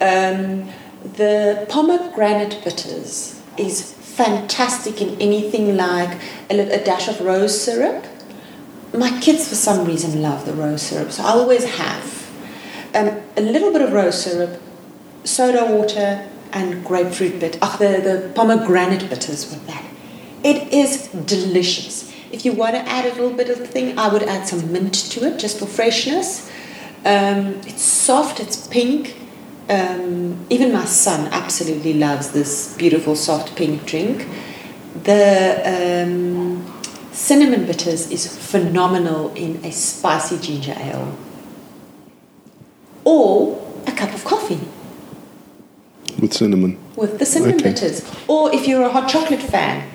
Um, 0.00 0.68
the 1.14 1.66
pomegranate 1.68 2.62
bitters 2.64 3.41
is 3.56 3.92
fantastic 3.92 5.00
in 5.00 5.20
anything 5.20 5.76
like 5.76 6.20
a, 6.50 6.58
a 6.60 6.84
dash 6.84 7.08
of 7.08 7.20
rose 7.20 7.58
syrup. 7.58 8.04
My 8.94 9.18
kids, 9.20 9.48
for 9.48 9.54
some 9.54 9.86
reason, 9.86 10.20
love 10.20 10.44
the 10.44 10.52
rose 10.52 10.82
syrup, 10.82 11.12
so 11.12 11.22
I 11.22 11.30
always 11.30 11.64
have 11.64 12.30
um, 12.94 13.22
a 13.36 13.40
little 13.40 13.72
bit 13.72 13.80
of 13.80 13.92
rose 13.92 14.22
syrup, 14.22 14.60
soda 15.24 15.64
water, 15.64 16.28
and 16.52 16.84
grapefruit 16.84 17.40
bit. 17.40 17.58
Ach, 17.62 17.78
the, 17.78 18.00
the 18.02 18.32
pomegranate 18.34 19.08
bitters 19.08 19.50
with 19.50 19.66
that. 19.66 19.84
It 20.44 20.72
is 20.72 21.08
delicious. 21.08 22.12
If 22.30 22.44
you 22.44 22.52
want 22.52 22.74
to 22.74 22.80
add 22.80 23.06
a 23.06 23.14
little 23.14 23.36
bit 23.36 23.48
of 23.48 23.66
thing, 23.68 23.98
I 23.98 24.12
would 24.12 24.22
add 24.22 24.46
some 24.46 24.72
mint 24.72 24.94
to 24.94 25.26
it 25.26 25.38
just 25.38 25.58
for 25.58 25.66
freshness. 25.66 26.50
Um, 27.04 27.60
it's 27.66 27.82
soft, 27.82 28.40
it's 28.40 28.66
pink. 28.68 29.16
Um, 29.68 30.44
even 30.50 30.72
my 30.72 30.84
son 30.84 31.28
absolutely 31.32 31.94
loves 31.94 32.32
this 32.32 32.76
beautiful 32.76 33.14
soft 33.16 33.54
pink 33.56 33.86
drink. 33.86 34.26
The 35.04 36.04
um, 36.04 36.64
cinnamon 37.12 37.66
bitters 37.66 38.10
is 38.10 38.26
phenomenal 38.50 39.32
in 39.34 39.64
a 39.64 39.70
spicy 39.72 40.38
ginger 40.38 40.74
ale 40.78 41.16
or 43.04 43.58
a 43.86 43.92
cup 43.92 44.12
of 44.14 44.24
coffee 44.24 44.60
with 46.20 46.32
cinnamon. 46.32 46.78
with 46.96 47.18
the 47.18 47.26
cinnamon 47.26 47.54
Okay. 47.56 47.70
bitters. 47.70 48.02
Or 48.28 48.52
if 48.54 48.66
you're 48.68 48.82
a 48.82 48.90
hot 48.90 49.08
chocolate 49.08 49.40
fan, 49.42 49.88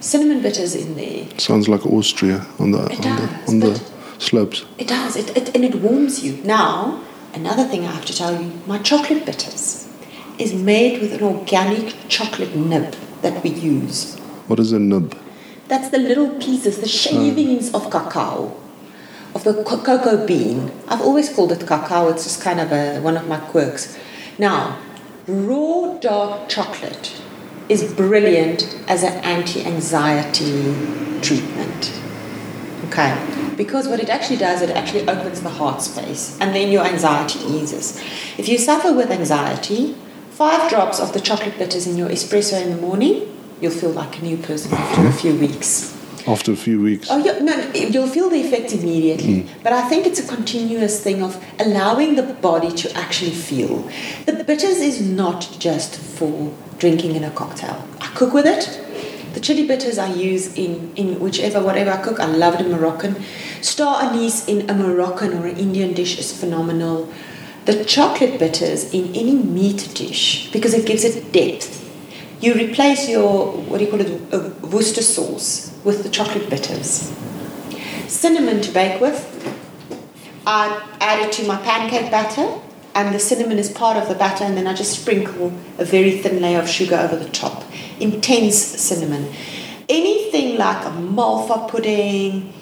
cinnamon 0.00 0.42
bitters 0.42 0.74
in 0.74 0.94
there. 0.96 1.26
Sounds 1.38 1.68
like 1.68 1.86
Austria 1.86 2.44
on 2.58 2.72
the 2.72 2.84
It 2.86 2.98
on 3.06 3.16
does, 3.16 3.30
the 3.30 3.48
on 3.48 3.60
the 3.60 3.80
slopes. 4.18 4.64
It 4.78 4.88
does, 4.88 5.16
it, 5.16 5.36
it, 5.36 5.54
and 5.54 5.64
it 5.64 5.76
warms 5.76 6.24
you. 6.24 6.38
Now, 6.44 7.00
another 7.34 7.64
thing 7.64 7.84
I 7.84 7.92
have 7.92 8.04
to 8.06 8.14
tell 8.14 8.40
you 8.40 8.52
my 8.66 8.78
chocolate 8.78 9.24
bitters 9.24 9.88
is 10.38 10.54
made 10.54 11.00
with 11.00 11.12
an 11.12 11.22
organic 11.22 11.94
chocolate 12.08 12.54
nib 12.56 12.94
that 13.22 13.42
we 13.42 13.50
use. 13.50 14.16
What 14.46 14.58
is 14.58 14.72
a 14.72 14.78
nib? 14.78 15.16
That's 15.68 15.90
the 15.90 15.98
little 15.98 16.30
pieces, 16.40 16.78
the 16.78 16.88
shavings 16.88 17.72
of 17.72 17.90
cacao, 17.90 18.56
of 19.34 19.44
the 19.44 19.62
co- 19.62 19.82
cocoa 19.82 20.26
bean. 20.26 20.72
I've 20.88 21.00
always 21.02 21.28
called 21.32 21.52
it 21.52 21.66
cacao, 21.66 22.08
it's 22.08 22.24
just 22.24 22.42
kind 22.42 22.58
of 22.58 22.72
a, 22.72 23.00
one 23.00 23.16
of 23.16 23.28
my 23.28 23.38
quirks. 23.38 23.96
Now, 24.38 24.78
raw 25.28 25.98
dark 26.00 26.48
chocolate 26.48 27.20
is 27.68 27.92
brilliant 27.92 28.76
as 28.88 29.04
an 29.04 29.12
anti 29.22 29.64
anxiety 29.64 30.74
treatment. 31.20 31.92
Okay, 32.90 33.54
because 33.56 33.86
what 33.86 34.00
it 34.00 34.08
actually 34.08 34.38
does, 34.38 34.62
it 34.62 34.70
actually 34.70 35.08
opens 35.08 35.42
the 35.42 35.48
heart 35.48 35.80
space 35.80 36.36
and 36.40 36.52
then 36.52 36.72
your 36.72 36.84
anxiety 36.84 37.38
eases. 37.38 37.96
If 38.36 38.48
you 38.48 38.58
suffer 38.58 38.92
with 38.92 39.12
anxiety, 39.12 39.94
five 40.30 40.68
drops 40.68 40.98
of 40.98 41.12
the 41.12 41.20
chocolate 41.20 41.56
bitters 41.56 41.86
in 41.86 41.96
your 41.96 42.08
espresso 42.08 42.60
in 42.60 42.70
the 42.70 42.82
morning, 42.82 43.32
you'll 43.60 43.70
feel 43.70 43.92
like 43.92 44.18
a 44.18 44.22
new 44.24 44.36
person 44.38 44.74
after 44.74 45.06
a 45.06 45.12
few 45.12 45.36
weeks. 45.36 45.96
After 46.26 46.50
a 46.50 46.56
few 46.56 46.82
weeks. 46.82 47.06
Oh, 47.08 47.18
yeah, 47.18 47.38
no, 47.38 47.54
you'll 47.72 48.08
feel 48.08 48.28
the 48.28 48.40
effect 48.40 48.72
immediately. 48.72 49.42
Mm. 49.42 49.48
But 49.62 49.72
I 49.72 49.88
think 49.88 50.04
it's 50.04 50.18
a 50.18 50.26
continuous 50.26 51.00
thing 51.00 51.22
of 51.22 51.42
allowing 51.60 52.16
the 52.16 52.24
body 52.24 52.72
to 52.72 52.92
actually 52.96 53.30
feel. 53.30 53.88
The 54.26 54.42
bitters 54.44 54.78
is 54.78 55.00
not 55.00 55.48
just 55.60 55.96
for 55.96 56.52
drinking 56.78 57.14
in 57.14 57.22
a 57.22 57.30
cocktail. 57.30 57.86
I 58.00 58.08
cook 58.08 58.34
with 58.34 58.46
it. 58.46 58.80
The 59.32 59.40
chili 59.40 59.66
bitters 59.66 59.96
I 59.96 60.12
use 60.12 60.56
in, 60.56 60.92
in 60.96 61.20
whichever, 61.20 61.62
whatever 61.62 61.92
I 61.92 62.02
cook, 62.02 62.18
I 62.18 62.26
love 62.26 62.58
the 62.58 62.64
Moroccan. 62.64 63.22
Star 63.60 64.02
anise 64.02 64.48
in 64.48 64.68
a 64.68 64.74
Moroccan 64.74 65.34
or 65.34 65.46
an 65.46 65.56
Indian 65.56 65.92
dish 65.94 66.18
is 66.18 66.38
phenomenal. 66.38 67.12
The 67.66 67.84
chocolate 67.84 68.38
bitters 68.40 68.92
in 68.92 69.14
any 69.14 69.34
meat 69.34 69.90
dish 69.94 70.50
because 70.50 70.74
it 70.74 70.84
gives 70.84 71.04
it 71.04 71.32
depth. 71.32 71.76
You 72.40 72.54
replace 72.54 73.08
your, 73.08 73.52
what 73.52 73.78
do 73.78 73.84
you 73.84 73.90
call 73.90 74.00
it, 74.00 74.34
uh, 74.34 74.50
Worcester 74.66 75.02
sauce 75.02 75.76
with 75.84 76.02
the 76.02 76.08
chocolate 76.08 76.50
bitters. 76.50 77.12
Cinnamon 78.08 78.60
to 78.62 78.72
bake 78.72 79.00
with. 79.00 79.26
I 80.46 80.82
add 81.00 81.28
it 81.28 81.32
to 81.32 81.46
my 81.46 81.58
pancake 81.58 82.10
batter, 82.10 82.58
and 82.94 83.14
the 83.14 83.20
cinnamon 83.20 83.58
is 83.58 83.70
part 83.70 83.96
of 83.96 84.08
the 84.08 84.14
batter, 84.14 84.42
and 84.42 84.56
then 84.56 84.66
I 84.66 84.74
just 84.74 84.98
sprinkle 85.00 85.52
a 85.78 85.84
very 85.84 86.18
thin 86.18 86.40
layer 86.42 86.58
of 86.58 86.68
sugar 86.68 86.96
over 86.96 87.14
the 87.14 87.28
top. 87.28 87.62
Intense 88.00 88.56
cinnamon. 88.56 89.32
Anything 89.88 90.56
like 90.56 90.84
a 90.86 90.90
malva 90.90 91.66
pudding, 91.68 92.52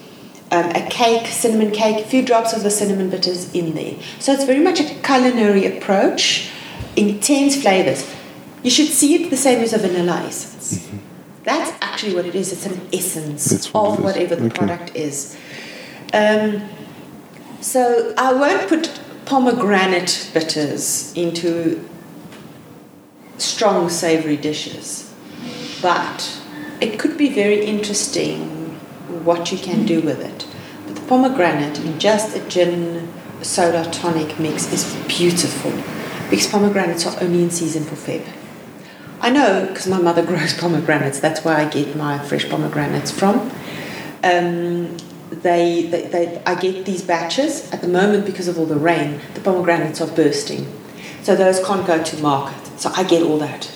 um, 0.51 0.70
a 0.70 0.86
cake, 0.89 1.26
cinnamon 1.26 1.70
cake, 1.70 2.05
a 2.05 2.09
few 2.09 2.24
drops 2.24 2.53
of 2.53 2.62
the 2.62 2.70
cinnamon 2.70 3.11
bitters 3.11 3.53
in 3.55 3.74
there. 3.74 3.95
So 4.18 4.32
it's 4.32 4.45
very 4.45 4.61
much 4.61 4.80
a 4.80 4.95
culinary 5.03 5.66
approach, 5.66 6.51
intense 6.97 7.61
flavors. 7.61 8.14
You 8.62 8.70
should 8.70 8.89
see 8.89 9.14
it 9.14 9.30
the 9.30 9.36
same 9.36 9.61
as 9.61 9.72
a 9.72 9.78
vanilla 9.78 10.22
essence. 10.26 10.89
That's 11.45 11.70
actually 11.82 12.14
what 12.14 12.26
it 12.26 12.34
is. 12.34 12.53
It's 12.53 12.66
an 12.66 12.80
essence 12.93 13.72
what 13.72 13.99
of 13.99 14.05
whatever 14.05 14.36
the 14.36 14.47
Okay. 14.47 14.59
product 14.59 14.97
is. 14.97 15.36
Um, 16.12 16.62
so 17.61 18.14
I 18.16 18.32
won't 18.32 18.68
put 18.68 19.01
pomegranate 19.26 20.30
bitters 20.32 21.12
into 21.14 21.86
strong 23.36 23.89
savory 23.89 24.36
dishes, 24.36 25.07
but 25.80 26.40
it 26.80 26.98
could 26.98 27.16
be 27.16 27.28
very 27.28 27.64
interesting 27.64 28.48
what 29.24 29.50
you 29.52 29.58
can 29.58 29.84
do 29.84 30.00
with 30.00 30.20
it. 30.20 30.46
But 30.86 30.96
the 30.96 31.02
pomegranate 31.02 31.78
in 31.80 31.98
just 31.98 32.36
a 32.36 32.48
gin 32.48 33.12
soda 33.42 33.88
tonic 33.90 34.38
mix 34.38 34.72
is 34.72 34.96
beautiful 35.06 35.72
because 36.30 36.46
pomegranates 36.46 37.06
are 37.06 37.22
only 37.22 37.42
in 37.42 37.50
season 37.50 37.84
for 37.84 37.96
Feb. 37.96 38.26
I 39.20 39.30
know 39.30 39.66
because 39.66 39.86
my 39.86 40.00
mother 40.00 40.24
grows 40.26 40.54
pomegranates. 40.54 41.20
That's 41.20 41.44
where 41.44 41.56
I 41.56 41.68
get 41.68 41.96
my 41.96 42.18
fresh 42.18 42.48
pomegranates 42.48 43.10
from. 43.10 43.50
Um, 44.22 44.96
they, 45.30 45.82
they, 45.82 46.06
they, 46.06 46.42
I 46.46 46.54
get 46.54 46.84
these 46.84 47.02
batches 47.02 47.70
at 47.70 47.80
the 47.80 47.88
moment 47.88 48.24
because 48.24 48.48
of 48.48 48.58
all 48.58 48.66
the 48.66 48.76
rain. 48.76 49.20
The 49.34 49.40
pomegranates 49.40 50.00
are 50.00 50.08
bursting, 50.08 50.66
so 51.22 51.36
those 51.36 51.64
can't 51.64 51.86
go 51.86 52.02
to 52.02 52.22
market. 52.22 52.80
So 52.80 52.90
I 52.94 53.04
get 53.04 53.22
all 53.22 53.38
that. 53.38 53.70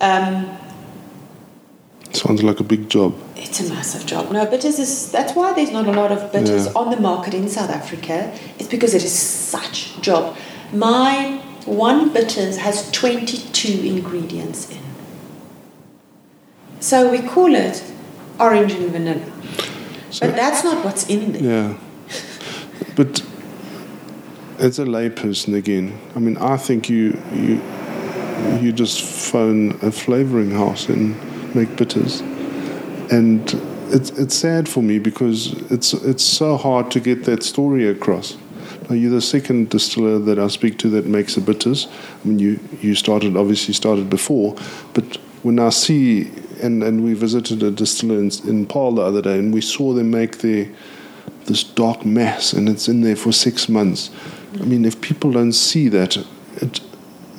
Um, 0.00 0.56
Sounds 2.16 2.42
like 2.42 2.60
a 2.60 2.64
big 2.64 2.88
job. 2.88 3.12
it's 3.36 3.60
a 3.60 3.68
massive 3.74 4.06
job. 4.06 4.30
No, 4.30 4.44
bitters 4.46 4.78
is 4.78 5.10
that's 5.10 5.34
why 5.34 5.52
there's 5.52 5.70
not 5.72 5.86
a 5.86 5.92
lot 5.92 6.10
of 6.12 6.30
bitters 6.32 6.66
Yeah. 6.66 6.72
on 6.80 6.90
the 6.90 7.00
market 7.00 7.34
in 7.34 7.48
South 7.48 7.70
Africa. 7.70 8.32
It's 8.58 8.68
because 8.68 8.94
it 8.94 9.02
is 9.04 9.12
such 9.12 9.96
a 9.96 10.00
job. 10.00 10.36
My 10.72 11.40
one 11.66 12.12
bitters 12.12 12.56
has 12.58 12.90
22 12.92 13.68
ingredients 13.84 14.70
in. 14.70 14.78
So 16.80 17.10
we 17.10 17.20
call 17.22 17.54
it 17.54 17.82
orange 18.38 18.72
and 18.72 18.90
vanilla. 18.92 19.20
So- 20.10 20.26
but 20.26 20.36
that's 20.36 20.62
not 20.64 20.84
what's 20.84 21.06
in 21.08 21.32
there. 21.32 21.42
Yeah. 21.42 21.74
But 22.96 23.22
as 24.58 24.78
a 24.78 24.84
layperson 24.84 25.54
again, 25.56 25.98
I 26.14 26.18
mean, 26.20 26.36
I 26.36 26.56
think 26.56 26.88
you 26.88 27.18
you 27.34 27.60
you 28.60 28.72
just 28.72 29.00
phone 29.02 29.78
a 29.82 29.90
flavoring 29.90 30.52
house 30.52 30.88
and 30.88 31.16
make 31.54 31.76
bitters, 31.76 32.20
and 33.10 33.52
it's 33.90 34.10
it's 34.10 34.34
sad 34.34 34.68
for 34.68 34.82
me 34.82 34.98
because 34.98 35.52
it's 35.70 35.92
it's 35.92 36.24
so 36.24 36.56
hard 36.56 36.90
to 36.92 37.00
get 37.00 37.24
that 37.24 37.42
story 37.42 37.88
across. 37.88 38.36
Now, 38.88 38.96
you're 38.96 39.10
the 39.10 39.22
second 39.22 39.70
distiller 39.70 40.18
that 40.18 40.38
I 40.38 40.48
speak 40.48 40.78
to 40.78 40.90
that 40.90 41.06
makes 41.06 41.36
the 41.36 41.40
bitters. 41.40 41.88
I 42.24 42.28
mean, 42.28 42.38
you 42.38 42.60
you 42.80 42.94
started 42.94 43.36
obviously 43.36 43.74
started 43.74 44.10
before, 44.10 44.56
but 44.92 45.18
when 45.42 45.58
I 45.58 45.70
see 45.70 46.30
and, 46.62 46.82
and 46.82 47.04
we 47.04 47.14
visited 47.14 47.62
a 47.62 47.70
distiller 47.70 48.18
in, 48.18 48.30
in 48.46 48.66
Paarl 48.66 48.92
the 48.92 49.02
other 49.02 49.22
day, 49.22 49.38
and 49.38 49.52
we 49.52 49.60
saw 49.60 49.92
them 49.92 50.10
make 50.10 50.38
their 50.38 50.68
this 51.46 51.62
dark 51.62 52.04
mass, 52.04 52.52
and 52.52 52.68
it's 52.68 52.88
in 52.88 53.02
there 53.02 53.16
for 53.16 53.32
six 53.32 53.68
months. 53.68 54.10
I 54.54 54.64
mean, 54.64 54.84
if 54.84 55.00
people 55.00 55.32
don't 55.32 55.52
see 55.52 55.88
that, 55.88 56.16
it, 56.56 56.80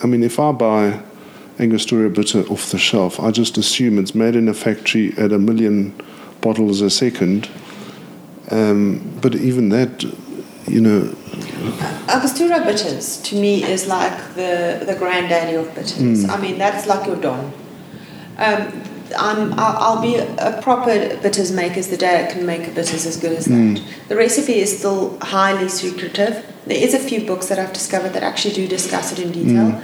I 0.04 0.08
mean, 0.08 0.24
if 0.24 0.40
I 0.40 0.52
buy 0.52 1.02
Angostura 1.60 2.10
bitter 2.10 2.42
off 2.48 2.72
the 2.72 2.78
shelf, 2.78 3.20
I 3.20 3.32
just 3.32 3.58
assume 3.58 3.98
it's 3.98 4.14
made 4.14 4.36
in 4.36 4.50
a 4.50 4.54
factory 4.54 5.14
at 5.18 5.32
a 5.32 5.40
million 5.40 5.94
bottles 6.42 6.82
a 6.82 6.90
second. 6.90 7.50
Um, 8.52 9.18
but 9.22 9.36
even 9.36 9.70
that, 9.70 10.04
you 10.68 10.82
know, 10.82 11.16
Angostura 12.10 12.60
bitters 12.64 13.22
to 13.24 13.36
me 13.36 13.64
is 13.64 13.88
like 13.88 14.36
the, 14.36 14.84
the 14.86 14.96
granddaddy 14.98 15.56
of 15.56 15.74
bitters. 15.74 16.28
I 16.30 16.40
mean, 16.40 16.58
that's 16.58 16.86
like 16.88 17.08
your 17.08 17.16
don. 17.16 17.52
Um, 18.38 18.82
I'm, 19.18 19.54
I'll, 19.54 19.78
I'll 19.98 20.02
be 20.02 20.16
a 20.18 20.60
proper 20.62 21.18
bitters 21.22 21.52
maker 21.52 21.82
the 21.82 21.98
day 21.98 22.26
I 22.26 22.32
can 22.32 22.46
make 22.46 22.68
a 22.68 22.72
bitters 22.72 23.06
as 23.06 23.18
good 23.18 23.32
as 23.34 23.46
that. 23.46 23.82
The 24.10 24.16
recipe 24.16 24.56
is 24.60 24.78
still 24.78 25.18
highly 25.22 25.70
secretive. 25.70 26.46
There 26.66 26.78
is 26.78 26.94
a 26.94 27.00
few 27.00 27.26
books 27.26 27.48
that 27.48 27.60
I've 27.60 27.74
discovered 27.74 28.10
that 28.10 28.24
actually 28.24 28.56
do 28.56 28.68
discuss 28.68 29.12
it 29.12 29.20
in 29.20 29.32
detail. 29.32 29.82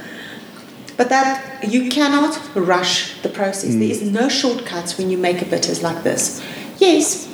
But 0.96 1.08
that 1.08 1.64
you 1.64 1.88
cannot 1.88 2.38
rush 2.54 3.20
the 3.22 3.28
process. 3.28 3.74
There 3.74 3.82
is 3.82 4.02
no 4.02 4.28
shortcuts 4.28 4.98
when 4.98 5.10
you 5.10 5.18
make 5.18 5.40
a 5.42 5.44
bitters 5.44 5.82
like 5.82 6.02
this. 6.02 6.42
Yes, 6.78 7.28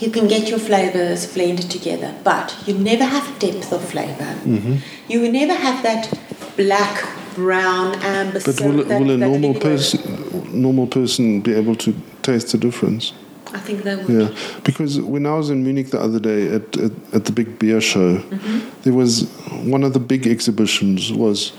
you 0.00 0.10
can 0.10 0.28
get 0.28 0.48
your 0.48 0.58
flavors 0.58 1.32
blended 1.32 1.70
together, 1.70 2.14
but 2.22 2.56
you 2.66 2.74
never 2.74 3.04
have 3.04 3.38
depth 3.38 3.72
of 3.72 3.82
flavor. 3.82 4.34
Mm-hmm. 4.44 4.76
You 5.08 5.20
will 5.20 5.32
never 5.32 5.54
have 5.54 5.82
that 5.82 6.12
black, 6.56 7.08
brown, 7.34 7.94
amber. 8.02 8.40
but 8.44 8.60
will, 8.60 8.84
that, 8.84 9.00
will 9.00 9.10
a 9.10 9.16
normal 9.16 9.54
person, 9.54 10.60
normal 10.60 10.86
person, 10.86 11.40
be 11.40 11.54
able 11.54 11.76
to 11.76 11.94
taste 12.22 12.52
the 12.52 12.58
difference? 12.58 13.12
I 13.52 13.58
think 13.58 13.84
they 13.84 13.96
would. 13.96 14.08
Yeah, 14.08 14.36
because 14.64 15.00
when 15.00 15.24
I 15.24 15.34
was 15.34 15.50
in 15.50 15.62
Munich 15.62 15.90
the 15.90 16.00
other 16.00 16.18
day 16.18 16.54
at 16.54 16.76
at, 16.76 16.92
at 17.14 17.24
the 17.24 17.32
big 17.32 17.58
beer 17.58 17.80
show, 17.80 18.18
mm-hmm. 18.18 18.82
there 18.82 18.92
was 18.92 19.30
one 19.64 19.82
of 19.82 19.92
the 19.92 20.00
big 20.00 20.26
exhibitions 20.26 21.12
was 21.12 21.52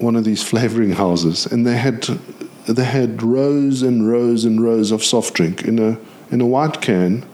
one 0.00 0.16
of 0.16 0.24
these 0.24 0.42
flavoring 0.42 0.92
houses, 0.92 1.46
and 1.46 1.66
they 1.66 1.76
had 1.76 2.02
they 2.66 2.84
had 2.84 3.22
rows 3.22 3.82
and 3.82 4.08
rows 4.08 4.44
and 4.44 4.62
rows 4.62 4.90
of 4.90 5.02
soft 5.04 5.34
drink 5.34 5.62
in 5.64 5.78
a 5.78 5.98
in 6.30 6.40
a 6.40 6.46
white 6.46 6.80
can 6.80 7.26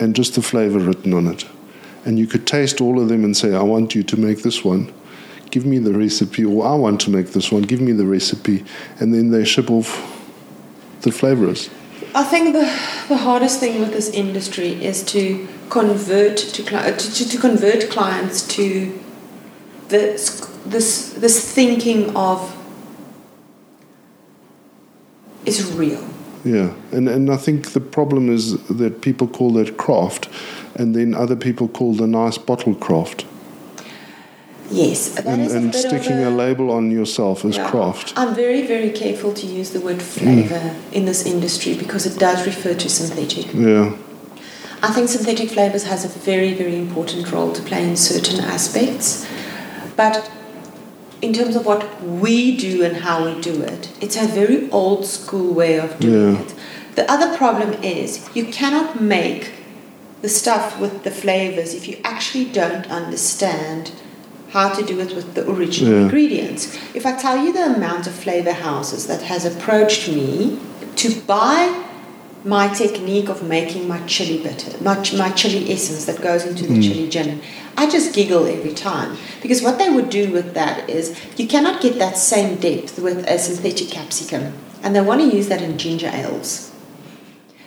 and 0.00 0.14
just 0.14 0.34
the 0.34 0.42
flavor 0.42 0.78
written 0.78 1.12
on 1.14 1.26
it. 1.26 1.46
And 2.04 2.18
you 2.18 2.26
could 2.26 2.46
taste 2.46 2.80
all 2.80 3.00
of 3.00 3.08
them 3.08 3.24
and 3.24 3.36
say, 3.36 3.54
I 3.54 3.62
want 3.62 3.94
you 3.94 4.02
to 4.02 4.16
make 4.16 4.42
this 4.42 4.64
one. 4.64 4.92
Give 5.50 5.64
me 5.64 5.78
the 5.78 5.92
recipe, 5.92 6.44
or 6.44 6.66
I 6.66 6.74
want 6.74 7.00
to 7.02 7.10
make 7.10 7.28
this 7.28 7.50
one. 7.52 7.62
Give 7.62 7.80
me 7.80 7.92
the 7.92 8.04
recipe. 8.04 8.64
And 8.98 9.14
then 9.14 9.30
they 9.30 9.44
ship 9.44 9.70
off 9.70 9.88
the 11.02 11.10
flavorers. 11.10 11.70
I 12.14 12.24
think 12.24 12.52
the, 12.52 12.60
the 13.08 13.16
hardest 13.16 13.60
thing 13.60 13.80
with 13.80 13.92
this 13.92 14.10
industry 14.10 14.84
is 14.84 15.02
to 15.04 15.48
convert 15.70 16.36
to, 16.36 16.62
to, 16.62 17.28
to, 17.28 17.38
convert 17.38 17.90
clients 17.90 18.46
to 18.48 19.00
this 19.88 20.40
this 20.64 21.10
this 21.14 21.52
thinking 21.52 22.14
of 22.16 22.56
is 25.44 25.72
real. 25.72 26.04
Yeah, 26.44 26.74
and 26.92 27.08
and 27.08 27.30
I 27.30 27.36
think 27.36 27.72
the 27.72 27.80
problem 27.80 28.28
is 28.28 28.58
that 28.68 29.00
people 29.00 29.26
call 29.26 29.52
that 29.54 29.76
craft, 29.76 30.28
and 30.74 30.94
then 30.94 31.14
other 31.14 31.36
people 31.36 31.68
call 31.68 31.94
the 31.94 32.06
nice 32.06 32.38
bottle 32.38 32.74
craft, 32.74 33.24
Yes, 34.70 35.16
and, 35.16 35.50
and 35.50 35.74
sticking 35.74 36.24
a, 36.24 36.30
label 36.30 36.70
on 36.70 36.90
yourself 36.90 37.44
as 37.44 37.56
Yeah. 37.56 37.68
craft. 37.70 38.12
I'm 38.16 38.34
very, 38.34 38.66
very 38.66 38.90
careful 38.90 39.32
to 39.32 39.46
use 39.46 39.70
the 39.70 39.80
word 39.80 39.98
mm. 39.98 40.02
flavor 40.02 40.74
in 40.92 41.04
this 41.04 41.24
industry 41.26 41.74
because 41.74 42.06
it 42.06 42.18
does 42.18 42.46
refer 42.46 42.74
to 42.74 42.88
synthetic. 42.88 43.52
Yeah, 43.54 43.92
I 44.82 44.90
think 44.92 45.08
synthetic 45.08 45.50
flavors 45.50 45.84
has 45.84 46.04
a 46.04 46.08
very, 46.08 46.52
very 46.54 46.76
important 46.76 47.30
role 47.32 47.52
to 47.52 47.62
play 47.62 47.88
in 47.88 47.96
certain 47.96 48.40
aspects. 48.44 49.26
But 49.96 50.30
in 51.24 51.32
terms 51.32 51.56
of 51.56 51.64
what 51.64 51.82
we 52.02 52.56
do 52.56 52.84
and 52.84 52.98
how 52.98 53.24
we 53.24 53.40
do 53.40 53.62
it, 53.62 53.88
it's 54.00 54.16
a 54.16 54.26
very 54.26 54.70
old 54.70 55.06
school 55.06 55.52
way 55.54 55.78
of 55.80 55.98
doing 55.98 56.34
Yeah. 56.34 56.40
it. 56.42 56.54
The 56.96 57.10
other 57.10 57.36
problem 57.36 57.70
is 57.82 58.20
you 58.34 58.44
cannot 58.44 59.00
make 59.00 59.42
the 60.22 60.28
stuff 60.28 60.78
with 60.78 61.02
the 61.02 61.10
flavors 61.10 61.74
if 61.74 61.88
you 61.88 61.96
actually 62.04 62.44
don't 62.60 62.86
understand 62.90 63.90
how 64.50 64.68
to 64.68 64.82
do 64.84 65.00
it 65.00 65.14
with 65.16 65.34
the 65.34 65.44
original 65.50 65.92
Yeah. 65.92 66.00
ingredients. 66.04 66.62
If 66.94 67.04
I 67.06 67.12
tell 67.24 67.38
you 67.44 67.52
the 67.52 67.66
amount 67.74 68.06
of 68.06 68.14
flavor 68.14 68.52
houses 68.52 69.06
that 69.06 69.22
has 69.22 69.44
approached 69.44 70.08
me 70.08 70.58
to 71.02 71.08
buy 71.26 71.60
my 72.44 72.68
technique 72.68 73.28
of 73.28 73.42
making 73.42 73.88
my 73.88 74.04
chili 74.06 74.42
bitter, 74.42 74.82
my, 74.82 74.96
my 75.16 75.30
chili 75.30 75.72
essence 75.72 76.04
that 76.04 76.20
goes 76.20 76.44
into 76.44 76.66
the 76.66 76.74
mm. 76.74 76.82
chili 76.82 77.08
gin, 77.08 77.40
I 77.76 77.88
just 77.88 78.14
giggle 78.14 78.46
every 78.46 78.74
time 78.74 79.16
because 79.40 79.62
what 79.62 79.78
they 79.78 79.88
would 79.88 80.10
do 80.10 80.30
with 80.30 80.54
that 80.54 80.88
is 80.88 81.18
you 81.36 81.48
cannot 81.48 81.80
get 81.80 81.98
that 81.98 82.16
same 82.18 82.56
depth 82.56 82.98
with 82.98 83.26
a 83.26 83.38
synthetic 83.38 83.88
capsicum, 83.88 84.52
and 84.82 84.94
they 84.94 85.00
want 85.00 85.22
to 85.22 85.36
use 85.36 85.48
that 85.48 85.62
in 85.62 85.78
ginger 85.78 86.08
ales 86.08 86.70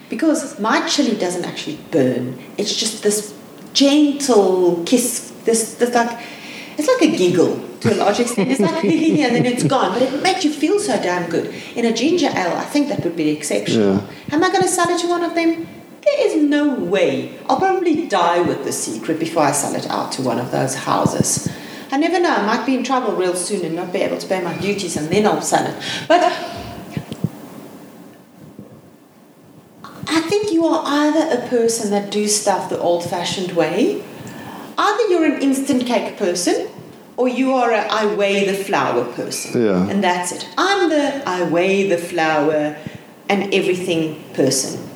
because 0.10 0.60
my 0.60 0.88
chili 0.88 1.18
doesn't 1.18 1.46
actually 1.46 1.80
burn. 1.92 2.38
It's 2.58 2.76
just 2.76 3.04
this 3.04 3.34
gentle 3.74 4.84
kiss, 4.86 5.32
this, 5.46 5.76
this 5.76 5.94
like, 5.94 6.20
it's 6.78 6.88
like 6.88 7.02
a 7.10 7.18
giggle 7.18 7.64
to 7.80 7.94
a 7.94 7.96
large 7.96 8.20
extent. 8.20 8.50
It's 8.52 8.60
like, 8.60 8.84
and 8.84 9.36
then 9.36 9.46
it's 9.46 9.64
gone, 9.64 9.94
but 9.94 10.02
it 10.02 10.22
makes 10.22 10.44
you 10.46 10.52
feel 10.52 10.80
so 10.80 10.94
damn 11.02 11.30
good. 11.30 11.54
In 11.76 11.86
a 11.86 11.94
ginger 11.94 12.28
ale, 12.28 12.56
I 12.56 12.66
think 12.66 12.88
that 12.90 13.04
would 13.04 13.16
be 13.16 13.30
exceptional. 13.30 13.96
Yeah. 13.96 14.36
Am 14.36 14.44
I 14.44 14.50
going 14.50 14.64
to 14.64 14.68
sell 14.68 14.90
it 14.90 15.00
to 15.02 15.08
one 15.08 15.24
of 15.24 15.36
them? 15.36 15.68
There 16.04 16.28
is 16.28 16.36
no 16.42 16.76
way. 16.76 17.38
I'll 17.50 17.60
probably 17.60 18.08
die 18.08 18.40
with 18.42 18.64
the 18.64 18.72
secret 18.72 19.20
before 19.20 19.44
I 19.44 19.52
sell 19.52 19.76
it 19.76 19.88
out 19.90 20.12
to 20.14 20.22
one 20.22 20.40
of 20.40 20.52
those 20.52 20.76
houses. 20.76 21.50
I 21.92 21.98
never 21.98 22.20
know. 22.20 22.32
I 22.32 22.46
might 22.46 22.66
be 22.66 22.76
in 22.76 22.84
trouble 22.84 23.16
real 23.16 23.36
soon 23.36 23.66
and 23.66 23.76
not 23.76 23.92
be 23.92 24.00
able 24.00 24.18
to 24.18 24.28
pay 24.28 24.42
my 24.42 24.58
duties, 24.58 24.96
and 24.96 25.10
then 25.10 25.26
I'll 25.26 25.42
sell 25.42 25.66
it. 25.66 25.76
But 26.08 26.24
I 30.10 30.22
think 30.22 30.52
you 30.52 30.66
are 30.66 30.84
either 30.86 31.42
a 31.42 31.48
person 31.48 31.92
that 31.92 32.12
do 32.12 32.28
stuff 32.28 32.70
the 32.70 32.80
old-fashioned 32.80 33.52
way, 33.52 34.04
either 34.78 35.04
you're 35.10 35.26
an 35.26 35.42
instant 35.42 35.86
cake 35.86 36.18
person, 36.18 36.68
or 37.18 37.28
you 37.28 37.54
are 37.54 37.72
a 37.72 37.82
I 38.02 38.06
weigh 38.16 38.46
the 38.46 38.54
flour 38.54 39.04
person, 39.06 39.64
Yeah. 39.66 39.90
and 39.90 40.04
that's 40.04 40.32
it. 40.32 40.48
I'm 40.58 40.90
the 40.90 41.28
I 41.28 41.44
weigh 41.44 41.90
the 41.90 41.98
flour 41.98 42.76
and 43.30 43.54
everything 43.54 44.24
person. 44.34 44.88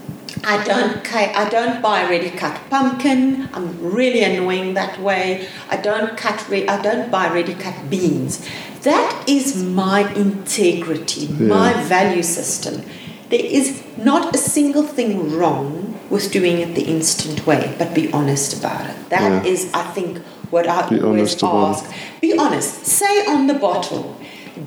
I 0.44 0.64
don't 0.64 1.04
I 1.14 1.50
don't 1.50 1.82
buy 1.82 2.10
ready 2.10 2.30
cut 2.32 2.60
pumpkin. 2.70 3.50
I'm 3.54 3.68
really 3.82 4.24
annoying 4.24 4.74
that 4.76 5.00
way. 5.00 5.48
I 5.70 5.78
don't 5.78 6.16
cut 6.18 6.48
re- 6.50 6.68
I 6.68 6.82
don't 6.82 7.12
buy 7.12 7.32
ready 7.32 7.54
cut 7.54 7.90
beans. 7.90 8.48
That 8.84 9.24
is 9.28 9.64
my 9.64 10.12
integrity, 10.16 11.28
my 11.28 11.74
value 11.84 12.24
system. 12.24 12.82
There 13.32 13.46
is 13.60 13.82
not 13.98 14.36
a 14.36 14.38
single 14.38 14.84
thing 14.84 15.12
wrong 15.38 15.98
with 16.10 16.32
doing 16.32 16.58
it 16.60 16.76
the 16.76 16.84
instant 16.84 17.48
way, 17.48 17.74
but 17.80 17.94
be 17.96 18.12
honest 18.12 18.60
about 18.60 18.82
it. 18.90 18.96
That 19.10 19.22
Yeah. 19.22 19.52
is, 19.54 19.70
I 19.74 19.84
think, 19.96 20.18
what 20.52 20.68
I 20.68 20.88
Be 20.90 21.00
always 21.02 21.42
ask. 21.42 21.86
Be 22.22 22.38
honest. 22.38 22.86
Say 22.86 23.26
on 23.34 23.48
the 23.48 23.54
bottle, 23.54 24.18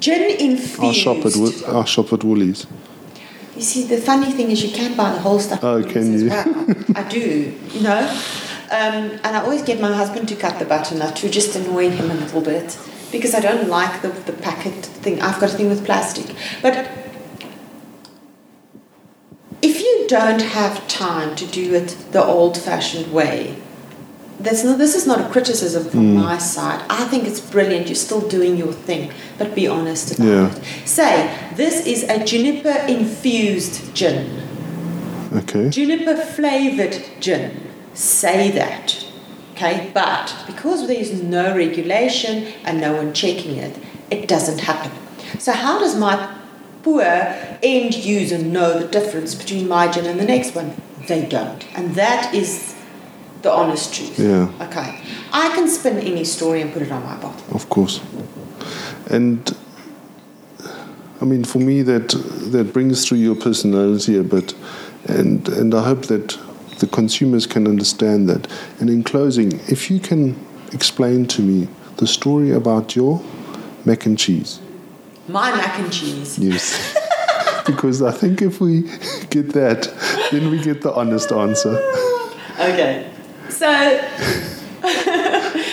gin 0.01 0.25
infused. 0.49 0.83
I 0.83 0.93
shop 0.93 1.19
at 1.27 1.37
Wo- 1.37 1.81
I 1.81 1.85
shop 1.85 2.12
at 2.15 2.25
Woolies. 2.25 2.67
You 3.55 3.62
see, 3.62 3.83
the 3.85 3.99
funny 3.99 4.31
thing 4.33 4.51
is 4.51 4.65
you 4.65 4.73
can 4.81 4.97
buy 4.97 5.11
the 5.12 5.21
whole 5.21 5.39
stuff. 5.39 5.62
Oh, 5.62 5.83
can 5.83 6.05
you? 6.19 6.29
Well. 6.31 6.47
I 6.97 7.03
do, 7.03 7.53
you 7.75 7.81
know. 7.83 8.03
Um, 8.71 9.05
and 9.25 9.37
I 9.37 9.41
always 9.43 9.62
get 9.62 9.79
my 9.81 9.93
husband 9.95 10.27
to 10.31 10.37
cut 10.37 10.59
the 10.59 10.65
butternut 10.65 11.15
to 11.17 11.29
just 11.29 11.55
annoy 11.55 11.91
him 11.91 12.11
a 12.11 12.15
little 12.15 12.41
bit 12.41 12.79
because 13.12 13.33
I 13.35 13.41
don't 13.41 13.69
like 13.69 14.01
the, 14.03 14.09
the 14.09 14.33
packet 14.33 14.75
thing. 15.03 15.21
I've 15.21 15.39
got 15.39 15.51
a 15.53 15.57
thing 15.59 15.69
with 15.69 15.85
plastic. 15.85 16.35
But 16.62 16.75
if 19.62 19.81
you 20.05 20.09
don't 20.19 20.41
have 20.43 20.87
time 20.89 21.35
to 21.37 21.47
do 21.47 21.75
it 21.75 21.97
the 22.13 22.23
old 22.23 22.57
fashioned 22.59 23.13
way, 23.13 23.57
that's 24.39 24.65
not, 24.65 24.79
this 24.79 24.95
is 24.95 25.07
not 25.07 25.21
a 25.21 25.29
criticism 25.31 25.85
from 25.85 26.01
Hmm. 26.01 26.17
my 26.17 26.39
side. 26.39 26.81
I 26.91 27.05
think 27.05 27.25
it's 27.27 27.41
brilliant. 27.41 27.87
You're 27.87 27.95
still 27.95 28.21
doing 28.21 28.57
your 28.57 28.73
thing, 28.73 29.13
but 29.39 29.55
be 29.55 29.67
honest 29.69 30.19
about 30.19 30.27
Yeah. 30.27 30.51
it. 30.51 30.61
Say, 30.85 31.31
this 31.57 31.87
is 31.87 32.03
a 32.05 32.19
juniper 32.25 32.77
infused 32.89 33.95
gin, 33.95 34.27
Okay. 35.37 35.69
juniper 35.71 36.17
flavored 36.17 36.97
gin. 37.21 37.51
Say 37.95 38.51
that. 38.51 38.97
Okay, 39.57 39.91
but 39.95 40.35
because 40.47 40.89
there 40.89 40.97
is 40.99 41.23
no 41.23 41.55
regulation 41.55 42.47
and 42.65 42.81
no 42.81 42.93
one 42.95 43.13
checking 43.13 43.57
it, 43.57 43.77
it 44.11 44.27
doesn't 44.27 44.61
happen. 44.61 44.91
So, 45.39 45.53
how 45.53 45.79
does 45.79 45.95
my 45.97 46.27
poor 46.85 47.03
end 47.62 47.95
user 47.95 48.39
know 48.39 48.78
the 48.78 48.87
difference 48.87 49.35
between 49.35 49.66
my 49.66 49.91
gin 49.91 50.07
and 50.07 50.20
the 50.20 50.24
next 50.24 50.55
one? 50.55 50.76
They 51.09 51.26
don't. 51.26 51.66
And 51.76 51.95
that 51.97 52.35
is 52.35 52.74
the 53.43 53.51
honest 53.51 53.95
truth. 53.95 54.18
Yeah. 54.18 54.51
Okay. 54.61 55.01
I 55.32 55.49
can 55.55 55.68
spin 55.68 55.99
any 55.99 56.24
story 56.24 56.61
and 56.61 56.72
put 56.72 56.82
it 56.82 56.93
on 56.93 57.03
my 57.03 57.16
bottle. 57.16 57.55
Of 57.55 57.68
course. 57.68 58.01
And 59.11 59.57
I 61.20 61.24
mean, 61.24 61.45
for 61.45 61.59
me, 61.59 61.82
that 61.82 62.09
that 62.53 62.72
brings 62.72 63.07
through 63.07 63.18
your 63.18 63.35
personality 63.35 64.18
a 64.18 64.22
bit, 64.22 64.55
and 65.09 65.49
and 65.49 65.74
I 65.74 65.82
hope 65.82 66.07
that 66.07 66.39
the 66.78 66.87
consumers 66.87 67.47
can 67.47 67.66
understand 67.66 68.28
that. 68.28 68.49
And 68.80 68.91
in 68.91 69.05
closing, 69.05 69.61
if 69.68 69.91
you 69.91 70.01
can 70.01 70.37
explain 70.72 71.26
to 71.26 71.43
me 71.43 71.68
the 71.97 72.07
story 72.07 72.51
about 72.51 72.97
your 72.97 73.22
mac 73.85 74.07
and 74.07 74.18
cheese, 74.18 74.61
My 75.29 75.51
mac 75.57 75.79
and 75.79 75.91
cheese. 75.93 76.39
yes, 76.39 76.95
because 77.66 78.03
I 78.03 78.12
think 78.12 78.43
if 78.43 78.61
we 78.61 78.83
get 79.31 79.53
that, 79.55 79.89
then 80.31 80.51
we 80.51 80.62
get 80.62 80.83
the 80.83 80.93
honest 80.93 81.33
answer. 81.33 81.77
Okay. 82.61 83.11
So 83.49 83.66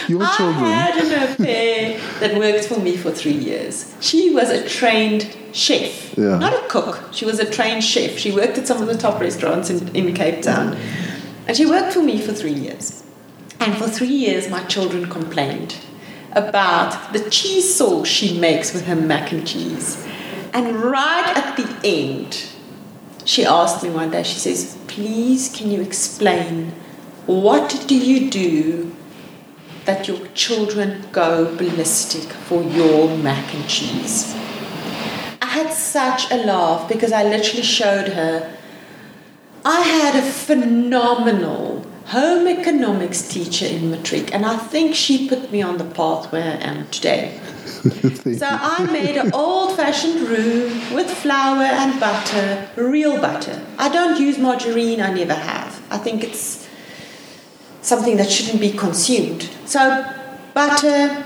Your 0.07 0.25
children. 0.35 0.63
I 0.65 0.71
had 0.71 1.05
an 1.05 1.23
affair 1.31 1.99
that 2.19 2.37
worked 2.37 2.65
for 2.65 2.79
me 2.79 2.97
for 2.97 3.11
three 3.11 3.33
years. 3.33 3.93
She 4.01 4.29
was 4.33 4.49
a 4.49 4.67
trained 4.67 5.35
chef, 5.53 6.17
Yeah. 6.17 6.37
not 6.37 6.53
a 6.53 6.67
cook. 6.67 6.99
She 7.11 7.25
was 7.25 7.39
a 7.39 7.49
trained 7.49 7.83
chef. 7.83 8.17
She 8.17 8.31
worked 8.31 8.57
at 8.57 8.67
some 8.67 8.81
of 8.81 8.87
the 8.87 8.97
top 8.97 9.19
restaurants 9.21 9.69
in, 9.69 9.93
in 9.95 10.13
Cape 10.13 10.41
Town. 10.41 10.77
And 11.47 11.55
she 11.57 11.65
worked 11.65 11.93
for 11.93 12.01
me 12.01 12.19
for 12.21 12.33
three 12.33 12.53
years. 12.53 13.03
And 13.59 13.75
for 13.77 13.87
three 13.87 14.07
years, 14.07 14.49
my 14.49 14.63
children 14.63 15.07
complained 15.09 15.75
about 16.33 17.13
the 17.13 17.29
cheese 17.29 17.75
sauce 17.75 18.07
she 18.07 18.39
makes 18.39 18.73
with 18.73 18.85
her 18.85 18.95
mac 18.95 19.31
and 19.31 19.45
cheese. 19.47 20.05
And 20.53 20.75
right 20.77 21.33
at 21.35 21.55
the 21.55 21.79
end, 21.83 22.45
she 23.25 23.45
asked 23.45 23.83
me 23.83 23.89
one 23.89 24.11
day, 24.11 24.23
she 24.23 24.39
says, 24.39 24.77
Please, 24.87 25.53
can 25.55 25.71
you 25.71 25.81
explain 25.81 26.73
what 27.25 27.85
do 27.87 27.97
you 27.97 28.29
do 28.29 28.95
that 29.85 30.07
your 30.07 30.27
children 30.29 31.05
go 31.11 31.55
ballistic 31.55 32.29
for 32.31 32.61
your 32.63 33.15
mac 33.17 33.53
and 33.53 33.67
cheese? 33.69 34.33
I 35.41 35.45
had 35.45 35.71
such 35.71 36.31
a 36.31 36.37
laugh 36.37 36.89
because 36.89 37.11
I 37.11 37.23
literally 37.23 37.63
showed 37.63 38.09
her 38.09 38.57
I 39.63 39.81
had 39.81 40.15
a 40.15 40.21
phenomenal 40.23 41.70
home 42.11 42.45
economics 42.45 43.21
teacher 43.21 43.65
in 43.65 43.89
matric, 43.89 44.33
and 44.33 44.45
I 44.45 44.57
think 44.57 44.95
she 44.95 45.29
put 45.29 45.49
me 45.49 45.61
on 45.61 45.77
the 45.77 45.85
path 45.85 46.29
where 46.33 46.43
I 46.43 46.57
am 46.61 46.89
today. 46.89 47.39
so 48.37 48.47
I 48.49 48.85
made 48.91 49.15
an 49.15 49.31
old-fashioned 49.33 50.27
roux 50.27 50.65
with 50.93 51.09
flour 51.09 51.63
and 51.63 51.97
butter, 52.01 52.69
real 52.75 53.15
butter. 53.21 53.65
I 53.77 53.87
don't 53.87 54.19
use 54.19 54.37
margarine. 54.37 55.01
I 55.01 55.13
never 55.13 55.33
have. 55.33 55.81
I 55.89 55.97
think 55.97 56.25
it's 56.25 56.67
something 57.81 58.17
that 58.17 58.29
shouldn't 58.29 58.59
be 58.59 58.71
consumed. 58.71 59.49
So 59.65 60.05
butter, 60.53 61.23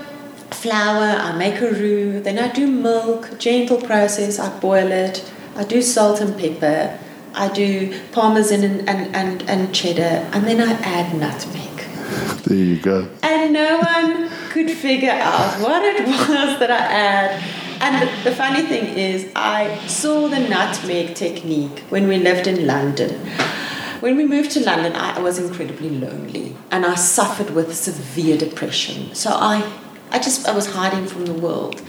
flour. 0.52 1.18
I 1.18 1.36
make 1.36 1.60
a 1.62 1.72
roux. 1.72 2.20
Then 2.20 2.38
I 2.38 2.52
do 2.52 2.68
milk. 2.68 3.40
Gentle 3.40 3.80
process. 3.82 4.38
I 4.38 4.56
boil 4.60 4.92
it. 4.92 5.28
I 5.56 5.64
do 5.64 5.82
salt 5.82 6.20
and 6.20 6.38
pepper. 6.38 6.96
I 7.36 7.52
do 7.52 7.98
parmesan 8.12 8.64
and, 8.64 8.88
and, 8.88 9.14
and, 9.14 9.42
and 9.48 9.74
cheddar, 9.74 10.28
and 10.32 10.46
then 10.46 10.60
I 10.60 10.72
add 10.80 11.14
nutmeg. 11.14 11.76
There 12.44 12.56
you 12.56 12.80
go. 12.80 13.08
And 13.22 13.52
no 13.52 13.78
one 13.78 14.30
could 14.50 14.70
figure 14.70 15.10
out 15.10 15.60
what 15.60 15.82
it 15.84 16.06
was 16.06 16.58
that 16.60 16.70
I 16.70 16.76
add. 16.76 17.42
And 17.80 18.02
the, 18.02 18.30
the 18.30 18.34
funny 18.34 18.62
thing 18.62 18.96
is, 18.96 19.30
I 19.36 19.76
saw 19.86 20.28
the 20.28 20.38
nutmeg 20.38 21.14
technique 21.14 21.80
when 21.90 22.08
we 22.08 22.16
lived 22.16 22.46
in 22.46 22.66
London. 22.66 23.14
When 24.00 24.16
we 24.16 24.24
moved 24.24 24.52
to 24.52 24.60
London, 24.60 24.94
I 24.94 25.20
was 25.20 25.38
incredibly 25.38 25.90
lonely 25.90 26.56
and 26.70 26.86
I 26.86 26.94
suffered 26.94 27.50
with 27.50 27.74
severe 27.74 28.38
depression. 28.38 29.14
So 29.14 29.30
I, 29.30 29.70
I 30.10 30.18
just 30.18 30.46
I 30.46 30.54
was 30.54 30.72
hiding 30.72 31.06
from 31.06 31.26
the 31.26 31.34
world. 31.34 31.82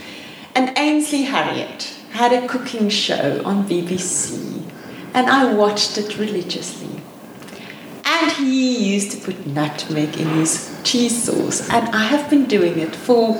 And 0.54 0.76
Ainsley 0.76 1.22
Harriott 1.22 1.94
had 2.10 2.32
a 2.32 2.48
cooking 2.48 2.88
show 2.88 3.42
on 3.44 3.68
BBC, 3.68 4.57
and 5.14 5.28
I 5.28 5.52
watched 5.54 5.98
it 5.98 6.18
religiously. 6.18 7.02
And 8.04 8.32
he 8.32 8.94
used 8.94 9.12
to 9.12 9.18
put 9.18 9.46
nutmeg 9.46 10.16
in 10.18 10.28
his 10.30 10.74
cheese 10.82 11.24
sauce. 11.24 11.68
And 11.70 11.88
I 11.94 12.04
have 12.04 12.30
been 12.30 12.46
doing 12.46 12.78
it 12.78 12.96
for, 12.96 13.34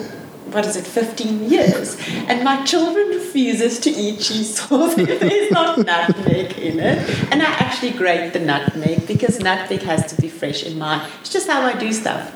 what 0.53 0.67
is 0.67 0.77
it, 0.77 0.87
15 0.87 1.51
years. 1.51 1.97
And 2.29 2.45
my 2.45 2.63
children 2.65 3.09
refuses 3.09 3.79
to 3.81 3.91
eat 3.91 4.21
cheese 4.21 4.59
sauce 4.59 4.97
if 4.99 5.21
there's 5.21 5.51
not 5.51 5.79
nutmeg 5.79 6.59
in 6.59 6.81
it. 6.81 7.33
And 7.33 7.43
I 7.43 7.47
actually 7.47 7.93
grate 7.93 8.33
the 8.33 8.41
nutmeg 8.41 9.07
because 9.07 9.41
nutmeg 9.41 9.83
has 9.83 10.13
to 10.15 10.21
be 10.21 10.29
fresh 10.29 10.63
in 10.63 10.79
my, 10.79 11.09
it's 11.21 11.33
just 11.33 11.49
how 11.49 11.63
I 11.63 11.79
do 11.79 11.93
stuff. 11.93 12.35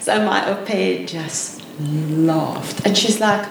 So 0.00 0.24
my 0.24 0.48
au 0.48 1.04
just 1.06 1.62
laughed. 1.80 2.86
And 2.86 2.96
she's 2.96 3.20
like, 3.20 3.48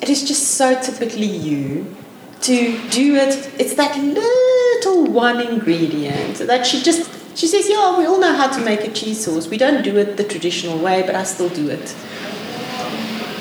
it 0.00 0.08
is 0.08 0.26
just 0.26 0.52
so 0.52 0.80
typically 0.80 1.26
you 1.26 1.94
to 2.42 2.90
do 2.90 3.16
it. 3.16 3.50
It's 3.58 3.74
that 3.74 3.96
little 3.96 5.12
one 5.12 5.40
ingredient 5.40 6.38
that 6.38 6.66
she 6.66 6.82
just 6.82 7.10
she 7.36 7.46
says, 7.46 7.68
"Yeah, 7.68 7.98
we 7.98 8.04
all 8.06 8.20
know 8.20 8.34
how 8.34 8.48
to 8.48 8.60
make 8.64 8.80
a 8.80 8.90
cheese 8.90 9.24
sauce. 9.24 9.48
We 9.48 9.58
don't 9.58 9.82
do 9.82 9.96
it 9.96 10.16
the 10.16 10.24
traditional 10.24 10.78
way, 10.78 11.02
but 11.02 11.14
I 11.14 11.24
still 11.24 11.48
do 11.48 11.68
it." 11.68 11.94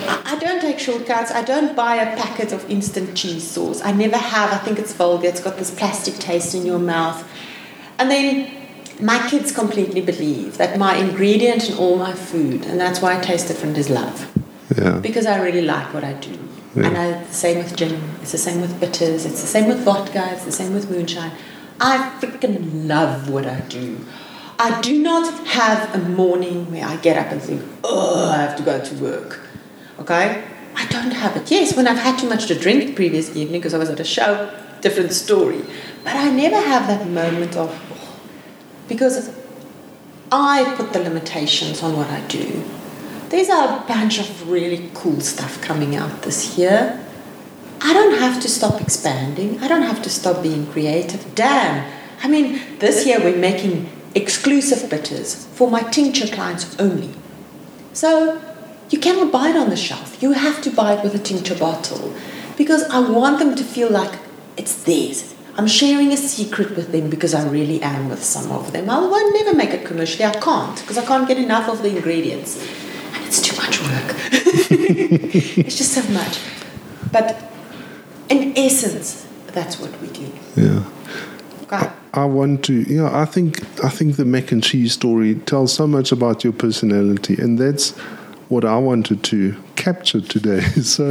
I 0.07 0.37
don't 0.39 0.61
take 0.61 0.79
shortcuts. 0.79 1.31
I 1.31 1.41
don't 1.41 1.75
buy 1.75 1.95
a 1.95 2.15
packet 2.15 2.51
of 2.51 2.69
instant 2.69 3.15
cheese 3.15 3.45
sauce. 3.45 3.81
I 3.83 3.91
never 3.91 4.17
have. 4.17 4.53
I 4.53 4.57
think 4.57 4.79
it's 4.79 4.93
vulgar. 4.93 5.27
It's 5.27 5.41
got 5.41 5.57
this 5.57 5.71
plastic 5.71 6.15
taste 6.15 6.55
in 6.55 6.65
your 6.65 6.79
mouth. 6.79 7.27
And 7.99 8.09
then 8.09 8.51
my 9.01 9.25
kids 9.29 9.51
completely 9.51 10.01
believe 10.01 10.57
that 10.57 10.77
my 10.77 10.95
ingredient 10.95 11.69
in 11.69 11.77
all 11.77 11.97
my 11.97 12.13
food, 12.13 12.65
and 12.65 12.79
that's 12.79 13.01
why 13.01 13.17
I 13.17 13.21
taste 13.21 13.47
different, 13.47 13.77
is 13.77 13.89
love. 13.89 14.27
Yeah. 14.77 14.99
Because 14.99 15.25
I 15.25 15.41
really 15.41 15.61
like 15.61 15.93
what 15.93 16.03
I 16.03 16.13
do. 16.13 16.37
Yeah. 16.78 16.88
And 16.88 16.97
I, 16.97 17.23
the 17.23 17.34
same 17.34 17.57
with 17.57 17.75
gin, 17.75 17.99
it's 18.21 18.32
the 18.32 18.38
same 18.38 18.61
with 18.61 18.80
bitters, 18.80 19.25
it's 19.25 19.41
the 19.41 19.47
same 19.47 19.67
with 19.67 19.80
vodka, 19.84 20.30
it's 20.34 20.45
the 20.45 20.51
same 20.51 20.73
with 20.75 20.91
moonshine. 20.91 21.32
I 21.80 21.97
freaking 22.19 22.88
love 22.88 23.30
what 23.30 23.47
I 23.47 23.61
do. 23.61 24.05
I 24.59 24.80
do 24.82 25.01
not 25.01 25.47
have 25.47 25.95
a 25.95 25.97
morning 26.09 26.71
where 26.71 26.86
I 26.86 26.97
get 26.97 27.17
up 27.17 27.32
and 27.32 27.41
think, 27.41 27.63
oh, 27.84 28.30
I 28.30 28.38
have 28.38 28.55
to 28.57 28.63
go 28.63 28.80
to 28.80 28.95
work. 28.95 29.39
Okay? 29.99 30.43
I 30.75 30.86
don't 30.88 31.11
have 31.11 31.36
it. 31.36 31.49
Yes, 31.49 31.75
when 31.75 31.88
I've 31.88 31.97
had 31.97 32.19
too 32.19 32.30
much 32.30 32.45
to 32.47 32.55
drink 32.55 32.86
the 32.86 32.93
previous 32.93 33.36
evening 33.36 33.59
because 33.59 33.73
I 33.73 33.80
was 33.80 33.89
at 33.89 33.99
a 33.99 34.03
show, 34.03 34.51
different 34.82 35.13
story. 35.13 35.63
But 36.03 36.15
I 36.15 36.30
never 36.30 36.59
have 36.59 36.86
that 36.88 37.07
moment 37.07 37.55
of, 37.55 37.71
oh, 37.91 38.19
because 38.88 39.36
I 40.32 40.75
put 40.78 40.93
the 40.93 40.99
limitations 40.99 41.82
on 41.82 41.97
what 41.97 42.07
I 42.07 42.21
do. 42.28 42.63
There's 43.30 43.49
a 43.49 43.84
bunch 43.88 44.19
of 44.19 44.49
really 44.49 44.89
cool 44.93 45.19
stuff 45.19 45.61
coming 45.61 45.97
out 45.97 46.21
this 46.21 46.57
year. 46.57 47.03
I 47.82 47.93
don't 47.93 48.17
have 48.19 48.41
to 48.41 48.47
stop 48.47 48.80
expanding. 48.80 49.61
I 49.61 49.67
don't 49.67 49.82
have 49.82 50.01
to 50.03 50.09
stop 50.09 50.41
being 50.41 50.65
creative. 50.67 51.36
Damn. 51.36 51.91
I 52.23 52.30
mean, 52.30 52.61
this 52.80 53.05
year 53.05 53.19
we're 53.19 53.38
making 53.38 53.89
exclusive 54.15 54.89
bitters 54.89 55.45
for 55.45 55.69
my 55.69 55.82
tincture 55.82 56.28
clients 56.28 56.73
only. 56.80 57.09
So 57.91 58.41
you 58.89 58.97
cannot 58.97 59.34
buy 59.34 59.49
it 59.49 59.57
on 59.57 59.69
the 59.69 59.75
shelf. 59.75 60.23
You 60.23 60.32
have 60.32 60.61
to 60.61 60.71
buy 60.71 60.93
it 60.93 61.03
with 61.03 61.13
a 61.13 61.19
tincture 61.19 61.55
bottle 61.55 62.13
because 62.57 62.84
I 62.84 62.99
want 62.99 63.39
them 63.39 63.55
to 63.55 63.63
feel 63.63 63.89
like 63.89 64.19
it's 64.55 64.84
theirs. 64.84 65.36
I'm 65.57 65.67
sharing 65.67 66.13
a 66.13 66.17
secret 66.17 66.78
with 66.78 66.93
them 66.93 67.09
because 67.09 67.34
I 67.34 67.45
really 67.49 67.82
am 67.82 68.07
with 68.09 68.23
some 68.23 68.51
of 68.51 68.71
them. 68.71 68.89
I 68.89 68.99
will 68.99 69.34
never 69.34 69.53
make 69.53 69.71
it 69.71 69.86
commercially. 69.86 70.23
I 70.23 70.32
can't 70.32 70.80
because 70.80 70.97
I 70.97 71.05
can't 71.05 71.28
get 71.28 71.38
enough 71.38 71.67
of 71.67 71.82
the 71.82 71.89
ingredients. 71.95 72.63
It's 73.28 73.41
too 73.41 73.55
much 73.57 73.82
work. 73.82 74.15
it's 74.71 75.78
just 75.78 75.93
so 75.93 76.01
much. 76.13 76.39
But 77.11 77.51
in 78.30 78.57
essence, 78.57 79.28
that's 79.47 79.80
what 79.80 79.99
we 80.01 80.07
do. 80.07 80.32
Yeah. 80.55 80.84
Okay. 81.63 81.91
I 82.13 82.25
want 82.25 82.63
to, 82.65 82.73
you 82.73 82.97
know, 82.97 83.09
I 83.11 83.25
think 83.25 83.61
I 83.84 83.89
think 83.89 84.15
the 84.15 84.25
mac 84.25 84.51
and 84.51 84.63
cheese 84.63 84.93
story 84.93 85.36
tells 85.36 85.73
so 85.73 85.86
much 85.86 86.11
about 86.11 86.43
your 86.43 86.53
personality, 86.53 87.36
and 87.36 87.59
that's 87.59 87.91
what 88.49 88.63
I 88.63 88.78
wanted 88.78 89.23
to 89.23 89.55
capture 89.88 90.21
today. 90.21 90.61
So, 90.97 91.05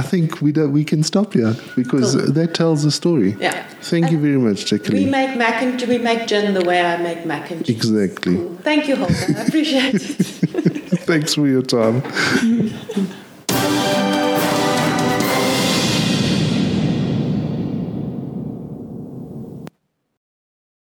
I 0.00 0.02
think 0.10 0.40
we 0.40 0.50
don't, 0.52 0.72
we 0.72 0.84
can 0.84 1.02
stop 1.02 1.32
here 1.34 1.54
because 1.80 2.14
Cool. 2.14 2.32
that 2.38 2.54
tells 2.54 2.82
the 2.82 2.90
story. 2.90 3.30
Yeah. 3.40 3.54
Thank 3.92 4.10
you 4.12 4.18
very 4.26 4.38
much, 4.46 4.58
We 4.62 4.70
Jacqueline. 4.70 5.10
make 5.10 5.36
mac 5.36 5.62
and 5.62 5.80
we 5.90 5.98
make 5.98 6.26
gin 6.30 6.54
the 6.54 6.64
way 6.70 6.78
I 6.92 6.96
make 7.08 7.20
mac 7.26 7.50
and. 7.50 7.68
Exactly. 7.76 8.36
Cool. 8.36 8.56
Thank 8.68 8.88
you, 8.88 8.96
Holger. 8.96 9.38
I 9.38 9.42
appreciate 9.46 9.94
it. 9.94 10.00
Thanks 11.10 11.34
for 11.34 11.46
your 11.54 11.62
time. 11.62 11.96